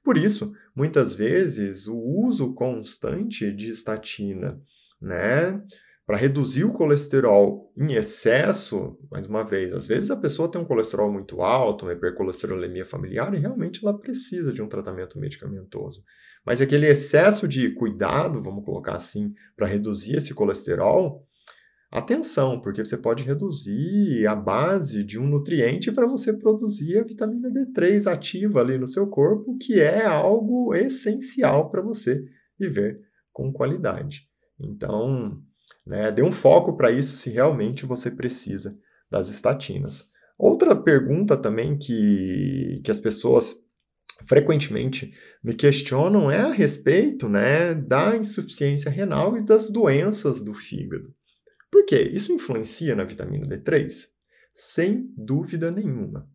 Por 0.04 0.18
isso, 0.18 0.54
muitas 0.76 1.16
vezes, 1.16 1.88
o 1.88 1.98
uso 1.98 2.54
constante 2.54 3.52
de 3.52 3.70
estatina, 3.70 4.60
né, 5.02 5.62
para 6.10 6.18
reduzir 6.18 6.64
o 6.64 6.72
colesterol 6.72 7.72
em 7.78 7.94
excesso, 7.94 8.98
mais 9.12 9.28
uma 9.28 9.44
vez, 9.44 9.72
às 9.72 9.86
vezes 9.86 10.10
a 10.10 10.18
pessoa 10.18 10.50
tem 10.50 10.60
um 10.60 10.66
colesterol 10.66 11.14
muito 11.14 11.40
alto, 11.40 11.86
uma 11.86 11.94
hipercolesterolemia 11.94 12.84
familiar, 12.84 13.32
e 13.36 13.38
realmente 13.38 13.86
ela 13.86 13.96
precisa 13.96 14.52
de 14.52 14.60
um 14.60 14.68
tratamento 14.68 15.20
medicamentoso. 15.20 16.04
Mas 16.44 16.60
aquele 16.60 16.88
excesso 16.88 17.48
de 17.48 17.76
cuidado, 17.76 18.42
vamos 18.42 18.66
colocar 18.66 18.96
assim, 18.96 19.36
para 19.56 19.68
reduzir 19.68 20.16
esse 20.16 20.34
colesterol, 20.34 21.28
atenção, 21.92 22.60
porque 22.60 22.84
você 22.84 22.98
pode 22.98 23.24
reduzir 23.24 24.26
a 24.26 24.34
base 24.34 25.04
de 25.04 25.20
um 25.20 25.28
nutriente 25.28 25.92
para 25.92 26.08
você 26.08 26.34
produzir 26.34 26.98
a 26.98 27.04
vitamina 27.04 27.52
D3 27.52 28.12
ativa 28.12 28.62
ali 28.62 28.80
no 28.80 28.88
seu 28.88 29.06
corpo, 29.06 29.56
que 29.60 29.80
é 29.80 30.08
algo 30.08 30.74
essencial 30.74 31.70
para 31.70 31.84
você 31.84 32.20
viver 32.60 33.00
com 33.32 33.54
qualidade. 33.54 34.28
Então, 34.60 35.40
né? 35.90 36.12
Dê 36.12 36.22
um 36.22 36.32
foco 36.32 36.78
para 36.78 36.92
isso 36.92 37.18
se 37.18 37.32
realmente 37.32 37.84
você 37.84 38.12
precisa 38.12 38.78
das 39.10 39.28
estatinas. 39.28 40.12
Outra 40.38 40.76
pergunta 40.76 41.36
também 41.36 41.76
que, 41.76 42.80
que 42.86 42.92
as 42.92 43.00
pessoas 43.00 43.56
frequentemente 44.24 45.12
me 45.44 45.56
questionam 45.56 46.30
é 46.30 46.38
a 46.38 46.52
respeito 46.52 47.28
né, 47.28 47.74
da 47.74 48.16
insuficiência 48.16 48.92
renal 48.92 49.36
e 49.36 49.44
das 49.44 49.70
doenças 49.70 50.42
do 50.42 50.54
fígado. 50.54 51.12
Por 51.72 51.84
quê? 51.86 52.04
Isso 52.14 52.32
influencia 52.32 52.96
na 52.96 53.04
vitamina 53.04 53.48
D3? 53.48 53.90
Sem 54.54 55.12
dúvida 55.18 55.72
nenhuma. 55.72 56.30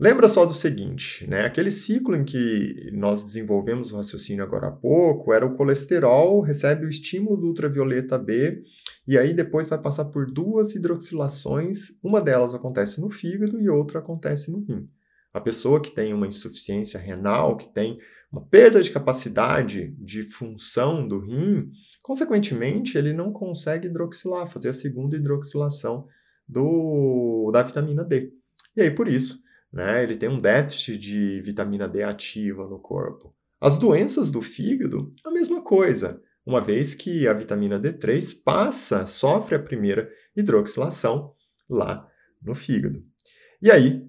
Lembra 0.00 0.28
só 0.28 0.46
do 0.46 0.54
seguinte, 0.54 1.28
né? 1.28 1.44
Aquele 1.44 1.72
ciclo 1.72 2.14
em 2.14 2.24
que 2.24 2.88
nós 2.92 3.24
desenvolvemos 3.24 3.92
o 3.92 3.96
raciocínio 3.96 4.44
agora 4.44 4.68
há 4.68 4.70
pouco, 4.70 5.32
era 5.32 5.44
o 5.44 5.56
colesterol, 5.56 6.40
recebe 6.40 6.86
o 6.86 6.88
estímulo 6.88 7.36
do 7.36 7.48
ultravioleta 7.48 8.16
B, 8.16 8.62
e 9.08 9.18
aí 9.18 9.34
depois 9.34 9.68
vai 9.68 9.82
passar 9.82 10.04
por 10.04 10.30
duas 10.30 10.72
hidroxilações, 10.72 11.98
uma 12.00 12.20
delas 12.20 12.54
acontece 12.54 13.00
no 13.00 13.10
fígado 13.10 13.60
e 13.60 13.68
outra 13.68 13.98
acontece 13.98 14.52
no 14.52 14.60
rim. 14.60 14.88
A 15.34 15.40
pessoa 15.40 15.80
que 15.80 15.90
tem 15.90 16.14
uma 16.14 16.28
insuficiência 16.28 17.00
renal, 17.00 17.56
que 17.56 17.72
tem 17.74 17.98
uma 18.30 18.46
perda 18.46 18.80
de 18.80 18.92
capacidade 18.92 19.96
de 19.98 20.22
função 20.22 21.08
do 21.08 21.18
rim, 21.18 21.72
consequentemente, 22.02 22.96
ele 22.96 23.12
não 23.12 23.32
consegue 23.32 23.88
hidroxilar, 23.88 24.46
fazer 24.46 24.68
a 24.68 24.72
segunda 24.72 25.16
hidroxilação 25.16 26.06
do, 26.46 27.50
da 27.52 27.64
vitamina 27.64 28.04
D. 28.04 28.32
E 28.76 28.82
aí, 28.82 28.90
por 28.92 29.08
isso, 29.08 29.47
né? 29.72 30.02
Ele 30.02 30.16
tem 30.16 30.28
um 30.28 30.38
déficit 30.38 30.98
de 30.98 31.40
vitamina 31.42 31.88
D 31.88 32.02
ativa 32.02 32.66
no 32.66 32.78
corpo. 32.78 33.34
As 33.60 33.78
doenças 33.78 34.30
do 34.30 34.40
fígado, 34.40 35.10
a 35.24 35.30
mesma 35.30 35.62
coisa, 35.62 36.20
uma 36.46 36.60
vez 36.60 36.94
que 36.94 37.26
a 37.26 37.34
vitamina 37.34 37.78
D3 37.78 38.42
passa, 38.42 39.04
sofre 39.04 39.56
a 39.56 39.62
primeira 39.62 40.10
hidroxilação 40.36 41.34
lá 41.68 42.08
no 42.42 42.54
fígado. 42.54 43.04
E 43.60 43.70
aí, 43.70 44.06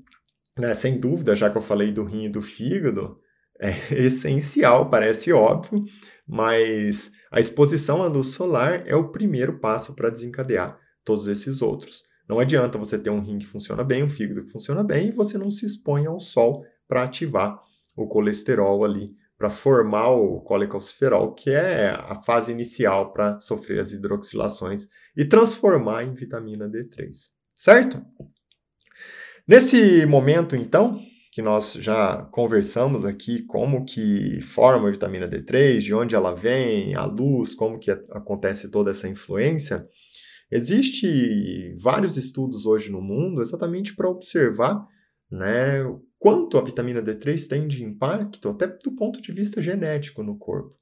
né, 0.58 0.74
sem 0.74 1.00
dúvida, 1.00 1.36
já 1.36 1.50
que 1.50 1.58
eu 1.58 1.62
falei 1.62 1.91
do 1.91 2.04
rim 2.04 2.26
e 2.26 2.30
do 2.30 2.41
fígado, 2.41 3.19
é 3.60 3.72
essencial, 3.93 4.89
parece 4.89 5.34
óbvio, 5.34 5.84
mas 6.28 7.12
a 7.32 7.39
exposição 7.39 8.02
à 8.02 8.08
luz 8.08 8.28
solar 8.28 8.88
é 8.88 8.95
o 8.95 9.10
primeiro 9.10 9.60
passo 9.60 9.93
para 9.95 10.10
desencadear 10.10 10.80
todos 11.04 11.28
esses 11.28 11.62
outros. 11.62 12.04
Não 12.30 12.39
adianta 12.39 12.78
você 12.78 13.00
ter 13.00 13.10
um 13.10 13.20
rim 13.20 13.39
que 13.39 13.48
funciona 13.48 13.84
bem, 13.84 14.04
um 14.04 14.10
fígado 14.10 14.46
que 14.46 14.52
funciona 14.52 14.84
bem 14.84 15.08
e 15.08 15.12
você 15.12 15.36
não 15.36 15.50
se 15.50 15.65
expõe 15.65 16.06
ao 16.06 16.20
sol 16.20 16.63
para 16.88 17.04
ativar 17.04 17.60
o 17.98 18.08
colesterol 18.08 18.86
ali, 18.86 19.15
para 19.36 19.50
formar 19.50 20.10
o 20.12 20.39
colecalciferol, 20.42 21.34
que 21.34 21.50
é 21.50 21.89
a 21.89 22.22
fase 22.22 22.52
inicial 22.52 23.12
para 23.12 23.39
sofrer 23.39 23.80
as 23.80 23.94
hidroxilações 23.94 24.88
e 25.18 25.26
transformar 25.26 26.04
em 26.04 26.13
vitamina 26.13 26.70
D3. 26.70 27.10
Certo? 27.56 28.00
Nesse 29.48 30.06
momento, 30.06 30.56
então, 30.56 31.02
que 31.32 31.42
nós 31.42 31.74
já 31.74 32.28
conversamos 32.32 33.06
aqui 33.06 33.42
como 33.44 33.86
que 33.86 34.39
forma 34.42 34.88
a 34.88 34.92
vitamina 34.92 35.28
D3, 35.28 35.80
de 35.80 35.94
onde 35.96 36.15
ela 36.15 36.36
vem, 36.36 36.94
a 36.94 37.06
luz, 37.06 37.56
como 37.56 37.80
que 37.80 37.89
acontece 37.89 38.70
toda 38.70 38.92
essa 38.92 39.08
influência, 39.08 39.88
Existe 40.52 41.76
vários 41.80 42.18
estudos 42.18 42.66
hoje 42.66 42.92
no 42.92 43.02
mundo 43.02 43.42
exatamente 43.42 43.96
para 43.96 44.10
observar 44.10 44.88
né, 45.32 45.84
quanto 46.18 46.58
a 46.58 46.64
vitamina 46.64 47.04
D3 47.04 47.48
tem 47.48 47.68
de 47.68 47.84
impacto, 47.84 48.50
até 48.50 48.66
do 48.66 48.92
ponto 48.96 49.22
de 49.22 49.32
vista 49.32 49.62
genético 49.62 50.24
no 50.24 50.38
corpo. 50.38 50.76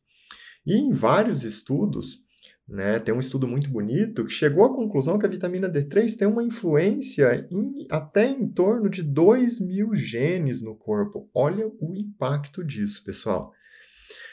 E 0.66 0.76
em 0.76 0.92
vários 0.92 1.44
estudos, 1.44 2.20
né, 2.68 3.00
tem 3.00 3.14
um 3.14 3.20
estudo 3.20 3.48
muito 3.48 3.70
bonito 3.70 4.26
que 4.26 4.32
chegou 4.32 4.66
à 4.66 4.74
conclusão 4.74 5.20
que 5.20 5.26
a 5.26 5.30
vitamina 5.30 5.70
D3 5.70 6.18
tem 6.18 6.28
uma 6.28 6.44
influência 6.44 7.48
em, 7.52 7.86
até 7.90 8.28
em 8.28 8.48
torno 8.48 8.90
de 8.90 9.04
2 9.04 9.60
mil 9.60 9.94
genes 9.94 10.62
no 10.62 10.76
corpo. 10.76 11.30
Olha 11.34 11.68
o 11.68 11.96
impacto 11.96 12.64
disso, 12.64 13.04
pessoal. 13.04 13.54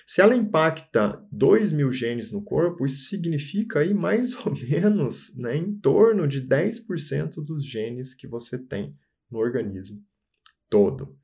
Se 0.07 0.21
ela 0.21 0.35
impacta 0.35 1.23
2 1.33 1.73
mil 1.73 1.91
genes 1.91 2.31
no 2.31 2.43
corpo, 2.43 2.85
isso 2.85 3.09
significa 3.09 3.81
aí 3.81 3.95
mais 3.95 4.35
ou 4.47 4.53
menos 4.53 5.37
né, 5.37 5.57
em 5.57 5.75
torno 5.79 6.29
de 6.29 6.47
10% 6.47 7.43
dos 7.45 7.65
genes 7.65 8.15
que 8.15 8.27
você 8.27 8.59
tem 8.59 8.95
no 9.31 9.39
organismo 9.39 10.03
todo. 10.69 11.17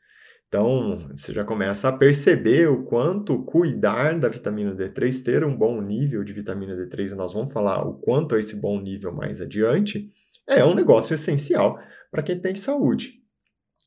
Então, 0.49 1.09
você 1.11 1.33
já 1.33 1.45
começa 1.45 1.89
a 1.89 1.97
perceber 1.97 2.69
o 2.69 2.83
quanto 2.83 3.45
cuidar 3.45 4.19
da 4.19 4.29
vitamina 4.29 4.75
D3, 4.75 5.23
ter 5.23 5.45
um 5.45 5.57
bom 5.57 5.81
nível 5.81 6.25
de 6.25 6.33
vitamina 6.33 6.75
D3, 6.75 7.13
e 7.13 7.15
nós 7.15 7.35
vamos 7.35 7.53
falar 7.53 7.87
o 7.87 7.95
quanto 8.01 8.35
é 8.35 8.41
esse 8.41 8.57
bom 8.57 8.81
nível 8.81 9.13
mais 9.13 9.41
adiante, 9.41 10.11
é 10.49 10.65
um 10.65 10.75
negócio 10.75 11.15
essencial 11.15 11.79
para 12.11 12.23
quem 12.23 12.41
tem 12.41 12.57
saúde. 12.57 13.20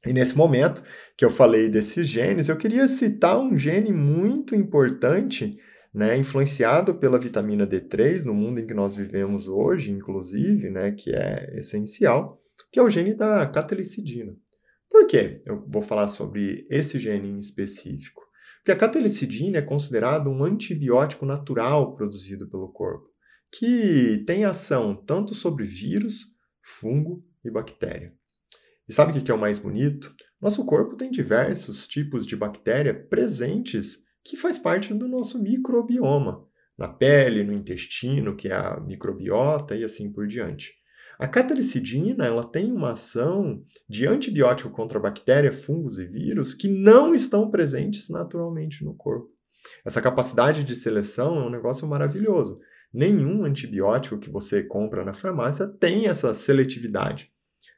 E 0.05 0.11
nesse 0.11 0.35
momento 0.35 0.83
que 1.17 1.23
eu 1.23 1.29
falei 1.29 1.69
desses 1.69 2.07
genes, 2.07 2.49
eu 2.49 2.57
queria 2.57 2.87
citar 2.87 3.39
um 3.39 3.57
gene 3.57 3.93
muito 3.93 4.53
importante, 4.53 5.57
né, 5.93 6.17
influenciado 6.17 6.95
pela 6.95 7.19
vitamina 7.19 7.65
D3 7.65 8.25
no 8.25 8.33
mundo 8.33 8.59
em 8.59 8.67
que 8.67 8.73
nós 8.73 8.95
vivemos 8.95 9.47
hoje, 9.47 9.91
inclusive, 9.91 10.69
né, 10.69 10.91
que 10.91 11.11
é 11.11 11.57
essencial, 11.57 12.37
que 12.71 12.79
é 12.79 12.83
o 12.83 12.89
gene 12.89 13.13
da 13.13 13.45
catelicidina. 13.47 14.35
Por 14.89 15.07
quê? 15.07 15.39
Eu 15.45 15.65
vou 15.67 15.81
falar 15.81 16.07
sobre 16.07 16.67
esse 16.69 16.99
gene 16.99 17.29
em 17.29 17.39
específico. 17.39 18.21
Porque 18.57 18.71
a 18.71 18.77
catelicidina 18.77 19.57
é 19.57 19.61
considerado 19.61 20.29
um 20.29 20.43
antibiótico 20.43 21.25
natural 21.25 21.95
produzido 21.95 22.49
pelo 22.49 22.71
corpo, 22.71 23.09
que 23.51 24.23
tem 24.25 24.45
ação 24.45 24.95
tanto 24.95 25.33
sobre 25.33 25.65
vírus, 25.65 26.27
fungo 26.61 27.25
e 27.43 27.51
bactéria. 27.51 28.13
E 28.87 28.93
sabe 28.93 29.17
o 29.17 29.21
que 29.21 29.31
é 29.31 29.33
o 29.33 29.39
mais 29.39 29.57
bonito? 29.57 30.13
Nosso 30.41 30.65
corpo 30.65 30.95
tem 30.95 31.09
diversos 31.09 31.87
tipos 31.87 32.27
de 32.27 32.35
bactéria 32.35 32.93
presentes 32.93 33.99
que 34.23 34.35
faz 34.35 34.59
parte 34.59 34.93
do 34.93 35.07
nosso 35.07 35.41
microbioma, 35.41 36.45
na 36.77 36.87
pele, 36.87 37.43
no 37.43 37.53
intestino, 37.53 38.35
que 38.35 38.49
é 38.49 38.53
a 38.53 38.79
microbiota 38.79 39.75
e 39.75 39.83
assim 39.83 40.11
por 40.11 40.27
diante. 40.27 40.73
A 41.19 41.27
catelicidina 41.27 42.25
ela 42.25 42.43
tem 42.43 42.71
uma 42.71 42.91
ação 42.91 43.63
de 43.87 44.07
antibiótico 44.07 44.69
contra 44.71 44.99
bactéria, 44.99 45.51
fungos 45.51 45.99
e 45.99 46.05
vírus 46.05 46.53
que 46.53 46.67
não 46.67 47.13
estão 47.13 47.49
presentes 47.49 48.09
naturalmente 48.09 48.83
no 48.83 48.95
corpo. 48.95 49.29
Essa 49.85 50.01
capacidade 50.01 50.63
de 50.63 50.75
seleção 50.75 51.37
é 51.37 51.45
um 51.45 51.49
negócio 51.49 51.87
maravilhoso. 51.87 52.59
Nenhum 52.93 53.45
antibiótico 53.45 54.19
que 54.19 54.29
você 54.29 54.63
compra 54.63 55.05
na 55.05 55.13
farmácia 55.13 55.67
tem 55.67 56.07
essa 56.07 56.33
seletividade. 56.33 57.32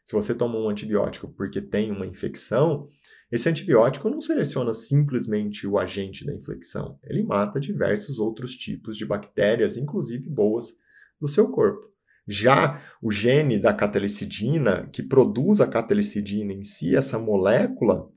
Se 0.05 0.13
você 0.15 0.35
toma 0.35 0.59
um 0.59 0.69
antibiótico 0.69 1.27
porque 1.27 1.59
tem 1.59 1.91
uma 1.91 2.05
infecção, 2.05 2.87
esse 3.31 3.49
antibiótico 3.49 4.07
não 4.07 4.21
seleciona 4.21 4.71
simplesmente 4.71 5.65
o 5.65 5.79
agente 5.79 6.23
da 6.23 6.33
infecção, 6.33 6.99
ele 7.03 7.23
mata 7.23 7.59
diversos 7.59 8.19
outros 8.19 8.55
tipos 8.55 8.95
de 8.95 9.05
bactérias, 9.05 9.77
inclusive 9.77 10.29
boas, 10.29 10.73
do 11.19 11.27
seu 11.27 11.49
corpo. 11.49 11.91
Já 12.27 12.81
o 13.01 13.11
gene 13.11 13.57
da 13.57 13.73
catelicidina, 13.73 14.87
que 14.93 15.01
produz 15.01 15.59
a 15.59 15.67
catelicidina 15.67 16.53
em 16.53 16.63
si, 16.63 16.95
essa 16.95 17.17
molécula, 17.17 18.07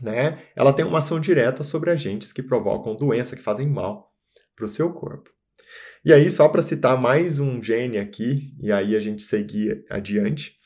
né, 0.00 0.44
ela 0.54 0.72
tem 0.72 0.84
uma 0.84 0.98
ação 0.98 1.18
direta 1.18 1.62
sobre 1.64 1.90
agentes 1.90 2.32
que 2.32 2.42
provocam 2.42 2.96
doença, 2.96 3.36
que 3.36 3.42
fazem 3.42 3.68
mal 3.68 4.12
para 4.54 4.64
o 4.64 4.68
seu 4.68 4.92
corpo. 4.92 5.30
E 6.04 6.12
aí, 6.12 6.30
só 6.30 6.48
para 6.48 6.62
citar 6.62 7.00
mais 7.00 7.40
um 7.40 7.62
gene 7.62 7.98
aqui, 7.98 8.52
e 8.60 8.70
aí 8.70 8.94
a 8.94 9.00
gente 9.00 9.22
seguir 9.22 9.84
adiante, 9.88 10.56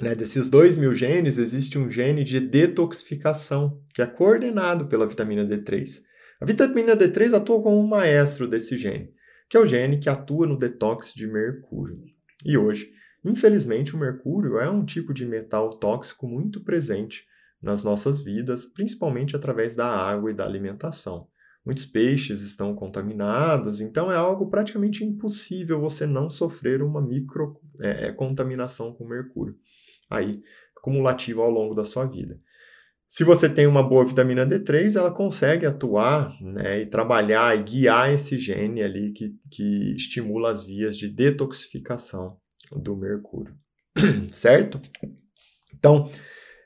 né, 0.00 0.14
desses 0.14 0.50
2 0.50 0.78
mil 0.78 0.94
genes, 0.94 1.38
existe 1.38 1.78
um 1.78 1.88
gene 1.88 2.24
de 2.24 2.40
detoxificação, 2.40 3.82
que 3.94 4.02
é 4.02 4.06
coordenado 4.06 4.86
pela 4.86 5.06
vitamina 5.06 5.44
D3. 5.44 6.02
A 6.40 6.44
vitamina 6.44 6.96
D3 6.96 7.34
atua 7.34 7.62
como 7.62 7.78
um 7.78 7.86
maestro 7.86 8.48
desse 8.48 8.76
gene 8.76 9.16
que 9.48 9.56
é 9.56 9.60
o 9.60 9.66
gene 9.66 9.98
que 9.98 10.08
atua 10.08 10.46
no 10.46 10.58
detox 10.58 11.12
de 11.14 11.26
mercúrio. 11.26 12.02
E 12.44 12.58
hoje, 12.58 12.90
infelizmente, 13.24 13.94
o 13.94 13.98
mercúrio 13.98 14.58
é 14.58 14.68
um 14.68 14.84
tipo 14.84 15.14
de 15.14 15.24
metal 15.24 15.78
tóxico 15.78 16.26
muito 16.26 16.62
presente 16.62 17.24
nas 17.62 17.84
nossas 17.84 18.20
vidas, 18.20 18.66
principalmente 18.66 19.34
através 19.34 19.76
da 19.76 19.86
água 19.86 20.30
e 20.30 20.34
da 20.34 20.44
alimentação. 20.44 21.28
Muitos 21.64 21.86
peixes 21.86 22.42
estão 22.42 22.74
contaminados, 22.76 23.80
então 23.80 24.12
é 24.12 24.16
algo 24.16 24.48
praticamente 24.48 25.04
impossível 25.04 25.80
você 25.80 26.06
não 26.06 26.30
sofrer 26.30 26.80
uma 26.80 27.00
microcontaminação 27.00 28.90
é, 28.90 28.92
com 28.92 29.04
mercúrio, 29.04 29.56
aí 30.08 30.40
cumulativa 30.82 31.42
ao 31.42 31.50
longo 31.50 31.74
da 31.74 31.84
sua 31.84 32.06
vida. 32.06 32.38
Se 33.08 33.24
você 33.24 33.48
tem 33.48 33.66
uma 33.66 33.82
boa 33.82 34.04
vitamina 34.04 34.46
D3, 34.46 34.96
ela 34.96 35.10
consegue 35.10 35.64
atuar 35.64 36.32
né, 36.40 36.82
e 36.82 36.86
trabalhar 36.86 37.56
e 37.56 37.62
guiar 37.62 38.12
esse 38.12 38.38
gene 38.38 38.82
ali 38.82 39.12
que, 39.12 39.34
que 39.50 39.94
estimula 39.96 40.50
as 40.50 40.62
vias 40.62 40.96
de 40.96 41.08
detoxificação 41.08 42.36
do 42.72 42.96
mercúrio. 42.96 43.54
certo? 44.32 44.80
Então, 45.78 46.08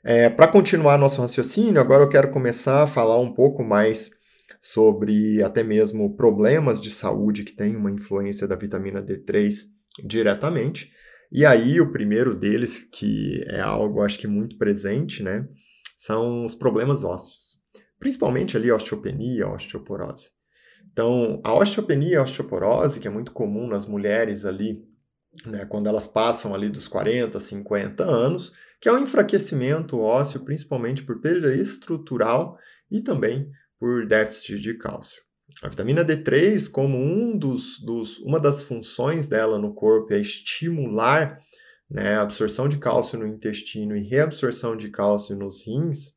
é, 0.03 0.29
para 0.29 0.47
continuar 0.47 0.97
nosso 0.97 1.21
raciocínio, 1.21 1.79
agora 1.79 2.03
eu 2.03 2.09
quero 2.09 2.31
começar 2.31 2.83
a 2.83 2.87
falar 2.87 3.19
um 3.19 3.33
pouco 3.33 3.63
mais 3.63 4.11
sobre 4.59 5.41
até 5.43 5.63
mesmo 5.63 6.15
problemas 6.15 6.81
de 6.81 6.91
saúde 6.91 7.43
que 7.43 7.55
têm 7.55 7.75
uma 7.75 7.91
influência 7.91 8.47
da 8.47 8.55
vitamina 8.55 9.01
D3 9.01 9.53
diretamente. 10.03 10.91
E 11.31 11.45
aí, 11.45 11.79
o 11.79 11.91
primeiro 11.91 12.35
deles, 12.35 12.87
que 12.91 13.43
é 13.47 13.61
algo 13.61 14.01
acho 14.01 14.19
que 14.19 14.27
muito 14.27 14.57
presente, 14.57 15.23
né? 15.23 15.47
são 16.01 16.43
os 16.43 16.55
problemas 16.55 17.03
ósseos, 17.03 17.59
principalmente 17.99 18.57
ali 18.57 18.71
a 18.71 18.75
osteopenia, 18.75 19.45
a 19.45 19.53
osteoporose. 19.53 20.31
Então, 20.91 21.39
a 21.43 21.53
osteopenia 21.53 22.13
e 22.13 22.15
a 22.15 22.23
osteoporose, 22.23 22.99
que 22.99 23.07
é 23.07 23.11
muito 23.11 23.31
comum 23.31 23.67
nas 23.67 23.85
mulheres 23.85 24.43
ali, 24.43 24.83
né, 25.45 25.63
quando 25.65 25.87
elas 25.87 26.07
passam 26.07 26.55
ali 26.55 26.69
dos 26.69 26.87
40, 26.87 27.39
50 27.39 28.03
anos, 28.03 28.51
que 28.81 28.89
é 28.89 28.91
um 28.91 29.03
enfraquecimento 29.03 29.99
ósseo, 29.99 30.43
principalmente 30.43 31.03
por 31.03 31.21
perda 31.21 31.53
estrutural 31.55 32.57
e 32.89 32.99
também 33.01 33.51
por 33.79 34.07
déficit 34.07 34.59
de 34.59 34.73
cálcio. 34.79 35.21
A 35.63 35.69
vitamina 35.69 36.03
D3, 36.03 36.69
como 36.69 36.97
um 36.97 37.37
dos, 37.37 37.79
dos, 37.79 38.19
uma 38.19 38.39
das 38.39 38.63
funções 38.63 39.27
dela 39.27 39.59
no 39.59 39.73
corpo 39.73 40.13
é 40.13 40.19
estimular 40.19 41.39
né, 41.91 42.17
absorção 42.17 42.69
de 42.69 42.77
cálcio 42.77 43.19
no 43.19 43.27
intestino 43.27 43.95
e 43.95 44.07
reabsorção 44.07 44.77
de 44.77 44.89
cálcio 44.89 45.35
nos 45.35 45.67
rins, 45.67 46.13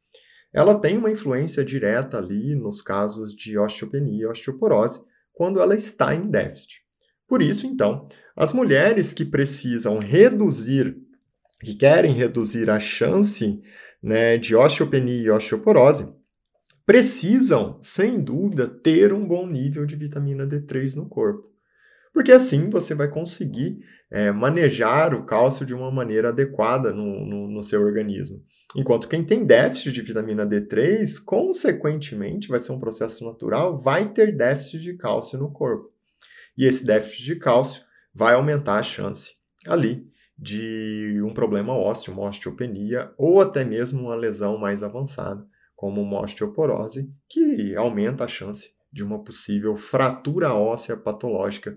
ela 0.52 0.78
tem 0.78 0.96
uma 0.96 1.10
influência 1.10 1.64
direta 1.64 2.18
ali 2.18 2.54
nos 2.54 2.80
casos 2.80 3.34
de 3.34 3.58
osteopenia 3.58 4.22
e 4.22 4.26
osteoporose, 4.26 5.00
quando 5.32 5.60
ela 5.60 5.74
está 5.74 6.14
em 6.14 6.30
déficit. 6.30 6.80
Por 7.26 7.42
isso, 7.42 7.66
então, 7.66 8.06
as 8.36 8.52
mulheres 8.52 9.12
que 9.12 9.24
precisam 9.24 9.98
reduzir, 9.98 10.96
que 11.60 11.74
querem 11.74 12.12
reduzir 12.12 12.70
a 12.70 12.78
chance 12.78 13.60
né, 14.00 14.38
de 14.38 14.54
osteopenia 14.54 15.22
e 15.22 15.30
osteoporose, 15.30 16.08
precisam, 16.86 17.78
sem 17.82 18.20
dúvida, 18.20 18.68
ter 18.68 19.12
um 19.12 19.26
bom 19.26 19.46
nível 19.46 19.86
de 19.86 19.96
vitamina 19.96 20.46
D3 20.46 20.94
no 20.94 21.08
corpo 21.08 21.54
porque 22.14 22.30
assim 22.30 22.70
você 22.70 22.94
vai 22.94 23.08
conseguir 23.08 23.84
é, 24.08 24.30
manejar 24.30 25.12
o 25.12 25.26
cálcio 25.26 25.66
de 25.66 25.74
uma 25.74 25.90
maneira 25.90 26.28
adequada 26.28 26.92
no, 26.92 27.26
no, 27.26 27.48
no, 27.48 27.60
seu 27.60 27.82
organismo. 27.82 28.40
Enquanto 28.76 29.08
quem 29.08 29.24
tem 29.24 29.44
déficit 29.44 29.90
de 29.90 30.02
vitamina 30.02 30.46
D3, 30.46 31.22
consequentemente, 31.24 32.48
vai 32.48 32.60
ser 32.60 32.70
um 32.70 32.78
processo 32.78 33.24
natural, 33.24 33.76
vai 33.76 34.08
ter 34.08 34.36
déficit 34.36 34.80
de 34.80 34.96
cálcio 34.96 35.38
no 35.38 35.50
corpo. 35.50 35.92
E 36.56 36.64
esse 36.64 36.86
déficit 36.86 37.24
de 37.24 37.36
cálcio 37.36 37.82
vai 38.14 38.34
aumentar 38.34 38.78
a 38.78 38.82
chance 38.82 39.34
ali 39.66 40.06
de 40.38 41.20
um 41.24 41.34
problema 41.34 41.72
ósseo, 41.72 42.12
uma 42.12 42.28
osteopenia, 42.28 43.12
ou 43.18 43.40
até 43.40 43.64
mesmo 43.64 44.02
uma 44.02 44.14
lesão 44.14 44.56
mais 44.56 44.84
avançada, 44.84 45.44
como 45.84 46.00
uma 46.00 46.22
osteoporose, 46.22 47.12
que 47.28 47.76
aumenta 47.76 48.24
a 48.24 48.28
chance 48.28 48.70
de 48.90 49.04
uma 49.04 49.22
possível 49.22 49.76
fratura 49.76 50.54
óssea 50.54 50.96
patológica, 50.96 51.76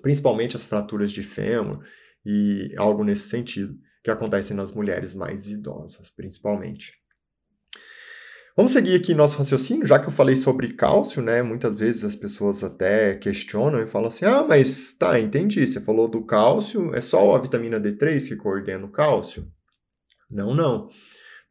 principalmente 0.00 0.54
as 0.54 0.64
fraturas 0.64 1.10
de 1.10 1.24
fêmur 1.24 1.84
e 2.24 2.72
algo 2.76 3.02
nesse 3.02 3.28
sentido, 3.28 3.76
que 4.04 4.10
acontecem 4.12 4.56
nas 4.56 4.70
mulheres 4.70 5.14
mais 5.14 5.48
idosas, 5.48 6.08
principalmente. 6.10 6.92
Vamos 8.56 8.70
seguir 8.70 8.94
aqui 8.94 9.16
nosso 9.16 9.36
raciocínio, 9.36 9.84
já 9.84 9.98
que 9.98 10.06
eu 10.06 10.12
falei 10.12 10.36
sobre 10.36 10.72
cálcio, 10.74 11.20
né? 11.20 11.42
Muitas 11.42 11.80
vezes 11.80 12.04
as 12.04 12.14
pessoas 12.14 12.62
até 12.62 13.16
questionam 13.16 13.80
e 13.82 13.88
falam 13.88 14.06
assim: 14.06 14.26
ah, 14.26 14.44
mas 14.44 14.92
tá, 14.92 15.18
entendi, 15.18 15.66
você 15.66 15.80
falou 15.80 16.06
do 16.06 16.24
cálcio, 16.24 16.94
é 16.94 17.00
só 17.00 17.34
a 17.34 17.40
vitamina 17.40 17.80
D3 17.80 18.28
que 18.28 18.36
coordena 18.36 18.86
o 18.86 18.92
cálcio? 18.92 19.50
Não, 20.30 20.54
não. 20.54 20.88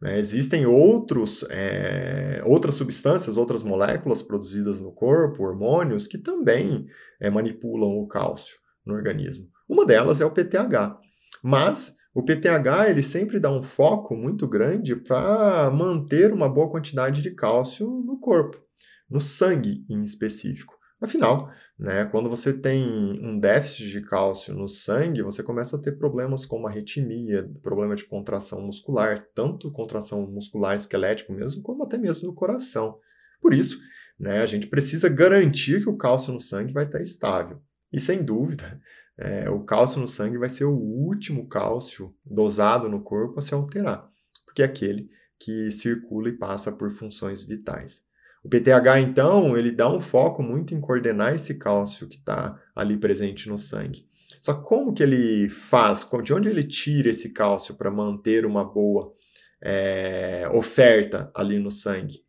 Né? 0.02 0.18
Existem 0.18 0.66
outros, 0.66 1.44
é, 1.50 2.42
outras 2.46 2.76
substâncias, 2.76 3.38
outras 3.38 3.64
moléculas 3.64 4.22
produzidas 4.22 4.82
no 4.82 4.92
corpo, 4.92 5.44
hormônios, 5.44 6.08
que 6.08 6.18
também 6.18 6.88
é, 7.20 7.30
manipulam 7.30 7.98
o 7.98 8.08
cálcio 8.08 8.58
no 8.86 8.94
organismo. 8.94 9.48
Uma 9.68 9.86
delas 9.86 10.22
é 10.22 10.26
o 10.26 10.32
PTH. 10.32 11.00
Mas 11.44 11.96
o 12.16 12.24
PTH 12.24 12.90
ele 12.90 13.04
sempre 13.04 13.40
dá 13.40 13.52
um 13.52 13.62
foco 13.62 14.16
muito 14.16 14.48
grande 14.48 14.96
para 14.96 15.70
manter 15.72 16.34
uma 16.34 16.50
boa 16.50 16.70
quantidade 16.70 17.22
de 17.22 17.32
cálcio 17.32 17.88
no 17.88 18.20
corpo, 18.20 18.58
no 19.10 19.20
sangue 19.20 19.86
em 19.90 20.02
específico. 20.04 20.77
Afinal, 21.00 21.52
né, 21.78 22.06
quando 22.06 22.28
você 22.28 22.52
tem 22.52 22.84
um 23.24 23.40
déficit 23.40 23.92
de 23.92 24.02
cálcio 24.02 24.56
no 24.56 24.68
sangue, 24.68 25.22
você 25.22 25.44
começa 25.44 25.76
a 25.76 25.80
ter 25.80 25.92
problemas 25.96 26.44
como 26.44 26.68
arritmia, 26.68 27.48
problema 27.62 27.96
de 27.96 28.04
contração 28.04 28.62
muscular, 28.62 29.28
tanto 29.36 29.72
contração 29.72 30.26
muscular 30.26 30.76
esquelético 30.76 31.32
mesmo, 31.34 31.62
como 31.62 31.84
até 31.84 32.00
mesmo 32.00 32.28
no 32.28 32.34
coração. 32.34 33.00
Por 33.40 33.54
isso, 33.54 33.80
né, 34.20 34.42
a 34.42 34.46
gente 34.48 34.66
precisa 34.66 35.08
garantir 35.08 35.84
que 35.84 35.90
o 35.90 35.98
cálcio 35.98 36.34
no 36.34 36.40
sangue 36.40 36.74
vai 36.74 36.86
estar 36.86 37.00
estável. 37.00 37.62
E 37.94 38.00
sem 38.00 38.24
dúvida, 38.24 38.82
é, 39.16 39.48
o 39.52 39.64
cálcio 39.64 40.02
no 40.02 40.08
sangue 40.08 40.40
vai 40.40 40.50
ser 40.50 40.66
o 40.66 40.76
último 40.76 41.48
cálcio 41.48 42.12
dosado 42.26 42.90
no 42.90 43.04
corpo 43.04 43.38
a 43.38 43.42
se 43.42 43.54
alterar, 43.54 44.10
porque 44.46 44.64
é 44.64 44.66
aquele 44.66 45.12
que 45.40 45.72
circula 45.72 46.30
e 46.30 46.38
passa 46.38 46.72
por 46.72 46.90
funções 46.90 47.44
vitais. 47.44 48.07
O 48.44 48.50
PTH, 48.50 49.00
então, 49.02 49.58
ele 49.58 49.72
dá 49.72 49.92
um 49.92 50.00
foco 50.00 50.42
muito 50.42 50.74
em 50.74 50.80
coordenar 50.80 51.34
esse 51.34 51.56
cálcio 51.56 52.08
que 52.08 52.18
está 52.18 52.58
ali 52.76 52.98
presente 52.98 53.50
no 53.50 53.58
sangue. 53.58 54.08
Só 54.40 54.54
como 54.54 54.94
que 54.94 55.04
ele 55.04 55.50
faz, 55.50 56.08
de 56.24 56.34
onde 56.34 56.50
ele 56.50 56.64
tira 56.64 57.10
esse 57.10 57.34
cálcio 57.34 57.76
para 57.76 57.92
manter 57.92 58.46
uma 58.46 58.64
boa 58.64 59.12
é, 59.62 60.50
oferta 60.54 61.32
ali 61.36 61.60
no 61.60 61.72
sangue? 61.72 62.22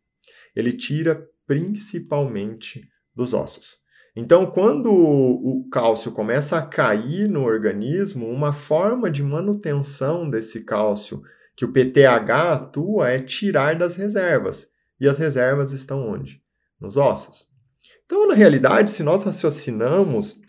Ele 0.55 0.73
tira 0.73 1.27
principalmente 1.45 2.87
dos 3.15 3.33
ossos. 3.33 3.77
Então, 4.15 4.47
quando 4.47 4.91
o 4.91 5.69
cálcio 5.71 6.11
começa 6.11 6.57
a 6.57 6.65
cair 6.65 7.29
no 7.29 7.43
organismo, 7.43 8.27
uma 8.27 8.51
forma 8.51 9.09
de 9.09 9.23
manutenção 9.23 10.29
desse 10.29 10.65
cálcio 10.65 11.21
que 11.55 11.63
o 11.63 11.71
PTH 11.71 12.53
atua 12.53 13.09
é 13.09 13.19
tirar 13.19 13.77
das 13.77 13.95
reservas. 13.95 14.67
E 14.99 15.07
as 15.07 15.17
reservas 15.17 15.71
estão 15.71 16.07
onde? 16.07 16.41
Nos 16.79 16.97
ossos. 16.97 17.47
Então, 18.05 18.27
na 18.27 18.33
realidade, 18.33 18.91
se 18.91 19.03
nós 19.03 19.23
raciocinamos 19.23 20.39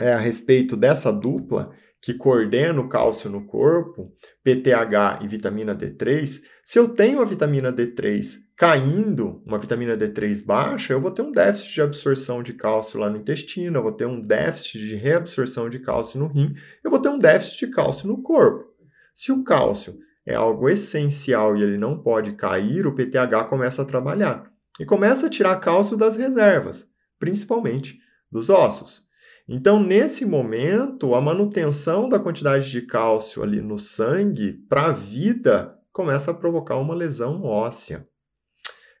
é, 0.00 0.12
a 0.12 0.18
respeito 0.18 0.76
dessa 0.76 1.12
dupla 1.12 1.72
que 2.04 2.12
coordena 2.12 2.78
o 2.82 2.88
cálcio 2.88 3.30
no 3.30 3.46
corpo, 3.46 4.12
PTH 4.42 5.22
e 5.22 5.28
vitamina 5.28 5.74
D3, 5.74 6.42
se 6.62 6.78
eu 6.78 6.86
tenho 6.88 7.22
a 7.22 7.24
vitamina 7.24 7.72
D3 7.72 8.40
caindo, 8.54 9.42
uma 9.46 9.58
vitamina 9.58 9.96
D3 9.96 10.44
baixa, 10.44 10.92
eu 10.92 11.00
vou 11.00 11.10
ter 11.10 11.22
um 11.22 11.32
déficit 11.32 11.74
de 11.74 11.80
absorção 11.80 12.42
de 12.42 12.52
cálcio 12.52 13.00
lá 13.00 13.08
no 13.08 13.16
intestino, 13.16 13.78
eu 13.78 13.82
vou 13.82 13.92
ter 13.92 14.04
um 14.04 14.20
déficit 14.20 14.80
de 14.80 14.96
reabsorção 14.96 15.70
de 15.70 15.78
cálcio 15.78 16.20
no 16.20 16.26
rim, 16.26 16.54
eu 16.84 16.90
vou 16.90 17.00
ter 17.00 17.08
um 17.08 17.18
déficit 17.18 17.66
de 17.66 17.72
cálcio 17.72 18.06
no 18.06 18.20
corpo. 18.22 18.70
Se 19.14 19.32
o 19.32 19.42
cálcio 19.42 19.98
é 20.26 20.34
algo 20.34 20.68
essencial 20.68 21.56
e 21.56 21.62
ele 21.62 21.76
não 21.76 21.98
pode 21.98 22.32
cair, 22.32 22.86
o 22.86 22.94
PTH 22.94 23.44
começa 23.48 23.82
a 23.82 23.84
trabalhar 23.84 24.50
e 24.80 24.84
começa 24.84 25.26
a 25.26 25.30
tirar 25.30 25.60
cálcio 25.60 25.96
das 25.96 26.16
reservas, 26.16 26.90
principalmente 27.18 27.98
dos 28.30 28.50
ossos. 28.50 29.04
Então, 29.46 29.82
nesse 29.82 30.24
momento, 30.24 31.14
a 31.14 31.20
manutenção 31.20 32.08
da 32.08 32.18
quantidade 32.18 32.70
de 32.70 32.82
cálcio 32.82 33.42
ali 33.42 33.60
no 33.60 33.76
sangue 33.76 34.54
para 34.68 34.86
a 34.86 34.92
vida 34.92 35.78
começa 35.92 36.30
a 36.30 36.34
provocar 36.34 36.76
uma 36.76 36.94
lesão 36.94 37.42
óssea. 37.42 38.08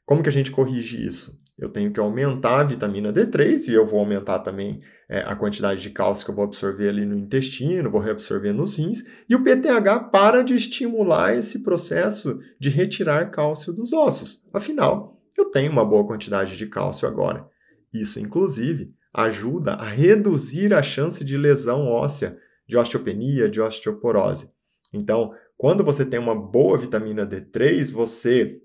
Como 0.04 0.22
que 0.22 0.28
a 0.28 0.32
gente 0.32 0.50
corrige 0.50 1.04
isso? 1.04 1.40
Eu 1.56 1.68
tenho 1.68 1.92
que 1.92 2.00
aumentar 2.00 2.60
a 2.60 2.64
vitamina 2.64 3.12
D3 3.12 3.68
e 3.68 3.72
eu 3.72 3.86
vou 3.86 4.00
aumentar 4.00 4.40
também 4.40 4.80
é, 5.08 5.20
a 5.20 5.36
quantidade 5.36 5.80
de 5.80 5.90
cálcio 5.90 6.24
que 6.24 6.30
eu 6.30 6.34
vou 6.34 6.44
absorver 6.44 6.88
ali 6.88 7.06
no 7.06 7.16
intestino, 7.16 7.90
vou 7.90 8.00
reabsorver 8.00 8.52
nos 8.52 8.76
rins, 8.76 9.04
e 9.28 9.36
o 9.36 9.44
PTH 9.44 10.10
para 10.10 10.42
de 10.42 10.54
estimular 10.56 11.36
esse 11.36 11.62
processo 11.62 12.40
de 12.58 12.70
retirar 12.70 13.30
cálcio 13.30 13.72
dos 13.72 13.92
ossos. 13.92 14.42
Afinal, 14.52 15.20
eu 15.38 15.50
tenho 15.50 15.70
uma 15.70 15.84
boa 15.84 16.04
quantidade 16.06 16.56
de 16.56 16.66
cálcio 16.66 17.06
agora. 17.06 17.46
Isso, 17.92 18.18
inclusive, 18.18 18.92
ajuda 19.12 19.74
a 19.74 19.88
reduzir 19.88 20.74
a 20.74 20.82
chance 20.82 21.24
de 21.24 21.36
lesão 21.36 21.86
óssea, 21.86 22.36
de 22.66 22.76
osteopenia, 22.76 23.48
de 23.48 23.60
osteoporose. 23.60 24.50
Então, 24.92 25.32
quando 25.56 25.84
você 25.84 26.04
tem 26.04 26.18
uma 26.18 26.34
boa 26.34 26.76
vitamina 26.76 27.24
D3, 27.24 27.92
você 27.92 28.60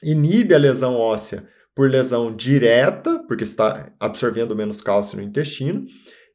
inibe 0.00 0.54
a 0.54 0.58
lesão 0.58 0.94
óssea 0.94 1.48
por 1.78 1.88
lesão 1.88 2.34
direta, 2.34 3.22
porque 3.28 3.44
está 3.44 3.92
absorvendo 4.00 4.56
menos 4.56 4.80
cálcio 4.80 5.16
no 5.16 5.22
intestino, 5.22 5.86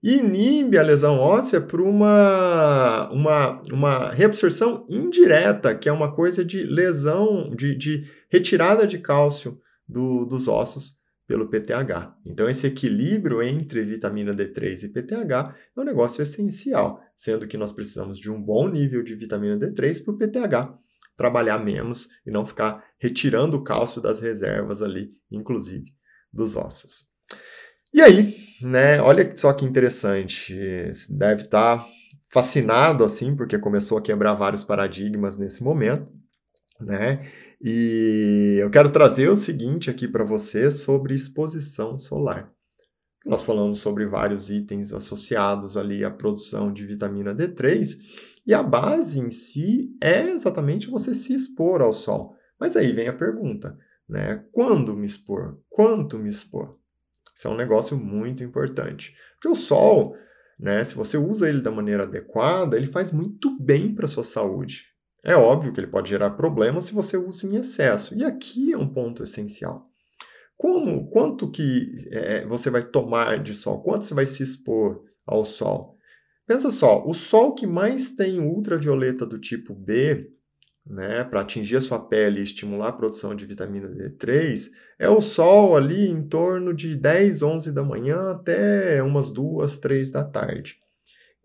e 0.02 0.20
inibe 0.20 0.78
a 0.78 0.82
lesão 0.82 1.20
óssea 1.20 1.60
por 1.60 1.82
uma, 1.82 3.10
uma, 3.12 3.62
uma 3.70 4.10
reabsorção 4.12 4.88
indireta, 4.90 5.76
que 5.76 5.90
é 5.90 5.92
uma 5.92 6.16
coisa 6.16 6.46
de 6.46 6.64
lesão, 6.64 7.54
de, 7.54 7.76
de 7.76 8.06
retirada 8.30 8.88
de 8.88 9.00
cálcio 9.00 9.60
do, 9.86 10.26
dos 10.26 10.48
ossos 10.48 10.94
pelo 11.28 11.50
PTH. 11.50 12.16
Então, 12.26 12.50
esse 12.50 12.66
equilíbrio 12.66 13.44
entre 13.44 13.84
vitamina 13.84 14.34
D3 14.34 14.84
e 14.84 14.88
PTH 14.88 15.56
é 15.76 15.82
um 15.82 15.84
negócio 15.84 16.22
essencial, 16.22 17.02
sendo 17.18 17.48
que 17.48 17.58
nós 17.58 17.74
precisamos 17.74 18.18
de 18.18 18.32
um 18.32 18.42
bom 18.42 18.70
nível 18.70 19.04
de 19.04 19.14
vitamina 19.14 19.58
D3 19.58 20.06
para 20.06 20.14
o 20.14 20.18
PTH 20.18 20.84
trabalhar 21.18 21.60
menos 21.60 22.08
e 22.26 22.32
não 22.32 22.46
ficar 22.46 22.84
retirando 23.00 23.58
o 23.58 23.64
cálcio 23.64 24.02
das 24.02 24.20
reservas 24.20 24.82
ali, 24.82 25.12
inclusive 25.32 25.92
dos 26.32 26.56
ossos. 26.56 27.06
E 27.94 28.02
aí, 28.02 28.36
né, 28.62 29.00
olha 29.02 29.36
só 29.38 29.54
que 29.54 29.66
interessante, 29.66 30.56
deve 31.10 31.44
estar 31.44 31.78
tá 31.78 31.88
fascinado 32.32 33.04
assim, 33.04 33.36
porque 33.36 33.60
começou 33.60 33.98
a 33.98 34.02
quebrar 34.02 34.34
vários 34.34 34.64
paradigmas 34.64 35.38
nesse 35.38 35.64
momento, 35.64 36.08
né? 36.80 37.32
E 37.62 38.58
eu 38.60 38.70
quero 38.72 38.92
trazer 38.92 39.30
o 39.30 39.36
seguinte 39.36 39.90
aqui 39.90 40.08
para 40.08 40.26
você 40.26 40.72
sobre 40.72 41.14
exposição 41.14 41.98
solar. 41.98 42.52
Nós 43.26 43.44
falamos 43.44 43.80
sobre 43.80 44.06
vários 44.06 44.50
itens 44.50 44.92
associados 44.92 45.78
ali 45.78 46.04
à 46.04 46.12
produção 46.12 46.74
de 46.74 46.86
vitamina 46.86 47.34
D3, 47.34 47.96
e 48.46 48.54
a 48.54 48.62
base 48.62 49.20
em 49.20 49.30
si 49.30 49.96
é 50.02 50.30
exatamente 50.30 50.90
você 50.90 51.14
se 51.14 51.34
expor 51.34 51.82
ao 51.82 51.94
sol. 51.94 52.36
Mas 52.60 52.76
aí 52.76 52.92
vem 52.92 53.08
a 53.08 53.14
pergunta, 53.14 53.78
né? 54.08 54.44
Quando 54.52 54.96
me 54.96 55.06
expor? 55.06 55.60
Quanto 55.70 56.20
me 56.20 56.30
expor? 56.30 56.78
Isso 57.36 57.48
é 57.48 57.52
um 57.52 57.56
negócio 57.56 57.98
muito 57.98 58.44
importante. 58.44 59.16
Porque 59.34 59.48
o 59.48 59.56
sol, 59.56 60.16
né, 60.60 60.84
se 60.84 60.96
você 60.96 61.18
usa 61.18 61.50
ele 61.50 61.62
da 61.62 61.72
maneira 61.72 62.04
adequada, 62.04 62.78
ele 62.78 62.88
faz 62.88 63.12
muito 63.12 63.58
bem 63.60 63.94
para 63.94 64.06
a 64.06 64.10
sua 64.10 64.24
saúde. 64.24 64.86
É 65.24 65.36
óbvio 65.36 65.72
que 65.72 65.80
ele 65.80 65.88
pode 65.88 66.10
gerar 66.10 66.32
problemas 66.32 66.86
se 66.86 66.94
você 66.94 67.18
usa 67.18 67.48
em 67.48 67.56
excesso. 67.56 68.14
E 68.14 68.24
aqui 68.24 68.74
é 68.74 68.78
um 68.78 68.88
ponto 68.88 69.24
essencial. 69.24 69.90
Como, 70.58 71.10
quanto 71.10 71.50
que 71.50 71.92
é, 72.12 72.46
você 72.46 72.70
vai 72.70 72.84
tomar 72.84 73.42
de 73.42 73.54
sol? 73.54 73.82
Quanto 73.82 74.06
você 74.06 74.14
vai 74.14 74.26
se 74.26 74.44
expor 74.44 75.04
ao 75.26 75.44
sol? 75.44 75.98
Pensa 76.46 76.70
só, 76.70 77.08
o 77.08 77.14
sol 77.14 77.54
que 77.54 77.66
mais 77.66 78.16
tem 78.16 78.40
ultravioleta 78.40 79.26
do 79.26 79.38
tipo 79.38 79.74
B, 79.74 80.30
né, 80.86 81.24
para 81.24 81.40
atingir 81.40 81.78
a 81.78 81.82
sua 81.82 81.98
pele 81.98 82.42
e 82.42 82.44
estimular 82.44 82.90
a 82.90 82.94
produção 82.94 83.34
de 83.34 83.46
vitamina 83.46 83.88
D3, 83.88 84.70
é 85.00 85.10
o 85.10 85.22
sol 85.22 85.78
ali 85.78 86.10
em 86.10 86.28
torno 86.28 86.74
de 86.74 86.96
10, 86.96 87.42
11 87.42 87.72
da 87.72 87.84
manhã 87.84 88.32
até 88.32 89.02
umas 89.02 89.32
2, 89.32 89.78
3 89.78 90.12
da 90.12 90.26
tarde. 90.26 90.78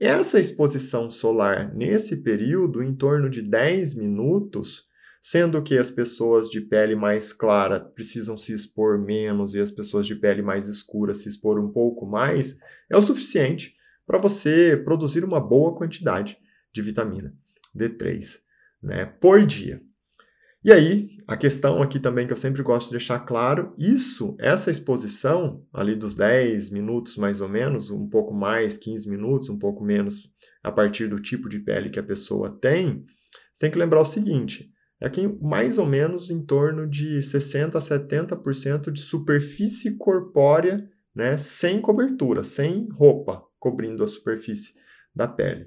Essa 0.00 0.40
exposição 0.40 1.08
solar 1.08 1.72
nesse 1.74 2.22
período, 2.22 2.82
em 2.82 2.94
torno 2.94 3.30
de 3.30 3.40
10 3.40 3.94
minutos, 3.94 4.88
sendo 5.20 5.62
que 5.62 5.78
as 5.78 5.90
pessoas 5.90 6.48
de 6.48 6.60
pele 6.60 6.96
mais 6.96 7.32
clara 7.32 7.80
precisam 7.80 8.36
se 8.36 8.52
expor 8.52 8.98
menos 8.98 9.54
e 9.54 9.60
as 9.60 9.70
pessoas 9.70 10.06
de 10.06 10.16
pele 10.16 10.42
mais 10.42 10.68
escura 10.68 11.14
se 11.14 11.28
expor 11.28 11.58
um 11.58 11.70
pouco 11.70 12.06
mais, 12.06 12.56
é 12.90 12.96
o 12.96 13.00
suficiente 13.00 13.77
para 14.08 14.18
você 14.18 14.74
produzir 14.74 15.22
uma 15.22 15.38
boa 15.38 15.76
quantidade 15.76 16.38
de 16.72 16.80
vitamina 16.80 17.34
D3 17.76 18.38
né, 18.82 19.04
por 19.04 19.44
dia. 19.44 19.82
E 20.64 20.72
aí, 20.72 21.10
a 21.26 21.36
questão 21.36 21.82
aqui 21.82 22.00
também 22.00 22.26
que 22.26 22.32
eu 22.32 22.36
sempre 22.36 22.62
gosto 22.62 22.86
de 22.86 22.92
deixar 22.92 23.20
claro, 23.20 23.74
isso, 23.78 24.34
essa 24.40 24.70
exposição 24.70 25.62
ali 25.72 25.94
dos 25.94 26.16
10 26.16 26.70
minutos 26.70 27.16
mais 27.16 27.42
ou 27.42 27.48
menos, 27.48 27.90
um 27.90 28.08
pouco 28.08 28.34
mais, 28.34 28.78
15 28.78 29.08
minutos, 29.08 29.50
um 29.50 29.58
pouco 29.58 29.84
menos, 29.84 30.28
a 30.62 30.72
partir 30.72 31.06
do 31.06 31.16
tipo 31.16 31.48
de 31.48 31.58
pele 31.58 31.90
que 31.90 32.00
a 32.00 32.02
pessoa 32.02 32.50
tem, 32.50 33.04
você 33.52 33.60
tem 33.60 33.70
que 33.70 33.78
lembrar 33.78 34.00
o 34.00 34.04
seguinte, 34.04 34.72
é 35.00 35.08
que 35.08 35.28
mais 35.40 35.76
ou 35.78 35.86
menos 35.86 36.30
em 36.30 36.44
torno 36.44 36.88
de 36.88 37.22
60 37.22 37.76
a 37.76 37.80
70% 37.80 38.90
de 38.90 39.00
superfície 39.00 39.96
corpórea, 39.96 40.88
né, 41.14 41.36
sem 41.36 41.80
cobertura, 41.80 42.42
sem 42.42 42.88
roupa, 42.90 43.47
cobrindo 43.58 44.04
a 44.04 44.08
superfície 44.08 44.74
da 45.14 45.26
pele. 45.26 45.66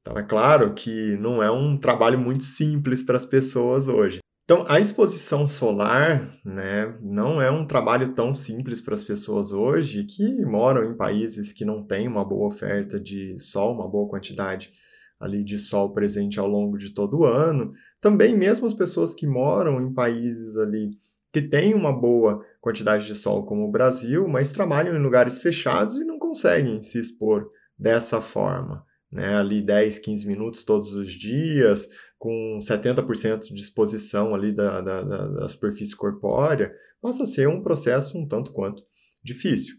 Então 0.00 0.16
é 0.18 0.22
claro 0.22 0.74
que 0.74 1.16
não 1.16 1.42
é 1.42 1.50
um 1.50 1.76
trabalho 1.76 2.18
muito 2.18 2.44
simples 2.44 3.02
para 3.02 3.16
as 3.16 3.24
pessoas 3.24 3.88
hoje. 3.88 4.20
Então, 4.50 4.64
a 4.66 4.80
exposição 4.80 5.46
solar 5.46 6.28
né, 6.44 6.98
não 7.00 7.40
é 7.40 7.48
um 7.52 7.64
trabalho 7.64 8.12
tão 8.14 8.34
simples 8.34 8.80
para 8.80 8.94
as 8.94 9.04
pessoas 9.04 9.52
hoje 9.52 10.02
que 10.02 10.44
moram 10.44 10.90
em 10.90 10.96
países 10.96 11.52
que 11.52 11.64
não 11.64 11.84
têm 11.84 12.08
uma 12.08 12.24
boa 12.24 12.48
oferta 12.48 12.98
de 12.98 13.38
sol, 13.38 13.72
uma 13.72 13.88
boa 13.88 14.08
quantidade 14.08 14.72
ali 15.20 15.44
de 15.44 15.56
sol 15.56 15.92
presente 15.92 16.40
ao 16.40 16.48
longo 16.48 16.76
de 16.76 16.92
todo 16.92 17.20
o 17.20 17.24
ano. 17.24 17.72
Também 18.00 18.36
mesmo 18.36 18.66
as 18.66 18.74
pessoas 18.74 19.14
que 19.14 19.24
moram 19.24 19.80
em 19.80 19.94
países 19.94 20.56
ali 20.56 20.98
que 21.32 21.42
têm 21.42 21.72
uma 21.72 21.92
boa 21.92 22.44
quantidade 22.60 23.06
de 23.06 23.14
sol, 23.14 23.44
como 23.44 23.68
o 23.68 23.70
Brasil, 23.70 24.26
mas 24.26 24.50
trabalham 24.50 24.96
em 24.96 25.00
lugares 25.00 25.40
fechados 25.40 25.96
e 25.96 26.04
conseguem 26.30 26.80
se 26.80 26.98
expor 26.98 27.50
dessa 27.76 28.20
forma. 28.20 28.84
Né? 29.10 29.34
Ali 29.36 29.60
10, 29.60 29.98
15 29.98 30.26
minutos 30.26 30.62
todos 30.62 30.94
os 30.94 31.10
dias, 31.10 31.88
com 32.16 32.58
70% 32.60 33.52
de 33.52 33.60
exposição 33.60 34.34
ali 34.34 34.54
da, 34.54 34.80
da, 34.80 35.02
da, 35.02 35.48
superfície 35.48 35.96
corpórea, 35.96 36.72
passa 37.02 37.24
a 37.24 37.26
ser 37.26 37.48
um 37.48 37.62
processo 37.62 38.16
um 38.16 38.28
tanto 38.28 38.52
quanto 38.52 38.84
difícil. 39.22 39.74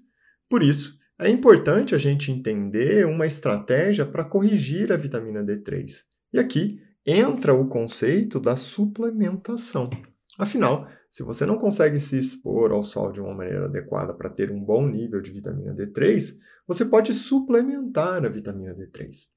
Por 0.50 0.62
isso, 0.62 1.00
é 1.18 1.30
importante 1.30 1.96
a 1.96 1.98
gente 1.98 2.32
entender 2.32 3.06
uma 3.06 3.26
estratégia 3.26 4.06
para 4.06 4.26
corrigir 4.26 4.92
a 4.92 4.98
vitamina 4.98 5.44
D3. 5.44 6.04
E 6.34 6.40
aqui 6.40 6.82
entra 7.06 7.54
o 7.54 7.68
conceito 7.68 8.40
da 8.40 8.58
suplementação. 8.58 9.90
Afinal, 10.38 10.88
se 11.12 11.24
você 11.24 11.45
não 11.45 11.58
consegue 11.58 12.00
se 12.00 12.17
expor 12.17 12.71
ao 12.71 12.82
sol 12.82 13.12
de 13.12 13.19
uma 13.19 13.34
maneira 13.34 13.65
adequada 13.65 14.13
para 14.13 14.30
ter 14.30 14.50
um 14.50 14.63
bom 14.63 14.88
nível 14.88 15.19
de 15.19 15.30
vitamina 15.30 15.76
D3, 15.76 16.38
você 16.65 16.86
pode 16.86 17.13
suplementar 17.13 18.26
a 18.26 18.30
vitamina 18.30 18.74
D3. 18.74 19.28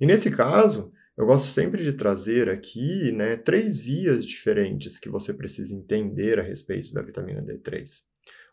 E 0.00 0.06
nesse 0.06 0.30
caso, 0.30 0.92
eu 1.16 1.26
gosto 1.26 1.48
sempre 1.48 1.82
de 1.82 1.92
trazer 1.92 2.48
aqui 2.48 3.10
né, 3.10 3.36
três 3.36 3.76
vias 3.78 4.24
diferentes 4.24 5.00
que 5.00 5.08
você 5.08 5.34
precisa 5.34 5.74
entender 5.74 6.38
a 6.38 6.42
respeito 6.42 6.94
da 6.94 7.02
vitamina 7.02 7.42
D3. 7.42 8.02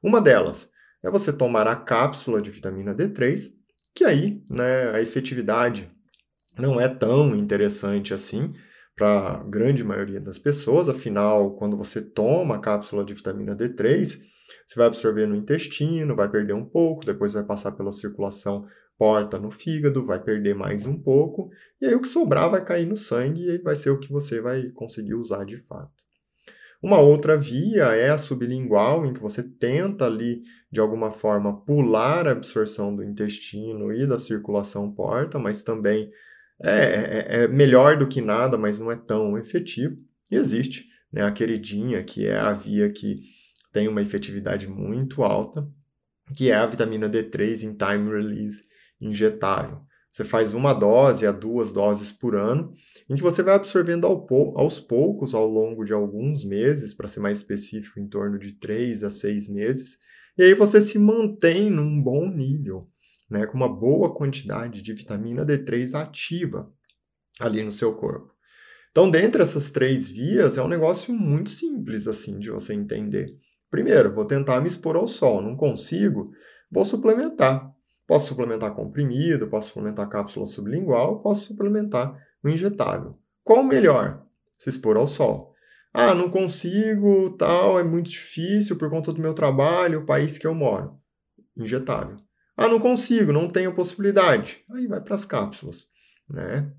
Uma 0.01 0.19
delas 0.19 0.71
é 1.04 1.12
você 1.12 1.32
tomar 1.32 1.67
a 1.67 1.75
cápsula 1.75 2.41
de 2.41 2.49
vitamina 2.49 2.95
D3, 2.95 3.54
que 3.93 4.04
aí 4.04 4.43
né, 4.49 4.89
a 4.89 4.99
efetividade 4.99 5.91
não 6.58 6.82
é 6.82 6.89
tão 6.89 7.36
interessante 7.36 8.12
assim 8.12 8.54
para 8.96 9.34
a 9.34 9.44
grande 9.44 9.84
maioria 9.84 10.22
das 10.22 10.40
pessoas, 10.40 10.88
afinal, 10.88 11.56
quando 11.56 11.76
você 11.76 12.02
toma 12.02 12.56
a 12.56 12.60
cápsula 12.60 13.04
de 13.04 13.14
vitamina 13.14 13.56
D3, 13.56 14.20
você 14.66 14.76
vai 14.76 14.88
absorver 14.88 15.28
no 15.28 15.36
intestino, 15.36 16.16
vai 16.16 16.30
perder 16.30 16.54
um 16.54 16.66
pouco, 16.66 17.06
depois 17.06 17.34
vai 17.34 17.44
passar 17.44 17.74
pela 17.74 17.92
circulação 17.92 18.66
porta 18.98 19.38
no 19.38 19.52
fígado, 19.52 20.06
vai 20.06 20.24
perder 20.24 20.56
mais 20.56 20.86
um 20.86 20.98
pouco, 20.98 21.50
e 21.82 21.86
aí 21.86 21.94
o 21.94 22.02
que 22.02 22.08
sobrar 22.08 22.50
vai 22.50 22.64
cair 22.64 22.86
no 22.86 22.96
sangue 22.96 23.42
e 23.42 23.58
vai 23.58 23.76
ser 23.76 23.90
o 23.90 24.00
que 24.00 24.12
você 24.12 24.40
vai 24.40 24.70
conseguir 24.70 25.16
usar 25.16 25.44
de 25.44 25.58
fato. 25.58 25.92
Uma 26.82 27.00
outra 27.00 27.36
via 27.36 27.96
é 27.96 28.12
a 28.12 28.18
sublingual, 28.18 29.06
em 29.06 29.14
que 29.14 29.22
você 29.22 29.42
tenta 29.42 30.06
ali, 30.06 30.44
de 30.72 30.80
alguma 30.80 31.12
forma, 31.12 31.62
pular 31.66 32.28
a 32.28 32.32
absorção 32.32 32.96
do 32.96 33.04
intestino 33.04 33.92
e 33.92 34.06
da 34.06 34.20
circulação 34.20 34.92
porta, 34.92 35.40
mas 35.40 35.64
também 35.64 36.12
é, 36.62 36.72
é, 36.72 37.44
é 37.44 37.48
melhor 37.48 37.98
do 37.98 38.08
que 38.08 38.22
nada, 38.22 38.58
mas 38.58 38.80
não 38.80 38.91
é 38.91 38.96
tão 38.96 39.38
efetivo. 39.38 39.98
E 40.32 40.36
existe 40.36 40.86
né, 41.12 41.24
a 41.24 41.32
queridinha, 41.32 42.04
que 42.04 42.28
é 42.28 42.38
a 42.38 42.54
via 42.54 42.89
que 42.91 43.22
tem 43.72 43.88
uma 43.88 44.02
efetividade 44.02 44.68
muito 44.68 45.24
alta, 45.24 45.68
que 46.36 46.50
é 46.50 46.56
a 46.56 46.65
vitamina 46.65 47.10
D3 47.10 47.63
em 47.63 47.74
time 47.74 48.10
release 48.10 48.63
injetável. 49.00 49.82
Você 50.12 50.24
faz 50.24 50.54
uma 50.54 50.74
dose 50.74 51.28
a 51.28 51.32
duas 51.34 51.74
doses 51.74 52.10
por 52.10 52.38
ano, 52.38 52.72
em 53.10 53.15
que 53.15 53.22
você 53.22 53.44
vai 53.44 53.54
absorvendo 53.54 54.08
aos 54.08 54.80
poucos 54.80 55.36
ao 55.36 55.46
longo 55.46 55.84
de 55.84 55.91
alguns 55.91 56.46
meses, 56.46 56.94
para 56.94 57.10
ser 57.10 57.20
mais 57.20 57.39
específico, 57.39 58.00
em 58.00 58.08
torno 58.08 58.39
de 58.39 58.54
três 58.54 59.04
a 59.04 59.10
seis 59.10 59.50
meses, 59.50 59.98
e 60.38 60.44
aí 60.44 60.54
você 60.54 60.80
se 60.80 60.98
mantém 60.98 61.70
num 61.70 62.02
bom 62.02 62.30
nível, 62.30 62.89
né, 63.30 63.46
com 63.46 63.56
uma 63.56 63.68
boa 63.68 64.14
quantidade 64.14 64.82
de 64.82 64.94
vitamina 64.94 65.46
D3 65.46 65.94
ativa 65.94 66.72
ali 67.40 67.64
no 67.64 67.72
seu 67.72 67.94
corpo. 67.96 68.34
Então, 68.92 69.10
dentre 69.12 69.42
essas 69.42 69.72
três 69.72 70.10
vias, 70.10 70.58
é 70.58 70.64
um 70.64 70.70
negócio 70.70 71.14
muito 71.14 71.50
simples 71.50 72.08
assim 72.08 72.40
de 72.40 72.50
você 72.50 72.74
entender. 72.74 73.36
Primeiro, 73.70 74.14
vou 74.14 74.26
tentar 74.26 74.62
me 74.62 74.68
expor 74.68 74.96
ao 74.96 75.06
sol, 75.06 75.42
não 75.42 75.56
consigo, 75.56 76.32
vou 76.72 76.86
suplementar. 76.86 77.74
Posso 78.08 78.28
suplementar 78.28 78.74
comprimido, 78.74 79.48
posso 79.48 79.70
suplementar 79.70 80.08
cápsula 80.08 80.46
sublingual, 80.46 81.22
posso 81.22 81.48
suplementar 81.48 82.18
o 82.44 82.48
injetável. 82.48 83.18
Qual 83.44 83.62
o 83.62 83.68
melhor? 83.68 84.24
Se 84.58 84.70
expor 84.70 84.96
ao 84.96 85.08
sol. 85.08 85.54
Ah, 85.94 86.14
não 86.14 86.30
consigo, 86.30 87.32
tal, 87.32 87.80
é 87.80 87.84
muito 87.84 88.10
difícil 88.10 88.78
por 88.78 88.90
conta 88.90 89.12
do 89.12 89.22
meu 89.22 89.34
trabalho, 89.34 90.02
o 90.02 90.06
país 90.06 90.38
que 90.38 90.46
eu 90.46 90.54
moro. 90.54 91.00
Injetável. 91.58 92.18
Ah, 92.58 92.68
não 92.68 92.80
consigo, 92.80 93.34
não 93.34 93.48
tenho 93.48 93.74
possibilidade. 93.74 94.63
Aí 94.72 94.88
vai 94.88 95.02
para 95.02 95.15
as 95.15 95.26
cápsulas, 95.26 95.88
né? 96.30 96.72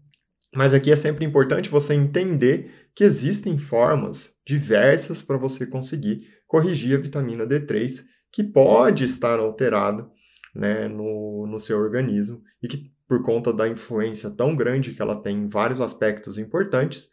Mas 0.55 0.73
aqui 0.73 0.91
é 0.91 0.97
sempre 0.97 1.25
importante 1.25 1.69
você 1.69 1.93
entender 1.93 2.89
que 2.95 3.05
existem 3.05 3.59
formas 3.59 4.35
diversas 4.47 5.21
para 5.23 5.37
você 5.37 5.67
conseguir 5.67 6.27
corrigir 6.47 6.97
a 6.97 7.01
vitamina 7.01 7.47
D3 7.47 8.03
que 8.33 8.43
pode 8.43 9.05
estar 9.05 9.39
alterada 9.39 10.09
né, 10.55 10.89
no, 10.89 11.47
no 11.47 11.59
seu 11.59 11.79
organismo 11.79 12.43
e 12.63 12.69
que, 12.69 12.91
por 13.07 13.23
conta 13.23 13.53
da 13.53 13.69
influência 13.69 14.31
tão 14.31 14.57
grande 14.57 14.95
que 14.95 15.03
ela 15.03 15.21
tem 15.21 15.37
em 15.37 15.47
vários 15.47 15.81
aspectos 15.81 16.39
importantes, 16.39 17.09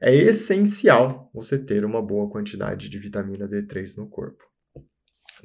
é 0.00 0.14
essencial 0.14 1.30
você 1.32 1.58
ter 1.58 1.84
uma 1.84 2.02
boa 2.02 2.28
quantidade 2.28 2.90
de 2.90 2.98
vitamina 2.98 3.48
D3 3.48 3.96
no 3.96 4.08
corpo. 4.08 4.44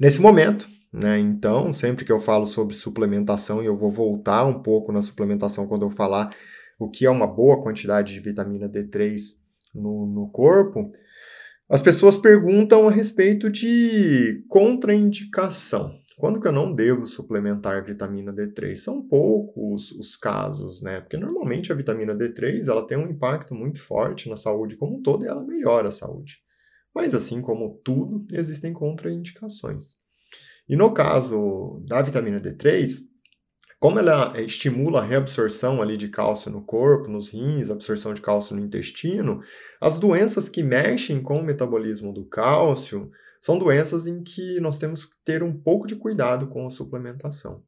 Nesse 0.00 0.18
momento, 0.18 0.66
né, 0.90 1.18
então, 1.18 1.74
sempre 1.74 2.06
que 2.06 2.10
eu 2.10 2.18
falo 2.18 2.46
sobre 2.46 2.74
suplementação, 2.74 3.62
e 3.62 3.66
eu 3.66 3.76
vou 3.76 3.90
voltar 3.90 4.46
um 4.46 4.62
pouco 4.62 4.90
na 4.90 5.02
suplementação 5.02 5.66
quando 5.66 5.82
eu 5.84 5.90
falar 5.90 6.34
o 6.78 6.88
que 6.88 7.04
é 7.04 7.10
uma 7.10 7.26
boa 7.26 7.62
quantidade 7.62 8.14
de 8.14 8.20
vitamina 8.20 8.66
D3 8.66 9.20
no, 9.74 10.06
no 10.06 10.30
corpo, 10.30 10.88
as 11.68 11.82
pessoas 11.82 12.16
perguntam 12.16 12.88
a 12.88 12.90
respeito 12.90 13.50
de 13.50 14.42
contraindicação. 14.48 15.94
Quando 16.16 16.40
que 16.40 16.48
eu 16.48 16.52
não 16.52 16.74
devo 16.74 17.04
suplementar 17.04 17.84
vitamina 17.84 18.32
D3? 18.32 18.76
São 18.76 19.06
poucos 19.06 19.92
os 19.92 20.16
casos, 20.16 20.82
né? 20.82 21.00
Porque 21.00 21.16
normalmente 21.18 21.72
a 21.72 21.74
vitamina 21.74 22.14
D3 22.14 22.68
ela 22.68 22.86
tem 22.86 22.96
um 22.96 23.08
impacto 23.08 23.54
muito 23.54 23.80
forte 23.80 24.28
na 24.30 24.36
saúde 24.36 24.76
como 24.76 24.96
um 24.96 25.02
todo 25.02 25.24
e 25.24 25.28
ela 25.28 25.44
melhora 25.44 25.88
a 25.88 25.92
saúde. 25.92 26.38
Mas 26.94 27.14
assim 27.14 27.40
como 27.40 27.80
tudo, 27.84 28.26
existem 28.32 28.72
contraindicações. 28.72 29.96
E 30.68 30.76
no 30.76 30.92
caso 30.92 31.82
da 31.86 32.00
vitamina 32.02 32.40
D3, 32.40 33.10
como 33.80 33.98
ela 33.98 34.38
estimula 34.40 35.00
a 35.00 35.04
reabsorção 35.04 35.80
ali 35.80 35.96
de 35.96 36.08
cálcio 36.08 36.50
no 36.50 36.62
corpo, 36.62 37.08
nos 37.08 37.30
rins, 37.30 37.70
absorção 37.70 38.12
de 38.12 38.20
cálcio 38.20 38.54
no 38.54 38.62
intestino, 38.62 39.40
as 39.80 39.98
doenças 39.98 40.50
que 40.50 40.62
mexem 40.62 41.22
com 41.22 41.38
o 41.38 41.42
metabolismo 41.42 42.12
do 42.12 42.26
cálcio 42.26 43.10
são 43.40 43.58
doenças 43.58 44.06
em 44.06 44.22
que 44.22 44.60
nós 44.60 44.76
temos 44.76 45.06
que 45.06 45.16
ter 45.24 45.42
um 45.42 45.58
pouco 45.58 45.86
de 45.86 45.96
cuidado 45.96 46.46
com 46.46 46.66
a 46.66 46.70
suplementação. 46.70 47.64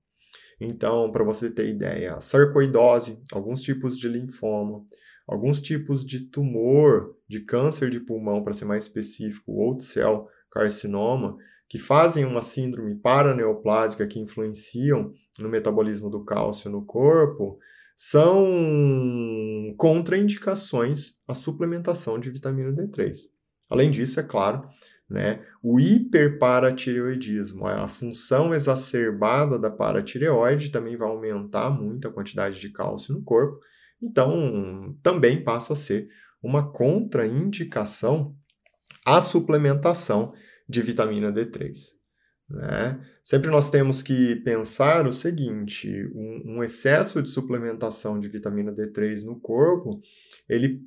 Então, 0.61 1.11
para 1.11 1.25
você 1.25 1.51
ter 1.51 1.69
ideia, 1.69 2.21
sarcoidose, 2.21 3.19
alguns 3.33 3.63
tipos 3.63 3.99
de 3.99 4.07
linfoma, 4.07 4.85
alguns 5.27 5.61
tipos 5.61 6.05
de 6.05 6.21
tumor, 6.29 7.15
de 7.29 7.41
câncer 7.41 7.91
de 7.91 8.01
pulmão, 8.01 8.43
para 8.43 8.53
ser 8.53 8.65
mais 8.65 8.85
específico, 8.85 9.53
ou 9.53 9.77
de 9.77 9.85
céu 9.85 10.29
carcinoma, 10.51 11.37
que 11.69 11.79
fazem 11.79 12.25
uma 12.25 12.43
síndrome 12.43 12.95
paraneoplásica 12.95 14.07
que 14.07 14.21
influenciam 14.21 15.13
no 15.39 15.49
metabolismo 15.49 16.11
do 16.11 16.25
cálcio 16.25 16.71
no 16.71 16.85
corpo, 16.85 17.59
são 17.97 18.45
contraindicações 19.77 21.15
à 21.27 21.35
suplementação 21.35 22.19
de 22.19 22.31
vitamina 22.31 22.73
D3. 22.73 23.17
Além 23.71 23.91
disso, 23.91 24.21
é 24.21 24.23
claro, 24.23 24.69
né? 25.09 25.45
O 25.63 25.79
hiperparatireoidismo, 25.79 27.67
a 27.67 27.87
função 27.89 28.55
exacerbada 28.55 29.59
da 29.59 29.71
paratireoide 29.71 30.73
também 30.73 30.97
vai 30.97 31.09
aumentar 31.09 31.71
muito 31.71 32.09
a 32.09 32.13
quantidade 32.13 32.61
de 32.61 32.71
cálcio 32.71 33.15
no 33.15 33.23
corpo, 33.23 33.61
então 34.03 34.97
também 35.03 35.43
passa 35.43 35.75
a 35.75 35.77
ser 35.77 36.09
uma 36.43 36.73
contraindicação 36.73 38.37
a 39.05 39.21
suplementação 39.21 40.33
de 40.69 40.81
vitamina 40.81 41.33
D3. 41.33 41.73
Né? 42.49 43.01
Sempre 43.23 43.51
nós 43.51 43.71
temos 43.71 44.03
que 44.03 44.37
pensar 44.37 45.07
o 45.07 45.13
seguinte: 45.13 45.89
um, 46.15 46.57
um 46.57 46.65
excesso 46.65 47.23
de 47.23 47.29
suplementação 47.29 48.19
de 48.19 48.29
vitamina 48.29 48.73
D3 48.73 49.25
no 49.25 49.41
corpo, 49.41 50.01
ele 50.49 50.81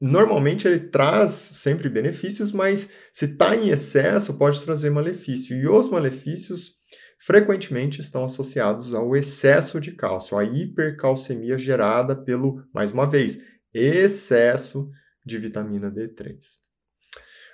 normalmente 0.00 0.68
ele 0.68 0.88
traz 0.88 1.30
sempre 1.30 1.88
benefícios, 1.88 2.52
mas 2.52 2.90
se 3.10 3.24
está 3.24 3.56
em 3.56 3.70
excesso, 3.70 4.36
pode 4.36 4.62
trazer 4.62 4.90
malefício. 4.90 5.56
E 5.56 5.66
os 5.66 5.88
malefícios 5.88 6.75
frequentemente 7.18 8.00
estão 8.00 8.24
associados 8.24 8.94
ao 8.94 9.16
excesso 9.16 9.80
de 9.80 9.92
cálcio, 9.92 10.38
à 10.38 10.44
hipercalcemia 10.44 11.58
gerada 11.58 12.14
pelo, 12.14 12.64
mais 12.72 12.92
uma 12.92 13.06
vez, 13.06 13.38
excesso 13.72 14.90
de 15.24 15.38
vitamina 15.38 15.90
D3. 15.90 16.36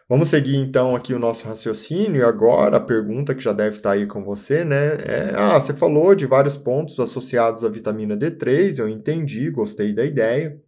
Vamos 0.08 0.28
seguir 0.28 0.56
então 0.56 0.94
aqui 0.94 1.14
o 1.14 1.18
nosso 1.18 1.46
raciocínio 1.46 2.20
e 2.20 2.22
agora 2.22 2.76
a 2.76 2.80
pergunta 2.80 3.34
que 3.34 3.42
já 3.42 3.52
deve 3.52 3.76
estar 3.76 3.92
aí 3.92 4.06
com 4.06 4.22
você, 4.22 4.64
né? 4.64 4.96
É, 4.96 5.32
ah, 5.34 5.58
você 5.58 5.72
falou 5.72 6.14
de 6.14 6.26
vários 6.26 6.56
pontos 6.56 7.00
associados 7.00 7.64
à 7.64 7.68
vitamina 7.68 8.16
D3, 8.16 8.78
eu 8.78 8.88
entendi, 8.88 9.48
gostei 9.50 9.92
da 9.94 10.04
ideia. 10.04 10.60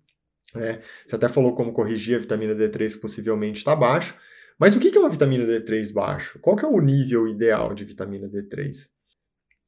Né? 0.54 0.80
Você 1.04 1.16
até 1.16 1.28
falou 1.28 1.54
como 1.54 1.72
corrigir 1.72 2.16
a 2.16 2.20
vitamina 2.20 2.54
D3 2.54 2.94
que 2.94 3.00
possivelmente 3.00 3.58
está 3.58 3.74
baixo. 3.74 4.14
Mas 4.58 4.76
o 4.76 4.80
que 4.80 4.96
é 4.96 5.00
uma 5.00 5.10
vitamina 5.10 5.44
D3 5.44 5.92
baixo? 5.92 6.38
Qual 6.40 6.56
que 6.56 6.64
é 6.64 6.68
o 6.68 6.80
nível 6.80 7.26
ideal 7.26 7.74
de 7.74 7.84
vitamina 7.84 8.28
D3? 8.28 8.88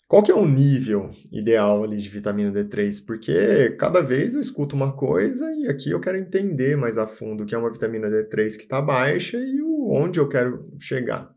Qual 0.08 0.22
que 0.22 0.30
é 0.30 0.34
o 0.34 0.46
nível 0.46 1.10
ideal 1.32 1.82
ali 1.82 1.96
de 1.96 2.08
vitamina 2.08 2.52
D3? 2.52 3.04
Porque 3.04 3.70
cada 3.72 4.00
vez 4.00 4.34
eu 4.34 4.40
escuto 4.40 4.76
uma 4.76 4.94
coisa 4.94 5.44
e 5.56 5.66
aqui 5.66 5.90
eu 5.90 5.98
quero 5.98 6.16
entender 6.16 6.76
mais 6.76 6.96
a 6.96 7.08
fundo 7.08 7.42
o 7.42 7.46
que 7.46 7.56
é 7.56 7.58
uma 7.58 7.72
vitamina 7.72 8.08
D3 8.08 8.56
que 8.56 8.62
está 8.62 8.80
baixa 8.80 9.36
e 9.36 9.60
onde 9.60 10.20
eu 10.20 10.28
quero 10.28 10.70
chegar. 10.78 11.34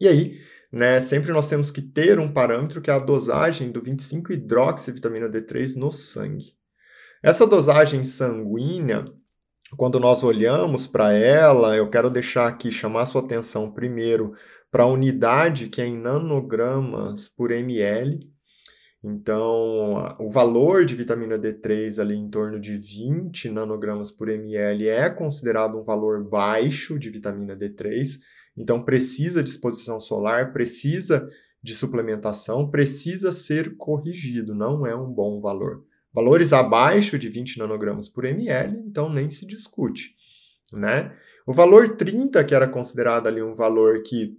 E 0.00 0.08
aí, 0.08 0.40
né, 0.72 0.98
sempre 0.98 1.30
nós 1.30 1.46
temos 1.46 1.70
que 1.70 1.82
ter 1.82 2.18
um 2.18 2.32
parâmetro 2.32 2.80
que 2.80 2.90
é 2.90 2.94
a 2.94 2.98
dosagem 2.98 3.70
do 3.70 3.82
25-hidroxivitamina 3.82 5.28
D3 5.28 5.76
no 5.76 5.90
sangue. 5.90 6.54
Essa 7.22 7.46
dosagem 7.46 8.02
sanguínea, 8.02 9.04
quando 9.76 10.00
nós 10.00 10.24
olhamos 10.24 10.86
para 10.86 11.12
ela, 11.12 11.76
eu 11.76 11.88
quero 11.88 12.10
deixar 12.10 12.48
aqui, 12.48 12.72
chamar 12.72 13.06
sua 13.06 13.22
atenção 13.22 13.70
primeiro 13.70 14.34
para 14.70 14.84
a 14.84 14.86
unidade 14.86 15.68
que 15.68 15.80
é 15.80 15.86
em 15.86 15.96
nanogramas 15.98 17.28
por 17.28 17.50
ml. 17.50 18.18
Então, 19.02 20.14
o 20.18 20.30
valor 20.30 20.84
de 20.84 20.94
vitamina 20.94 21.38
D3 21.38 21.98
ali 21.98 22.14
em 22.14 22.28
torno 22.28 22.60
de 22.60 22.76
20 22.76 23.48
nanogramas 23.48 24.10
por 24.10 24.28
ml 24.28 24.86
é 24.88 25.08
considerado 25.08 25.78
um 25.78 25.84
valor 25.84 26.22
baixo 26.28 26.98
de 26.98 27.08
vitamina 27.08 27.56
D3. 27.56 28.18
Então, 28.56 28.82
precisa 28.82 29.42
de 29.42 29.50
exposição 29.50 29.98
solar, 29.98 30.52
precisa 30.52 31.26
de 31.62 31.74
suplementação, 31.74 32.70
precisa 32.70 33.32
ser 33.32 33.76
corrigido, 33.76 34.54
não 34.54 34.86
é 34.86 34.94
um 34.94 35.10
bom 35.10 35.40
valor. 35.40 35.82
Valores 36.12 36.52
abaixo 36.52 37.18
de 37.18 37.28
20 37.28 37.58
nanogramas 37.58 38.08
por 38.08 38.24
ml, 38.24 38.82
então 38.84 39.12
nem 39.12 39.30
se 39.30 39.46
discute, 39.46 40.14
né? 40.72 41.16
O 41.46 41.52
valor 41.52 41.96
30, 41.96 42.42
que 42.44 42.54
era 42.54 42.68
considerado 42.68 43.26
ali 43.26 43.42
um 43.42 43.54
valor 43.54 44.02
que 44.02 44.36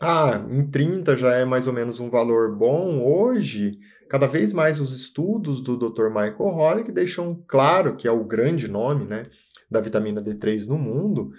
ah, 0.00 0.44
em 0.50 0.70
30 0.70 1.16
já 1.16 1.34
é 1.34 1.44
mais 1.44 1.66
ou 1.66 1.72
menos 1.72 2.00
um 2.00 2.10
valor 2.10 2.54
bom. 2.54 3.02
Hoje, 3.02 3.78
cada 4.08 4.26
vez 4.26 4.52
mais 4.52 4.80
os 4.80 4.92
estudos 4.92 5.62
do 5.62 5.76
Dr. 5.76 6.08
Michael 6.08 6.50
Hollick 6.50 6.92
deixam 6.92 7.42
claro, 7.48 7.96
que 7.96 8.06
é 8.06 8.10
o 8.10 8.24
grande 8.24 8.68
nome 8.68 9.06
né, 9.06 9.24
da 9.70 9.80
vitamina 9.80 10.22
D3 10.22 10.66
no 10.66 10.78
mundo, 10.78 11.30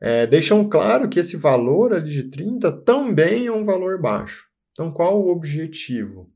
é, 0.00 0.26
deixam 0.26 0.68
claro 0.68 1.08
que 1.08 1.20
esse 1.20 1.36
valor 1.36 1.94
ali 1.94 2.10
de 2.10 2.24
30 2.24 2.70
também 2.82 3.46
é 3.46 3.52
um 3.52 3.64
valor 3.64 4.00
baixo. 4.00 4.44
Então, 4.72 4.90
qual 4.90 5.20
o 5.20 5.30
objetivo 5.30 6.30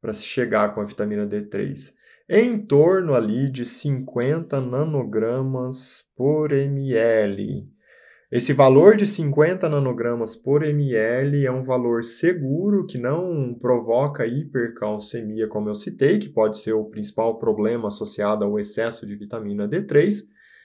para 0.00 0.12
se 0.12 0.24
chegar 0.24 0.74
com 0.74 0.80
a 0.80 0.84
vitamina 0.84 1.26
D3? 1.26 1.92
Em 2.26 2.56
torno 2.58 3.12
ali 3.12 3.50
de 3.50 3.66
50 3.66 4.58
nanogramas 4.58 6.04
por 6.16 6.52
ml. 6.52 7.68
Esse 8.32 8.54
valor 8.54 8.96
de 8.96 9.04
50 9.04 9.68
nanogramas 9.68 10.34
por 10.34 10.62
ml 10.62 11.44
é 11.44 11.52
um 11.52 11.62
valor 11.62 12.02
seguro 12.02 12.86
que 12.86 12.96
não 12.96 13.52
provoca 13.60 14.26
hipercalcemia, 14.26 15.46
como 15.48 15.68
eu 15.68 15.74
citei, 15.74 16.18
que 16.18 16.30
pode 16.30 16.56
ser 16.56 16.72
o 16.72 16.86
principal 16.86 17.38
problema 17.38 17.88
associado 17.88 18.42
ao 18.42 18.58
excesso 18.58 19.06
de 19.06 19.14
vitamina 19.14 19.68
D3, 19.68 20.22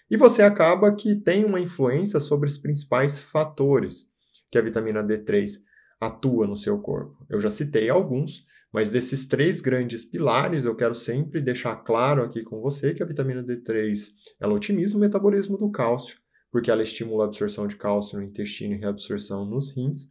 e 0.09 0.15
você 0.15 0.41
acaba 0.41 0.95
que 0.95 1.13
tem 1.13 1.43
uma 1.43 1.59
influência 1.59 2.21
sobre 2.21 2.47
os 2.47 2.57
principais 2.57 3.21
fatores 3.21 4.07
que 4.49 4.57
a 4.57 4.61
vitamina 4.61 5.03
D3 5.03 5.57
atua 5.99 6.47
no 6.47 6.55
seu 6.55 6.79
corpo. 6.79 7.17
Eu 7.29 7.41
já 7.41 7.49
citei 7.49 7.89
alguns, 7.89 8.47
mas 8.71 8.89
desses 8.89 9.27
três 9.27 9.61
grandes 9.61 10.05
pilares, 10.05 10.65
eu 10.65 10.75
quero 10.75 10.93
sempre 10.93 11.41
deixar 11.41 11.75
claro 11.77 12.23
aqui 12.23 12.43
com 12.43 12.61
você 12.61 12.93
que 12.93 13.01
a 13.01 13.05
vitamina 13.05 13.43
D3 13.43 13.97
ela 14.39 14.53
otimiza 14.53 14.95
o 14.95 14.99
metabolismo 14.99 15.57
do 15.57 15.71
cálcio, 15.71 16.19
porque 16.51 16.69
ela 16.69 16.83
estimula 16.83 17.25
a 17.25 17.27
absorção 17.27 17.67
de 17.67 17.75
cálcio 17.75 18.19
no 18.19 18.23
intestino 18.23 18.75
e 18.75 18.77
reabsorção 18.77 19.45
nos 19.45 19.75
rins. 19.75 20.07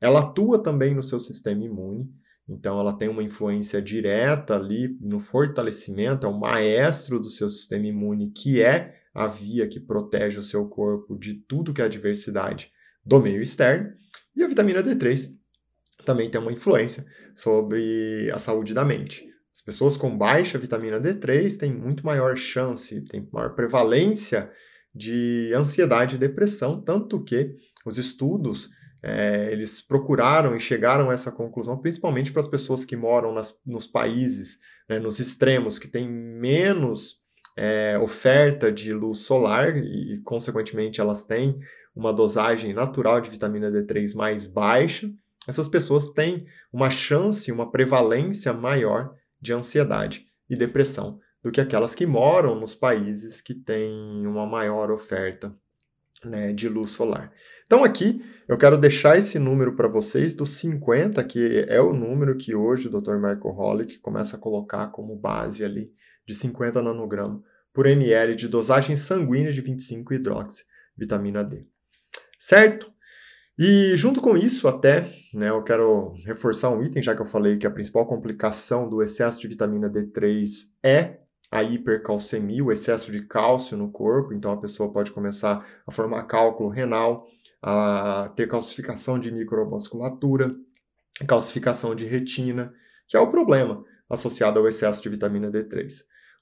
Ela 0.00 0.20
atua 0.20 0.62
também 0.62 0.94
no 0.94 1.02
seu 1.02 1.18
sistema 1.18 1.64
imune, 1.64 2.10
então 2.48 2.78
ela 2.78 2.92
tem 2.92 3.08
uma 3.08 3.22
influência 3.22 3.80
direta 3.80 4.56
ali 4.56 4.98
no 5.00 5.18
fortalecimento, 5.18 6.26
é 6.26 6.28
o 6.28 6.38
maestro 6.38 7.18
do 7.18 7.28
seu 7.28 7.48
sistema 7.48 7.86
imune, 7.86 8.30
que 8.30 8.60
é 8.60 8.94
a 9.14 9.26
via 9.26 9.66
que 9.66 9.80
protege 9.80 10.38
o 10.38 10.42
seu 10.42 10.66
corpo 10.66 11.16
de 11.16 11.34
tudo 11.34 11.72
que 11.72 11.80
é 11.80 11.84
adversidade 11.84 12.70
do 13.04 13.20
meio 13.20 13.42
externo. 13.42 13.92
E 14.34 14.42
a 14.42 14.48
vitamina 14.48 14.82
D3 14.82 15.30
também 16.04 16.30
tem 16.30 16.40
uma 16.40 16.52
influência 16.52 17.04
sobre 17.34 18.30
a 18.32 18.38
saúde 18.38 18.74
da 18.74 18.84
mente. 18.84 19.26
As 19.52 19.60
pessoas 19.62 19.96
com 19.96 20.16
baixa 20.16 20.58
vitamina 20.58 21.00
D3 21.00 21.56
têm 21.58 21.72
muito 21.72 22.04
maior 22.04 22.36
chance, 22.36 23.04
têm 23.04 23.28
maior 23.32 23.54
prevalência 23.54 24.50
de 24.94 25.52
ansiedade 25.54 26.16
e 26.16 26.18
depressão, 26.18 26.80
tanto 26.80 27.22
que 27.22 27.54
os 27.84 27.98
estudos 27.98 28.70
é, 29.02 29.50
eles 29.52 29.80
procuraram 29.80 30.54
e 30.54 30.60
chegaram 30.60 31.10
a 31.10 31.12
essa 31.12 31.32
conclusão, 31.32 31.78
principalmente 31.78 32.32
para 32.32 32.40
as 32.40 32.48
pessoas 32.48 32.84
que 32.84 32.96
moram 32.96 33.34
nas, 33.34 33.60
nos 33.66 33.86
países, 33.86 34.58
né, 34.88 34.98
nos 34.98 35.18
extremos, 35.18 35.78
que 35.78 35.88
têm 35.88 36.08
menos 36.08 37.20
é, 37.56 37.98
oferta 37.98 38.70
de 38.70 38.92
luz 38.92 39.20
solar 39.20 39.76
e, 39.76 40.20
consequentemente, 40.24 41.00
elas 41.00 41.24
têm 41.24 41.58
uma 41.94 42.12
dosagem 42.12 42.72
natural 42.72 43.20
de 43.20 43.30
vitamina 43.30 43.70
D3 43.70 44.14
mais 44.14 44.46
baixa. 44.46 45.10
Essas 45.46 45.68
pessoas 45.68 46.10
têm 46.10 46.46
uma 46.72 46.90
chance, 46.90 47.50
uma 47.50 47.70
prevalência 47.70 48.52
maior 48.52 49.14
de 49.40 49.52
ansiedade 49.52 50.26
e 50.48 50.56
depressão 50.56 51.18
do 51.42 51.50
que 51.50 51.60
aquelas 51.60 51.94
que 51.94 52.06
moram 52.06 52.58
nos 52.58 52.74
países 52.74 53.40
que 53.40 53.54
têm 53.54 54.26
uma 54.26 54.46
maior 54.46 54.90
oferta 54.90 55.54
né, 56.24 56.52
de 56.52 56.68
luz 56.68 56.90
solar. 56.90 57.32
Então 57.66 57.82
aqui 57.82 58.24
eu 58.46 58.56
quero 58.56 58.78
deixar 58.78 59.18
esse 59.18 59.38
número 59.38 59.74
para 59.74 59.88
vocês 59.88 60.34
dos 60.34 60.50
50, 60.50 61.22
que 61.24 61.64
é 61.68 61.80
o 61.80 61.92
número 61.92 62.36
que 62.36 62.54
hoje 62.54 62.88
o 62.88 62.90
Dr. 62.90 63.14
Michael 63.14 63.54
Hollick 63.54 63.98
começa 63.98 64.36
a 64.36 64.38
colocar 64.38 64.88
como 64.88 65.16
base 65.16 65.64
ali 65.64 65.90
de 66.26 66.34
50 66.34 66.80
nanogramas 66.80 67.42
por 67.72 67.86
ml 67.86 68.36
de 68.36 68.46
dosagem 68.46 68.96
sanguínea 68.96 69.50
de 69.50 69.60
25 69.60 70.14
hidroxi 70.14 70.64
vitamina 70.96 71.42
D. 71.42 71.66
Certo? 72.38 72.92
E 73.58 73.94
junto 73.96 74.20
com 74.20 74.36
isso, 74.36 74.66
até, 74.66 75.08
né, 75.34 75.50
eu 75.50 75.62
quero 75.62 76.14
reforçar 76.24 76.70
um 76.70 76.82
item, 76.82 77.02
já 77.02 77.14
que 77.14 77.20
eu 77.20 77.26
falei 77.26 77.58
que 77.58 77.66
a 77.66 77.70
principal 77.70 78.06
complicação 78.06 78.88
do 78.88 79.02
excesso 79.02 79.40
de 79.40 79.48
vitamina 79.48 79.90
D3 79.90 80.48
é 80.82 81.18
a 81.50 81.62
hipercalcemia, 81.62 82.64
o 82.64 82.72
excesso 82.72 83.12
de 83.12 83.26
cálcio 83.26 83.76
no 83.76 83.90
corpo, 83.90 84.32
então 84.32 84.52
a 84.52 84.56
pessoa 84.56 84.90
pode 84.90 85.12
começar 85.12 85.66
a 85.86 85.92
formar 85.92 86.24
cálculo 86.24 86.70
renal, 86.70 87.24
a 87.60 88.32
ter 88.34 88.48
calcificação 88.48 89.18
de 89.18 89.30
micromusculatura, 89.30 90.56
calcificação 91.28 91.94
de 91.94 92.06
retina, 92.06 92.72
que 93.06 93.18
é 93.18 93.20
o 93.20 93.30
problema 93.30 93.84
associado 94.08 94.58
ao 94.58 94.66
excesso 94.66 95.02
de 95.02 95.10
vitamina 95.10 95.50
D3. 95.50 95.92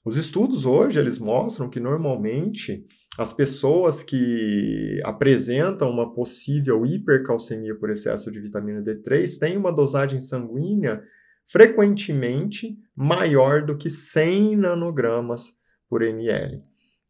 Os 0.05 0.15
estudos 0.15 0.65
hoje 0.65 0.97
eles 0.97 1.19
mostram 1.19 1.69
que 1.69 1.79
normalmente 1.79 2.85
as 3.17 3.33
pessoas 3.33 4.03
que 4.03 5.01
apresentam 5.03 5.89
uma 5.89 6.13
possível 6.13 6.85
hipercalcemia 6.85 7.75
por 7.75 7.89
excesso 7.89 8.31
de 8.31 8.39
vitamina 8.39 8.81
D3 8.81 9.37
têm 9.37 9.57
uma 9.57 9.71
dosagem 9.71 10.21
sanguínea 10.21 11.03
frequentemente 11.45 12.77
maior 12.95 13.65
do 13.65 13.77
que 13.77 13.89
100 13.89 14.55
nanogramas 14.55 15.53
por 15.89 16.01
ml. 16.01 16.63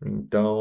Então, 0.04 0.56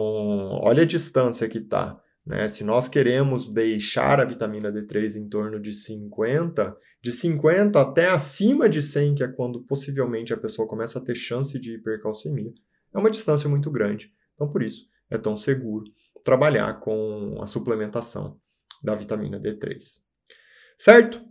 olha 0.62 0.82
a 0.82 0.86
distância 0.86 1.48
que 1.48 1.58
está. 1.58 1.98
Né? 2.26 2.46
Se 2.46 2.62
nós 2.62 2.86
queremos 2.86 3.48
deixar 3.48 4.20
a 4.20 4.26
vitamina 4.26 4.70
D3 4.70 5.16
em 5.16 5.26
torno 5.26 5.58
de 5.58 5.72
50, 5.72 6.76
de 7.02 7.12
50 7.12 7.80
até 7.80 8.10
acima 8.10 8.68
de 8.68 8.82
100, 8.82 9.14
que 9.14 9.24
é 9.24 9.28
quando 9.28 9.62
possivelmente 9.62 10.34
a 10.34 10.36
pessoa 10.36 10.68
começa 10.68 10.98
a 10.98 11.02
ter 11.02 11.14
chance 11.14 11.58
de 11.58 11.76
hipercalcemia, 11.76 12.52
é 12.92 12.98
uma 12.98 13.10
distância 13.10 13.48
muito 13.48 13.70
grande. 13.70 14.12
Então, 14.34 14.48
por 14.48 14.62
isso, 14.62 14.84
é 15.10 15.18
tão 15.18 15.36
seguro 15.36 15.84
trabalhar 16.24 16.80
com 16.80 17.38
a 17.42 17.46
suplementação 17.46 18.38
da 18.82 18.94
vitamina 18.94 19.40
D3. 19.40 20.00
Certo? 20.76 21.22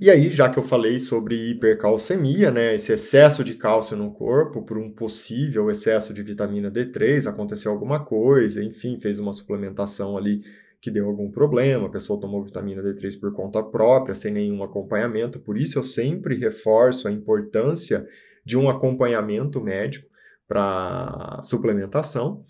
E 0.00 0.10
aí, 0.10 0.30
já 0.30 0.48
que 0.48 0.58
eu 0.58 0.62
falei 0.62 0.98
sobre 0.98 1.50
hipercalcemia, 1.50 2.50
né, 2.50 2.74
esse 2.74 2.92
excesso 2.92 3.44
de 3.44 3.54
cálcio 3.54 3.94
no 3.94 4.10
corpo 4.10 4.64
por 4.64 4.78
um 4.78 4.90
possível 4.90 5.70
excesso 5.70 6.14
de 6.14 6.22
vitamina 6.22 6.70
D3, 6.70 7.28
aconteceu 7.28 7.70
alguma 7.70 8.02
coisa, 8.02 8.64
enfim, 8.64 8.98
fez 8.98 9.20
uma 9.20 9.34
suplementação 9.34 10.16
ali 10.16 10.40
que 10.80 10.90
deu 10.90 11.06
algum 11.06 11.30
problema, 11.30 11.86
a 11.86 11.90
pessoa 11.90 12.18
tomou 12.18 12.42
vitamina 12.42 12.82
D3 12.82 13.20
por 13.20 13.32
conta 13.32 13.62
própria, 13.62 14.14
sem 14.14 14.32
nenhum 14.32 14.64
acompanhamento, 14.64 15.38
por 15.38 15.58
isso 15.58 15.78
eu 15.78 15.82
sempre 15.82 16.36
reforço 16.36 17.06
a 17.06 17.12
importância 17.12 18.04
de 18.44 18.56
um 18.56 18.68
acompanhamento 18.68 19.60
médico 19.60 20.08
para 20.48 21.40
suplementação. 21.44 22.44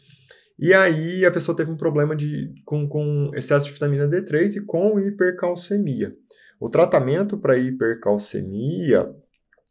E 0.58 0.72
aí 0.72 1.24
a 1.24 1.30
pessoa 1.30 1.56
teve 1.56 1.70
um 1.70 1.76
problema 1.76 2.14
de, 2.14 2.52
com, 2.64 2.88
com 2.88 3.30
excesso 3.34 3.66
de 3.66 3.72
vitamina 3.72 4.08
D3 4.08 4.56
e 4.56 4.60
com 4.60 4.98
hipercalcemia. 5.00 6.14
O 6.60 6.68
tratamento 6.68 7.36
para 7.36 7.58
hipercalcemia, 7.58 9.12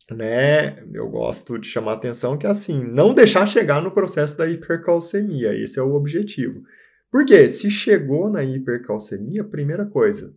né, 0.09 0.83
eu 0.93 1.09
gosto 1.09 1.57
de 1.57 1.67
chamar 1.67 1.91
a 1.91 1.95
atenção 1.95 2.37
que 2.37 2.45
é 2.45 2.49
assim, 2.49 2.83
não 2.83 3.13
deixar 3.13 3.47
chegar 3.47 3.81
no 3.81 3.91
processo 3.91 4.37
da 4.37 4.47
hipercalcemia, 4.47 5.53
esse 5.53 5.79
é 5.79 5.83
o 5.83 5.93
objetivo. 5.93 6.61
Porque 7.09 7.47
se 7.47 7.69
chegou 7.69 8.29
na 8.29 8.43
hipercalcemia, 8.43 9.43
primeira 9.43 9.85
coisa, 9.85 10.33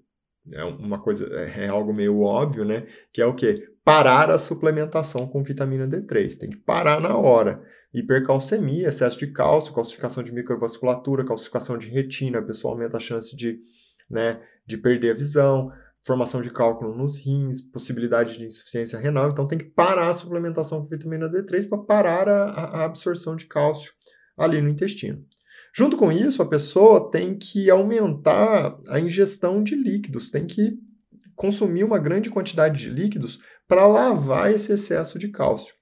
é 0.53 0.63
uma 0.63 1.01
coisa, 1.01 1.27
é 1.35 1.67
algo 1.67 1.93
meio 1.93 2.21
óbvio, 2.21 2.65
né, 2.65 2.87
que 3.13 3.21
é 3.21 3.27
o 3.27 3.35
quê? 3.35 3.69
Parar 3.85 4.31
a 4.31 4.39
suplementação 4.39 5.27
com 5.27 5.43
vitamina 5.43 5.89
D3, 5.89 6.39
tem 6.39 6.51
que 6.51 6.57
parar 6.59 7.01
na 7.01 7.17
hora 7.17 7.63
hipercalcemia, 7.95 8.89
excesso 8.89 9.19
de 9.19 9.29
cálcio, 9.29 9.73
calcificação 9.73 10.23
de 10.23 10.33
microvasculatura, 10.33 11.25
calcificação 11.25 11.79
de 11.79 11.89
retina, 11.89 12.41
a 12.41 12.43
pessoa 12.43 12.75
aumenta 12.75 12.97
a 12.97 13.01
chance 13.01 13.37
de, 13.37 13.61
né, 14.11 14.43
de 14.67 14.77
perder 14.77 15.13
a 15.13 15.15
visão, 15.15 15.71
formação 16.05 16.43
de 16.43 16.51
cálculo 16.51 16.95
nos 16.95 17.25
rins, 17.25 17.63
possibilidade 17.63 18.37
de 18.37 18.47
insuficiência 18.47 18.99
renal. 18.99 19.31
Então 19.31 19.47
tem 19.47 19.57
que 19.57 19.65
parar 19.65 20.09
a 20.09 20.13
suplementação 20.13 20.83
com 20.83 20.89
vitamina 20.89 21.31
D3 21.31 21.69
para 21.69 21.79
parar 21.79 22.29
a, 22.29 22.49
a 22.49 22.85
absorção 22.85 23.37
de 23.37 23.47
cálcio 23.47 23.93
ali 24.37 24.61
no 24.61 24.69
intestino. 24.69 25.25
Junto 25.77 25.97
com 25.97 26.11
isso, 26.11 26.43
a 26.43 26.49
pessoa 26.49 27.11
tem 27.11 27.37
que 27.37 27.71
aumentar 27.71 28.77
a 28.89 29.01
ingestão 29.01 29.63
de 29.63 29.75
líquidos, 29.75 30.31
tem 30.31 30.47
que 30.47 30.79
consumir 31.35 31.85
uma 31.85 31.99
grande 31.99 32.31
quantidade 32.31 32.79
de 32.79 32.91
líquidos 32.91 33.41
para 33.67 33.87
lavar 33.87 34.53
esse 34.53 34.73
excesso 34.73 35.19
de 35.19 35.29
cálcio. 35.29 35.75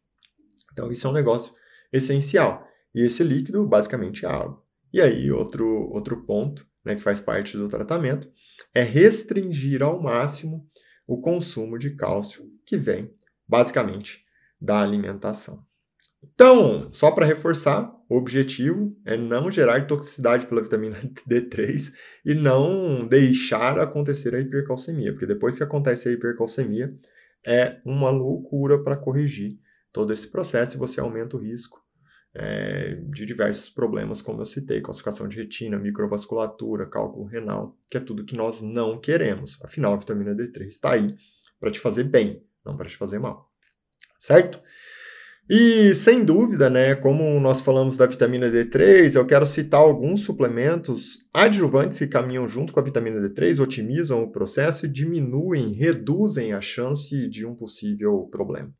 Então, 0.73 0.91
isso 0.91 1.07
é 1.07 1.11
um 1.11 1.15
negócio 1.15 1.53
essencial. 1.93 2.67
E 2.95 3.03
esse 3.03 3.23
líquido, 3.23 3.67
basicamente, 3.67 4.25
é 4.25 4.29
água. 4.29 4.63
E 4.93 5.01
aí, 5.01 5.31
outro, 5.31 5.67
outro 5.91 6.25
ponto 6.25 6.67
né, 6.85 6.95
que 6.95 7.03
faz 7.03 7.21
parte 7.21 7.57
do 7.57 7.69
tratamento 7.69 8.29
é 8.75 8.83
restringir 8.83 9.83
ao 9.83 10.01
máximo 10.01 10.67
o 11.07 11.21
consumo 11.21 11.79
de 11.79 11.95
cálcio 11.95 12.45
que 12.67 12.77
vem, 12.77 13.13
basicamente, 13.47 14.25
da 14.61 14.81
alimentação. 14.81 15.65
Então, 16.23 16.89
só 16.93 17.11
para 17.11 17.27
reforçar, 17.27 17.93
o 18.09 18.17
objetivo 18.17 18.97
é 19.05 19.17
não 19.17 19.51
gerar 19.51 19.87
toxicidade 19.87 20.47
pela 20.47 20.63
vitamina 20.63 21.01
D3 21.29 21.93
e 22.25 22.35
não 22.35 23.07
deixar 23.09 23.79
acontecer 23.79 24.35
a 24.35 24.41
hipercalcemia, 24.41 25.13
porque 25.13 25.27
depois 25.27 25.57
que 25.57 25.65
acontece 25.65 26.09
a 26.09 26.13
hipercalcemia, 26.13 26.95
é 27.45 27.81
uma 27.85 28.11
loucura 28.11 28.83
para 28.83 28.97
corrigir 28.97 29.59
todo 29.93 30.13
esse 30.13 30.29
processo 30.29 30.77
e 30.77 30.79
você 30.79 31.01
aumenta 31.01 31.37
o 31.37 31.41
risco 31.41 31.82
é, 32.35 32.99
de 33.11 33.27
diversos 33.27 33.69
problemas, 33.69 34.23
como 34.23 34.41
eu 34.41 34.45
citei, 34.45 34.81
calcificação 34.81 35.29
de 35.29 35.37
retina, 35.37 35.79
microvasculatura, 35.79 36.87
cálculo 36.87 37.27
renal, 37.27 37.77
que 37.91 37.97
é 37.97 38.01
tudo 38.01 38.25
que 38.25 38.37
nós 38.37 38.63
não 38.63 38.99
queremos. 38.99 39.63
Afinal, 39.63 39.93
a 39.93 39.99
vitamina 39.99 40.35
D3 40.35 40.67
está 40.67 40.93
aí 40.93 41.15
para 41.61 41.71
te 41.71 41.79
fazer 41.79 42.05
bem, 42.05 42.43
não 42.65 42.77
para 42.77 42.89
te 42.89 42.97
fazer 42.97 43.19
mal. 43.19 43.51
Certo? 44.19 44.61
E 45.51 45.95
sem 45.95 46.25
dúvida, 46.25 46.71
né, 46.71 46.95
como 46.95 47.39
nós 47.41 47.61
falamos 47.61 47.97
da 47.97 48.07
vitamina 48.07 48.49
D3, 48.49 49.17
eu 49.17 49.27
quero 49.27 49.45
citar 49.45 49.81
alguns 49.81 50.21
suplementos 50.21 51.19
adjuvantes 51.35 51.99
que 51.99 52.07
caminham 52.07 52.47
junto 52.47 52.73
com 52.73 52.81
a 52.81 52.83
vitamina 52.83 53.21
D3, 53.29 53.61
otimizam 53.61 54.23
o 54.23 54.31
processo 54.31 54.87
e 54.87 54.89
diminuem, 54.89 55.73
reduzem 55.73 56.53
a 56.53 56.61
chance 56.61 57.29
de 57.29 57.45
um 57.45 57.55
possível 57.55 58.29
problema. 58.31 58.73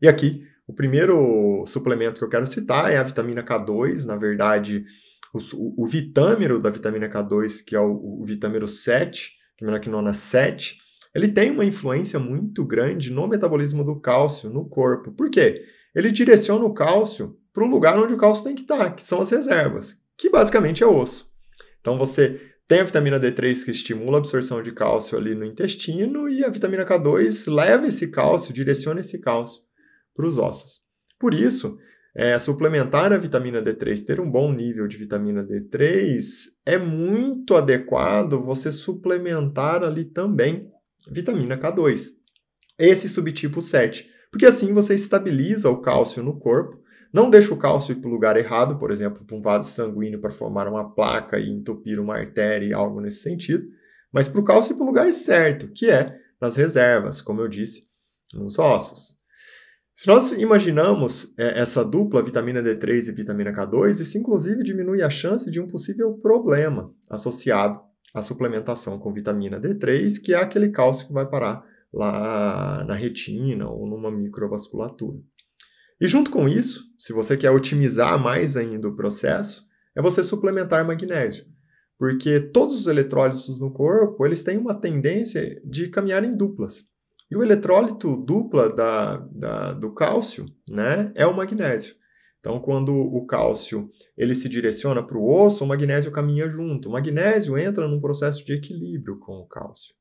E 0.00 0.06
aqui 0.06 0.42
o 0.66 0.74
primeiro 0.74 1.64
suplemento 1.64 2.18
que 2.18 2.24
eu 2.24 2.28
quero 2.28 2.46
citar 2.46 2.90
é 2.90 2.98
a 2.98 3.02
vitamina 3.02 3.42
K2, 3.42 4.04
na 4.04 4.16
verdade, 4.16 4.84
o, 5.32 5.84
o 5.84 5.86
vitâmero 5.86 6.58
da 6.58 6.70
vitamina 6.70 7.08
K2, 7.08 7.64
que 7.64 7.76
é 7.76 7.80
o, 7.80 8.20
o 8.20 8.24
vitâmero 8.24 8.66
7, 8.66 9.32
que 9.56 9.64
é 9.64 9.78
quinona 9.78 10.12
7, 10.12 10.78
ele 11.14 11.28
tem 11.28 11.50
uma 11.50 11.64
influência 11.64 12.18
muito 12.18 12.64
grande 12.64 13.12
no 13.12 13.28
metabolismo 13.28 13.84
do 13.84 14.00
cálcio 14.00 14.50
no 14.50 14.68
corpo. 14.68 15.12
Por 15.12 15.30
quê? 15.30 15.64
Ele 15.94 16.10
direciona 16.10 16.64
o 16.64 16.74
cálcio 16.74 17.38
para 17.54 17.64
o 17.64 17.68
lugar 17.68 17.98
onde 17.98 18.12
o 18.12 18.18
cálcio 18.18 18.44
tem 18.44 18.54
que 18.54 18.62
estar, 18.62 18.94
que 18.94 19.02
são 19.02 19.20
as 19.20 19.30
reservas, 19.30 19.96
que 20.16 20.28
basicamente 20.28 20.82
é 20.82 20.86
osso. 20.86 21.30
Então 21.80 21.96
você 21.96 22.40
tem 22.66 22.80
a 22.80 22.84
vitamina 22.84 23.20
D3 23.20 23.64
que 23.64 23.70
estimula 23.70 24.18
a 24.18 24.18
absorção 24.18 24.60
de 24.62 24.72
cálcio 24.72 25.16
ali 25.16 25.34
no 25.34 25.44
intestino 25.44 26.28
e 26.28 26.44
a 26.44 26.50
vitamina 26.50 26.84
K2 26.84 27.50
leva 27.50 27.86
esse 27.86 28.08
cálcio, 28.08 28.52
direciona 28.52 29.00
esse 29.00 29.18
cálcio 29.20 29.62
para 30.16 30.26
os 30.26 30.38
ossos. 30.38 30.80
Por 31.18 31.34
isso, 31.34 31.78
é, 32.14 32.38
suplementar 32.38 33.12
a 33.12 33.18
vitamina 33.18 33.62
D3, 33.62 34.02
ter 34.04 34.20
um 34.20 34.30
bom 34.30 34.50
nível 34.50 34.88
de 34.88 34.96
vitamina 34.96 35.44
D3, 35.44 36.22
é 36.64 36.78
muito 36.78 37.54
adequado 37.54 38.40
você 38.40 38.72
suplementar 38.72 39.84
ali 39.84 40.06
também 40.06 40.70
vitamina 41.10 41.58
K2, 41.58 42.08
esse 42.78 43.08
subtipo 43.08 43.60
7, 43.60 44.10
porque 44.30 44.46
assim 44.46 44.72
você 44.72 44.94
estabiliza 44.94 45.70
o 45.70 45.80
cálcio 45.80 46.22
no 46.22 46.38
corpo, 46.38 46.80
não 47.12 47.30
deixa 47.30 47.54
o 47.54 47.56
cálcio 47.56 47.92
ir 47.92 47.96
para 47.96 48.08
o 48.08 48.12
lugar 48.12 48.36
errado, 48.36 48.78
por 48.78 48.90
exemplo, 48.90 49.24
para 49.24 49.36
um 49.36 49.40
vaso 49.40 49.70
sanguíneo 49.70 50.20
para 50.20 50.30
formar 50.30 50.68
uma 50.68 50.94
placa 50.94 51.38
e 51.38 51.50
entupir 51.50 52.00
uma 52.00 52.16
artéria, 52.16 52.76
algo 52.76 53.00
nesse 53.00 53.22
sentido, 53.22 53.66
mas 54.12 54.28
para 54.28 54.40
o 54.40 54.44
cálcio 54.44 54.72
ir 54.72 54.76
para 54.76 54.84
o 54.84 54.86
lugar 54.86 55.12
certo, 55.12 55.68
que 55.68 55.90
é 55.90 56.18
nas 56.40 56.56
reservas, 56.56 57.20
como 57.20 57.40
eu 57.40 57.48
disse, 57.48 57.86
nos 58.34 58.58
ossos. 58.58 59.15
Se 59.96 60.06
nós 60.08 60.30
imaginamos 60.32 61.32
é, 61.38 61.58
essa 61.58 61.82
dupla 61.82 62.22
vitamina 62.22 62.62
D3 62.62 63.08
e 63.08 63.12
vitamina 63.12 63.50
K2, 63.50 64.02
isso 64.02 64.18
inclusive 64.18 64.62
diminui 64.62 65.02
a 65.02 65.08
chance 65.08 65.50
de 65.50 65.58
um 65.58 65.66
possível 65.66 66.12
problema 66.18 66.92
associado 67.08 67.80
à 68.12 68.20
suplementação 68.20 68.98
com 68.98 69.10
vitamina 69.10 69.58
D3, 69.58 70.20
que 70.22 70.34
é 70.34 70.36
aquele 70.36 70.68
cálcio 70.68 71.06
que 71.06 71.14
vai 71.14 71.26
parar 71.26 71.64
lá 71.90 72.84
na 72.84 72.94
retina 72.94 73.70
ou 73.70 73.88
numa 73.88 74.10
microvasculatura. 74.10 75.18
E 75.98 76.06
junto 76.06 76.30
com 76.30 76.46
isso, 76.46 76.82
se 76.98 77.14
você 77.14 77.34
quer 77.34 77.50
otimizar 77.50 78.22
mais 78.22 78.54
ainda 78.54 78.88
o 78.88 78.94
processo, 78.94 79.64
é 79.96 80.02
você 80.02 80.22
suplementar 80.22 80.86
magnésio. 80.86 81.46
Porque 81.98 82.38
todos 82.38 82.80
os 82.80 82.86
eletrólitos 82.86 83.58
no 83.58 83.72
corpo, 83.72 84.26
eles 84.26 84.42
têm 84.42 84.58
uma 84.58 84.74
tendência 84.74 85.58
de 85.64 85.88
caminhar 85.88 86.22
em 86.22 86.36
duplas. 86.36 86.84
E 87.30 87.36
o 87.36 87.42
eletrólito 87.42 88.16
dupla 88.16 88.72
da, 88.72 89.16
da, 89.32 89.72
do 89.72 89.92
cálcio 89.92 90.46
né, 90.68 91.12
é 91.14 91.26
o 91.26 91.36
magnésio. 91.36 91.94
Então, 92.38 92.60
quando 92.60 92.94
o 92.94 93.26
cálcio 93.26 93.90
ele 94.16 94.32
se 94.32 94.48
direciona 94.48 95.04
para 95.04 95.18
o 95.18 95.28
osso, 95.28 95.64
o 95.64 95.66
magnésio 95.66 96.12
caminha 96.12 96.48
junto. 96.48 96.88
O 96.88 96.92
magnésio 96.92 97.58
entra 97.58 97.88
num 97.88 98.00
processo 98.00 98.44
de 98.44 98.52
equilíbrio 98.52 99.18
com 99.18 99.38
o 99.38 99.46
cálcio. 99.48 99.92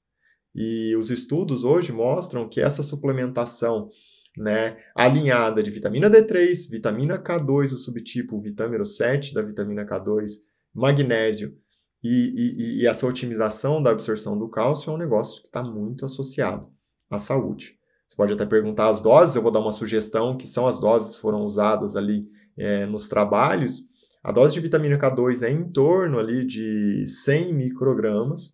E 0.54 0.96
os 0.96 1.10
estudos 1.10 1.64
hoje 1.64 1.92
mostram 1.92 2.48
que 2.48 2.62
essa 2.62 2.84
suplementação 2.84 3.90
né, 4.38 4.78
alinhada 4.96 5.64
de 5.64 5.72
vitamina 5.72 6.10
D3, 6.10 6.70
vitamina 6.70 7.18
K2, 7.18 7.74
o 7.74 7.78
subtipo 7.78 8.40
vitamina 8.40 8.86
7 8.86 9.34
da 9.34 9.42
vitamina 9.42 9.84
K2, 9.84 10.34
magnésio 10.72 11.58
e, 12.04 12.34
e, 12.36 12.82
e 12.82 12.88
essa 12.88 13.08
otimização 13.08 13.82
da 13.82 13.90
absorção 13.90 14.38
do 14.38 14.48
cálcio 14.50 14.92
é 14.92 14.94
um 14.94 14.98
negócio 15.00 15.42
que 15.42 15.48
está 15.48 15.64
muito 15.64 16.06
associado 16.06 16.75
à 17.10 17.18
saúde. 17.18 17.78
Você 18.08 18.16
pode 18.16 18.34
até 18.34 18.46
perguntar 18.46 18.90
as 18.90 19.02
doses, 19.02 19.36
eu 19.36 19.42
vou 19.42 19.52
dar 19.52 19.60
uma 19.60 19.72
sugestão, 19.72 20.38
que 20.38 20.48
são 20.48 20.68
as 20.68 20.80
doses 20.80 21.16
que 21.16 21.22
foram 21.22 21.42
usadas 21.42 21.96
ali 21.96 22.28
é, 22.58 22.86
nos 22.86 23.08
trabalhos. 23.08 23.82
A 24.24 24.32
dose 24.32 24.54
de 24.54 24.60
vitamina 24.60 24.98
K2 24.98 25.44
é 25.44 25.52
em 25.52 25.70
torno 25.72 26.18
ali 26.18 26.46
de 26.46 27.06
100 27.08 27.54
microgramas. 27.54 28.54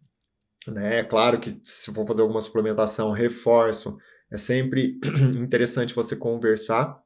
Né? 0.67 0.99
É 0.99 1.03
claro 1.03 1.39
que 1.39 1.49
se 1.63 1.93
for 1.93 2.05
fazer 2.05 2.21
alguma 2.21 2.41
suplementação, 2.41 3.11
reforço, 3.11 3.97
é 4.31 4.37
sempre 4.37 4.99
interessante 5.39 5.93
você 5.93 6.15
conversar 6.15 6.99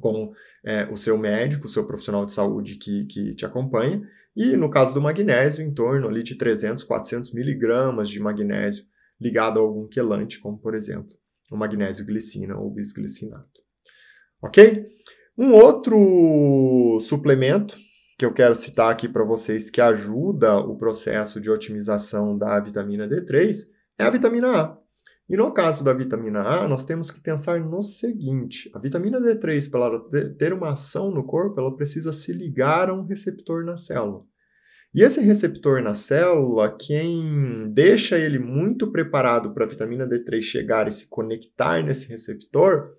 com 0.00 0.32
é, 0.64 0.86
o 0.90 0.96
seu 0.96 1.16
médico, 1.16 1.66
o 1.66 1.70
seu 1.70 1.86
profissional 1.86 2.26
de 2.26 2.32
saúde 2.32 2.76
que, 2.76 3.06
que 3.06 3.34
te 3.34 3.46
acompanha. 3.46 4.02
E 4.36 4.56
no 4.56 4.68
caso 4.68 4.92
do 4.92 5.00
magnésio, 5.00 5.64
em 5.64 5.72
torno 5.72 6.08
ali 6.08 6.22
de 6.22 6.34
300, 6.34 6.84
400 6.84 7.32
miligramas 7.32 8.08
de 8.08 8.20
magnésio 8.20 8.84
ligado 9.20 9.58
a 9.58 9.62
algum 9.62 9.88
quelante, 9.88 10.38
como 10.38 10.58
por 10.58 10.74
exemplo 10.74 11.16
o 11.50 11.56
magnésio 11.56 12.04
glicina 12.04 12.56
ou 12.58 12.70
bisglicinato. 12.70 13.60
Ok? 14.42 14.84
Um 15.38 15.52
outro 15.52 16.98
suplemento 17.00 17.76
que 18.18 18.24
eu 18.24 18.32
quero 18.32 18.54
citar 18.54 18.90
aqui 18.90 19.08
para 19.08 19.24
vocês 19.24 19.68
que 19.68 19.80
ajuda 19.80 20.56
o 20.56 20.76
processo 20.76 21.40
de 21.40 21.50
otimização 21.50 22.36
da 22.36 22.58
vitamina 22.58 23.06
D3 23.06 23.58
é 23.98 24.04
a 24.04 24.10
vitamina 24.10 24.62
A. 24.62 24.78
E 25.28 25.36
no 25.36 25.52
caso 25.52 25.84
da 25.84 25.92
vitamina 25.92 26.40
A, 26.40 26.68
nós 26.68 26.84
temos 26.84 27.10
que 27.10 27.20
pensar 27.20 27.60
no 27.60 27.82
seguinte: 27.82 28.70
a 28.72 28.78
vitamina 28.78 29.20
D3, 29.20 29.70
para 29.70 29.86
ela 29.86 30.34
ter 30.38 30.52
uma 30.52 30.72
ação 30.72 31.10
no 31.10 31.24
corpo, 31.24 31.60
ela 31.60 31.74
precisa 31.74 32.12
se 32.12 32.32
ligar 32.32 32.88
a 32.88 32.94
um 32.94 33.04
receptor 33.04 33.64
na 33.64 33.76
célula. 33.76 34.24
E 34.96 35.02
esse 35.02 35.20
receptor 35.20 35.82
na 35.82 35.92
célula, 35.92 36.74
quem 36.74 37.70
deixa 37.70 38.18
ele 38.18 38.38
muito 38.38 38.90
preparado 38.90 39.52
para 39.52 39.66
a 39.66 39.68
vitamina 39.68 40.08
D3 40.08 40.40
chegar 40.40 40.88
e 40.88 40.90
se 40.90 41.06
conectar 41.06 41.82
nesse 41.82 42.08
receptor, 42.08 42.94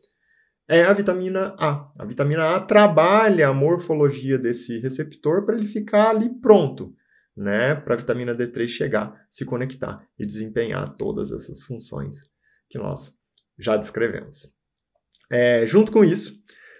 é 0.68 0.84
a 0.84 0.93
vitamina 0.93 1.56
A. 1.58 1.89
A 1.98 2.06
vitamina 2.06 2.56
A 2.56 2.60
trabalha 2.60 3.48
a 3.48 3.54
morfologia 3.54 4.38
desse 4.38 4.78
receptor 4.78 5.43
para 5.43 5.56
ele 5.56 5.66
ficar 5.66 6.12
ali 6.12 6.30
pronto, 6.39 6.93
né, 7.36 7.74
para 7.74 7.95
a 7.95 7.98
vitamina 7.98 8.36
D3 8.36 8.68
chegar, 8.68 9.26
se 9.28 9.43
conectar 9.43 10.08
e 10.20 10.24
desempenhar 10.24 10.95
todas 10.98 11.32
essas 11.32 11.64
funções 11.64 12.30
que 12.70 12.78
nós 12.78 13.18
já 13.58 13.76
descrevemos. 13.76 14.54
É, 15.32 15.66
junto 15.66 15.91
com 15.91 16.04
isso, 16.04 16.39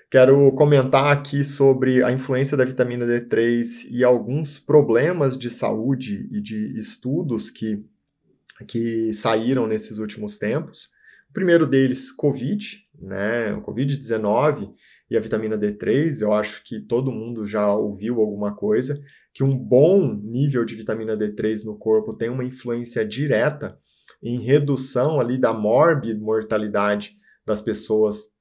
quero 0.10 0.52
comentar 0.54 1.12
aqui 1.12 1.44
sobre 1.44 2.02
a 2.04 2.12
influência 2.12 2.56
da 2.56 2.64
vitamina 2.64 3.06
D3 3.06 3.88
e 3.90 4.04
alguns 4.04 4.58
problemas 4.58 5.38
de 5.38 5.50
saúde 5.50 6.28
e 6.32 6.42
de 6.42 6.80
estudos 6.80 7.50
que, 7.50 7.84
que 8.68 9.12
saíram 9.14 9.68
nesses 9.68 10.00
últimos 10.00 10.38
tempos. 10.38 10.90
O 11.30 11.34
primeiro 11.34 11.68
deles, 11.68 12.12
Covid, 12.12 12.80
né? 13.00 13.54
O 13.54 13.62
Covid-19 13.62 14.74
e 15.10 15.18
a 15.18 15.20
vitamina 15.20 15.58
D3, 15.58 16.22
eu 16.22 16.34
acho 16.34 16.64
que 16.64 16.80
todo 16.80 17.12
mundo 17.12 17.46
já 17.46 17.74
ouviu 17.74 18.20
alguma 18.20 18.56
coisa, 18.56 19.00
que 19.34 19.44
um 19.44 19.58
bom 19.58 20.14
nível 20.24 20.66
de 20.66 20.76
vitamina 20.76 21.18
D3 21.18 21.64
no 21.64 21.78
corpo 21.78 22.16
tem 22.16 22.30
uma 22.30 22.44
influência 22.44 23.06
direta 23.06 23.78
em 24.24 24.40
redução 24.40 25.20
ali 25.20 25.38
da 25.38 25.54
morbid 25.54 26.20
mortalidade 26.20 27.16
das 27.46 27.62
pessoas 27.62 28.37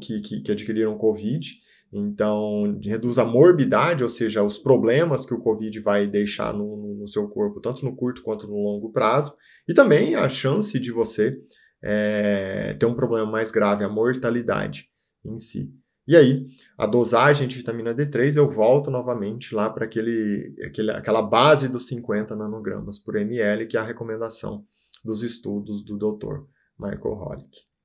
que, 0.00 0.20
que, 0.20 0.40
que 0.42 0.52
adquiriram 0.52 0.98
Covid. 0.98 1.48
Então, 1.92 2.78
reduz 2.82 3.18
a 3.18 3.24
morbidade, 3.24 4.02
ou 4.02 4.08
seja, 4.08 4.42
os 4.42 4.58
problemas 4.58 5.24
que 5.24 5.32
o 5.32 5.40
Covid 5.40 5.78
vai 5.80 6.06
deixar 6.06 6.52
no, 6.52 6.96
no 6.98 7.08
seu 7.08 7.28
corpo, 7.28 7.60
tanto 7.60 7.84
no 7.84 7.94
curto 7.94 8.22
quanto 8.22 8.46
no 8.46 8.56
longo 8.56 8.90
prazo, 8.92 9.34
e 9.68 9.72
também 9.72 10.14
a 10.14 10.28
chance 10.28 10.78
de 10.78 10.90
você 10.90 11.38
é, 11.82 12.74
ter 12.78 12.86
um 12.86 12.94
problema 12.94 13.30
mais 13.30 13.50
grave, 13.50 13.84
a 13.84 13.88
mortalidade 13.88 14.88
em 15.24 15.38
si. 15.38 15.72
E 16.08 16.14
aí, 16.16 16.46
a 16.78 16.86
dosagem 16.86 17.48
de 17.48 17.56
vitamina 17.56 17.94
D3, 17.94 18.36
eu 18.36 18.48
volto 18.48 18.90
novamente 18.90 19.54
lá 19.54 19.68
para 19.68 19.86
aquele, 19.86 20.54
aquele, 20.64 20.90
aquela 20.92 21.20
base 21.20 21.68
dos 21.68 21.88
50 21.88 22.36
nanogramas 22.36 22.98
por 22.98 23.16
ml, 23.16 23.66
que 23.66 23.76
é 23.76 23.80
a 23.80 23.84
recomendação 23.84 24.64
dos 25.04 25.22
estudos 25.22 25.84
do 25.84 25.96
Dr. 25.96 26.44
Michael 26.78 27.14
Holick. 27.14 27.75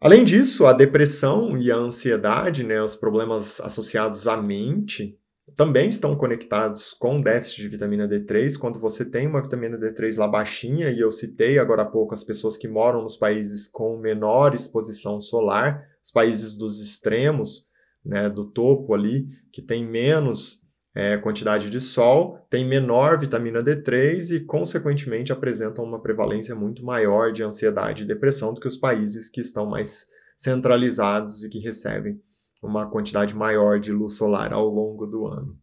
Além 0.00 0.24
disso, 0.24 0.66
a 0.66 0.74
depressão 0.74 1.56
e 1.56 1.70
a 1.70 1.76
ansiedade, 1.76 2.62
né, 2.62 2.82
os 2.82 2.94
problemas 2.94 3.60
associados 3.60 4.28
à 4.28 4.36
mente, 4.36 5.18
também 5.54 5.88
estão 5.88 6.14
conectados 6.14 6.92
com 6.92 7.20
déficit 7.20 7.62
de 7.62 7.68
vitamina 7.68 8.06
D3. 8.06 8.58
Quando 8.58 8.78
você 8.78 9.04
tem 9.04 9.26
uma 9.26 9.40
vitamina 9.40 9.78
D3 9.78 10.18
lá 10.18 10.28
baixinha, 10.28 10.90
e 10.90 11.00
eu 11.00 11.10
citei 11.10 11.58
agora 11.58 11.82
há 11.82 11.86
pouco 11.86 12.12
as 12.12 12.22
pessoas 12.22 12.58
que 12.58 12.68
moram 12.68 13.02
nos 13.02 13.16
países 13.16 13.66
com 13.68 13.96
menor 13.96 14.54
exposição 14.54 15.18
solar, 15.20 15.82
os 16.04 16.10
países 16.10 16.54
dos 16.54 16.80
extremos, 16.80 17.66
né, 18.04 18.28
do 18.28 18.44
topo 18.44 18.92
ali, 18.92 19.28
que 19.50 19.62
tem 19.62 19.84
menos 19.84 20.60
é, 20.96 21.18
quantidade 21.18 21.68
de 21.68 21.78
sol, 21.78 22.38
tem 22.48 22.66
menor 22.66 23.18
vitamina 23.18 23.62
D3 23.62 24.34
e, 24.34 24.40
consequentemente, 24.40 25.30
apresentam 25.30 25.84
uma 25.84 26.00
prevalência 26.00 26.54
muito 26.54 26.82
maior 26.82 27.34
de 27.34 27.44
ansiedade 27.44 28.02
e 28.02 28.06
depressão 28.06 28.54
do 28.54 28.62
que 28.62 28.66
os 28.66 28.78
países 28.78 29.28
que 29.28 29.42
estão 29.42 29.66
mais 29.66 30.06
centralizados 30.38 31.44
e 31.44 31.50
que 31.50 31.58
recebem 31.58 32.18
uma 32.62 32.88
quantidade 32.88 33.36
maior 33.36 33.78
de 33.78 33.92
luz 33.92 34.14
solar 34.14 34.54
ao 34.54 34.66
longo 34.70 35.04
do 35.04 35.26
ano. 35.26 35.58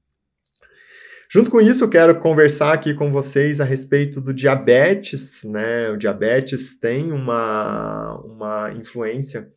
Junto 1.32 1.50
com 1.50 1.60
isso, 1.60 1.84
eu 1.84 1.90
quero 1.90 2.20
conversar 2.20 2.72
aqui 2.72 2.94
com 2.94 3.12
vocês 3.12 3.60
a 3.60 3.64
respeito 3.64 4.22
do 4.22 4.32
diabetes. 4.32 5.44
Né? 5.44 5.90
O 5.90 5.98
diabetes 5.98 6.80
tem 6.80 7.12
uma, 7.12 8.22
uma 8.24 8.72
influência, 8.74 9.52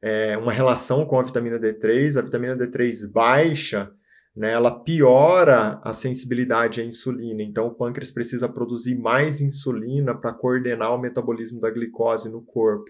é, 0.00 0.38
uma 0.38 0.52
relação 0.52 1.04
com 1.04 1.18
a 1.18 1.24
vitamina 1.24 1.58
D3. 1.58 2.16
A 2.16 2.22
vitamina 2.22 2.56
D3 2.56 3.10
baixa, 3.10 3.90
né, 4.38 4.52
ela 4.52 4.70
piora 4.70 5.80
a 5.82 5.92
sensibilidade 5.92 6.80
à 6.80 6.84
insulina. 6.84 7.42
Então, 7.42 7.66
o 7.66 7.74
pâncreas 7.74 8.12
precisa 8.12 8.48
produzir 8.48 8.96
mais 8.96 9.40
insulina 9.40 10.14
para 10.14 10.32
coordenar 10.32 10.94
o 10.94 11.00
metabolismo 11.00 11.60
da 11.60 11.68
glicose 11.68 12.30
no 12.30 12.40
corpo. 12.40 12.88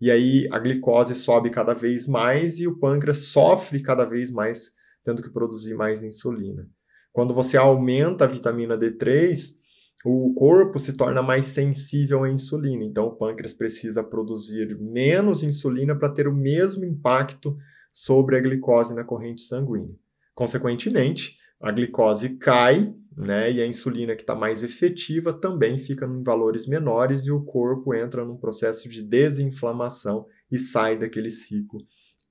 E 0.00 0.10
aí 0.10 0.48
a 0.50 0.58
glicose 0.58 1.14
sobe 1.14 1.48
cada 1.48 1.74
vez 1.74 2.08
mais 2.08 2.58
e 2.58 2.66
o 2.66 2.76
pâncreas 2.76 3.26
sofre 3.26 3.80
cada 3.80 4.04
vez 4.04 4.32
mais, 4.32 4.72
tendo 5.04 5.22
que 5.22 5.30
produzir 5.30 5.74
mais 5.74 6.02
insulina. 6.02 6.66
Quando 7.12 7.32
você 7.32 7.56
aumenta 7.56 8.24
a 8.24 8.28
vitamina 8.28 8.76
D3, 8.76 9.60
o 10.04 10.34
corpo 10.34 10.78
se 10.80 10.94
torna 10.94 11.22
mais 11.22 11.44
sensível 11.44 12.24
à 12.24 12.30
insulina. 12.30 12.82
Então 12.82 13.06
o 13.06 13.14
pâncreas 13.14 13.52
precisa 13.52 14.02
produzir 14.02 14.76
menos 14.80 15.44
insulina 15.44 15.94
para 15.94 16.08
ter 16.08 16.26
o 16.26 16.34
mesmo 16.34 16.84
impacto 16.84 17.56
sobre 17.92 18.36
a 18.36 18.40
glicose 18.40 18.92
na 18.92 19.04
corrente 19.04 19.42
sanguínea. 19.42 19.94
Consequentemente, 20.34 21.36
a 21.60 21.70
glicose 21.70 22.30
cai, 22.30 22.94
né? 23.16 23.52
E 23.52 23.60
a 23.60 23.66
insulina 23.66 24.16
que 24.16 24.22
está 24.22 24.34
mais 24.34 24.62
efetiva 24.62 25.32
também 25.32 25.78
fica 25.78 26.06
em 26.06 26.22
valores 26.22 26.66
menores 26.66 27.26
e 27.26 27.32
o 27.32 27.44
corpo 27.44 27.94
entra 27.94 28.24
num 28.24 28.36
processo 28.36 28.88
de 28.88 29.02
desinflamação 29.02 30.26
e 30.50 30.58
sai 30.58 30.98
daquele 30.98 31.30
ciclo 31.30 31.80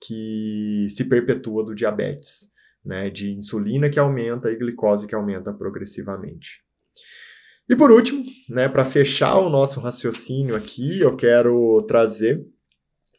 que 0.02 0.88
se 0.90 1.06
perpetua 1.06 1.64
do 1.64 1.76
diabetes, 1.76 2.50
né? 2.84 3.10
De 3.10 3.32
insulina 3.32 3.90
que 3.90 4.00
aumenta 4.00 4.52
e 4.52 4.56
glicose 4.56 5.06
que 5.06 5.16
aumenta 5.16 5.54
progressivamente. 5.54 6.64
E 7.70 7.76
por 7.76 7.92
último, 7.92 8.24
né, 8.50 8.68
para 8.68 8.84
fechar 8.84 9.38
o 9.38 9.48
nosso 9.48 9.80
raciocínio 9.80 10.56
aqui, 10.56 11.00
eu 11.00 11.16
quero 11.16 11.84
trazer 11.84 12.44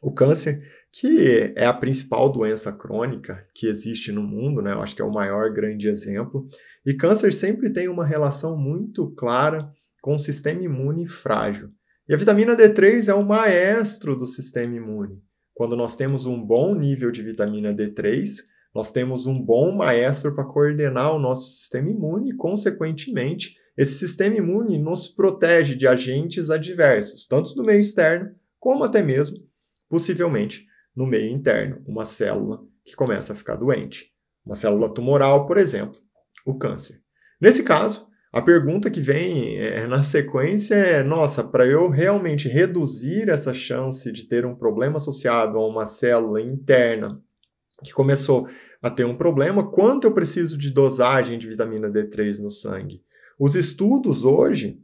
o 0.01 0.13
câncer 0.13 0.61
que 0.91 1.53
é 1.55 1.65
a 1.65 1.73
principal 1.73 2.29
doença 2.29 2.71
crônica 2.71 3.45
que 3.53 3.67
existe 3.67 4.11
no 4.11 4.21
mundo, 4.21 4.61
né? 4.61 4.73
Eu 4.73 4.81
acho 4.81 4.95
que 4.95 5.01
é 5.01 5.05
o 5.05 5.13
maior 5.13 5.51
grande 5.51 5.87
exemplo. 5.87 6.45
E 6.85 6.93
câncer 6.93 7.31
sempre 7.33 7.71
tem 7.71 7.87
uma 7.87 8.05
relação 8.05 8.57
muito 8.57 9.09
clara 9.11 9.71
com 10.01 10.15
o 10.15 10.19
sistema 10.19 10.61
imune 10.61 11.07
frágil. 11.07 11.69
E 12.09 12.13
a 12.13 12.17
vitamina 12.17 12.57
D3 12.57 13.07
é 13.07 13.13
o 13.13 13.25
maestro 13.25 14.17
do 14.17 14.25
sistema 14.25 14.75
imune. 14.75 15.21
Quando 15.53 15.77
nós 15.77 15.95
temos 15.95 16.25
um 16.25 16.43
bom 16.43 16.75
nível 16.75 17.11
de 17.11 17.21
vitamina 17.21 17.73
D3, 17.73 18.27
nós 18.73 18.91
temos 18.91 19.27
um 19.27 19.39
bom 19.39 19.71
maestro 19.71 20.33
para 20.33 20.43
coordenar 20.43 21.15
o 21.15 21.19
nosso 21.19 21.51
sistema 21.51 21.89
imune 21.89 22.31
e, 22.31 22.35
consequentemente, 22.35 23.55
esse 23.77 23.93
sistema 23.93 24.35
imune 24.35 24.77
nos 24.77 25.07
protege 25.07 25.75
de 25.75 25.87
agentes 25.87 26.49
adversos, 26.49 27.25
tanto 27.25 27.53
do 27.53 27.63
meio 27.63 27.79
externo 27.79 28.31
como 28.59 28.83
até 28.83 29.01
mesmo, 29.01 29.37
possivelmente, 29.89 30.67
no 30.95 31.05
meio 31.05 31.29
interno, 31.29 31.81
uma 31.87 32.05
célula 32.05 32.61
que 32.83 32.95
começa 32.95 33.33
a 33.33 33.35
ficar 33.35 33.55
doente. 33.55 34.11
Uma 34.45 34.55
célula 34.55 34.93
tumoral, 34.93 35.45
por 35.45 35.57
exemplo, 35.57 35.99
o 36.45 36.57
câncer. 36.57 37.01
Nesse 37.39 37.63
caso, 37.63 38.07
a 38.33 38.41
pergunta 38.41 38.89
que 38.89 39.01
vem 39.01 39.57
é, 39.57 39.85
na 39.87 40.03
sequência 40.03 40.75
é: 40.75 41.03
nossa, 41.03 41.43
para 41.43 41.65
eu 41.65 41.89
realmente 41.89 42.47
reduzir 42.47 43.29
essa 43.29 43.53
chance 43.53 44.11
de 44.11 44.23
ter 44.23 44.45
um 44.45 44.55
problema 44.55 44.97
associado 44.97 45.57
a 45.57 45.67
uma 45.67 45.85
célula 45.85 46.41
interna 46.41 47.21
que 47.83 47.93
começou 47.93 48.47
a 48.81 48.89
ter 48.89 49.05
um 49.05 49.15
problema, 49.15 49.69
quanto 49.69 50.05
eu 50.05 50.13
preciso 50.13 50.57
de 50.57 50.71
dosagem 50.71 51.37
de 51.37 51.47
vitamina 51.47 51.89
D3 51.89 52.39
no 52.39 52.49
sangue? 52.49 53.03
Os 53.37 53.55
estudos 53.55 54.23
hoje 54.23 54.79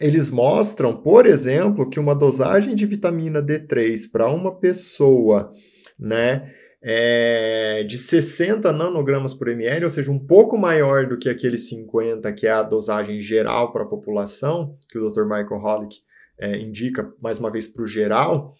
eles 0.00 0.30
mostram, 0.30 0.96
por 0.96 1.26
exemplo, 1.26 1.88
que 1.88 2.00
uma 2.00 2.14
dosagem 2.14 2.74
de 2.74 2.86
vitamina 2.86 3.42
D3 3.42 4.10
para 4.10 4.30
uma 4.30 4.58
pessoa, 4.58 5.52
né, 5.98 6.50
é 6.82 7.84
de 7.86 7.98
60 7.98 8.72
nanogramas 8.72 9.34
por 9.34 9.48
ml, 9.48 9.84
ou 9.84 9.90
seja, 9.90 10.10
um 10.10 10.18
pouco 10.18 10.56
maior 10.56 11.06
do 11.06 11.18
que 11.18 11.28
aquele 11.28 11.58
50, 11.58 12.32
que 12.32 12.46
é 12.46 12.50
a 12.50 12.62
dosagem 12.62 13.20
geral 13.20 13.70
para 13.70 13.82
a 13.82 13.88
população, 13.88 14.78
que 14.88 14.98
o 14.98 15.10
Dr. 15.10 15.24
Michael 15.24 15.62
Holick 15.62 15.98
é, 16.38 16.58
indica, 16.58 17.12
mais 17.20 17.38
uma 17.38 17.50
vez, 17.50 17.66
para 17.66 17.82
o 17.82 17.86
geral, 17.86 18.54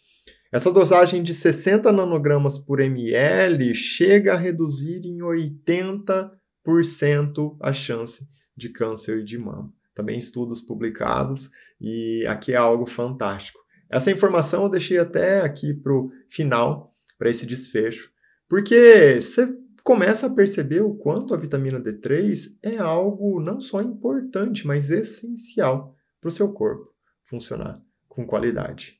essa 0.52 0.70
dosagem 0.70 1.22
de 1.22 1.32
60 1.32 1.90
nanogramas 1.90 2.58
por 2.58 2.80
ml 2.80 3.74
chega 3.74 4.34
a 4.34 4.36
reduzir 4.36 5.00
em 5.06 5.20
80% 5.20 7.56
a 7.62 7.72
chance 7.72 8.28
de 8.54 8.68
câncer 8.68 9.24
de 9.24 9.38
mama 9.38 9.72
também 10.00 10.18
estudos 10.18 10.62
publicados, 10.62 11.50
e 11.78 12.26
aqui 12.26 12.54
é 12.54 12.56
algo 12.56 12.86
fantástico. 12.86 13.60
Essa 13.90 14.10
informação 14.10 14.62
eu 14.62 14.70
deixei 14.70 14.96
até 14.96 15.42
aqui 15.42 15.74
para 15.74 15.92
o 15.92 16.10
final, 16.26 16.94
para 17.18 17.28
esse 17.28 17.44
desfecho, 17.44 18.10
porque 18.48 19.20
você 19.20 19.54
começa 19.84 20.26
a 20.26 20.34
perceber 20.34 20.80
o 20.80 20.94
quanto 20.94 21.34
a 21.34 21.36
vitamina 21.36 21.78
D3 21.78 22.56
é 22.62 22.78
algo 22.78 23.40
não 23.40 23.60
só 23.60 23.82
importante, 23.82 24.66
mas 24.66 24.90
essencial 24.90 25.94
para 26.18 26.28
o 26.28 26.32
seu 26.32 26.50
corpo 26.50 26.88
funcionar 27.24 27.80
com 28.08 28.26
qualidade. 28.26 28.98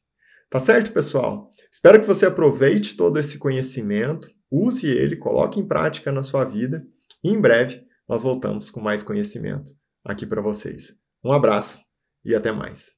Tá 0.51 0.59
certo, 0.59 0.93
pessoal? 0.93 1.51
Espero 1.73 1.99
que 1.99 2.07
você 2.07 2.27
aproveite 2.27 2.97
todo 2.97 3.19
esse 3.19 3.39
conhecimento, 3.39 4.29
use 4.51 4.87
ele, 4.87 5.17
coloque 5.17 5.59
em 5.59 5.67
prática 5.67 6.13
na 6.13 6.23
sua 6.23 6.45
vida 6.45 6.85
e 7.25 7.31
em 7.31 7.41
breve 7.41 7.87
nós 8.09 8.23
voltamos 8.23 8.71
com 8.71 8.81
mais 8.81 9.03
conhecimento 9.03 9.80
aqui 10.05 10.27
para 10.27 10.43
vocês. 10.43 10.97
Um 11.25 11.33
abraço 11.33 11.81
e 12.25 12.35
até 12.35 12.53
mais. 12.53 12.93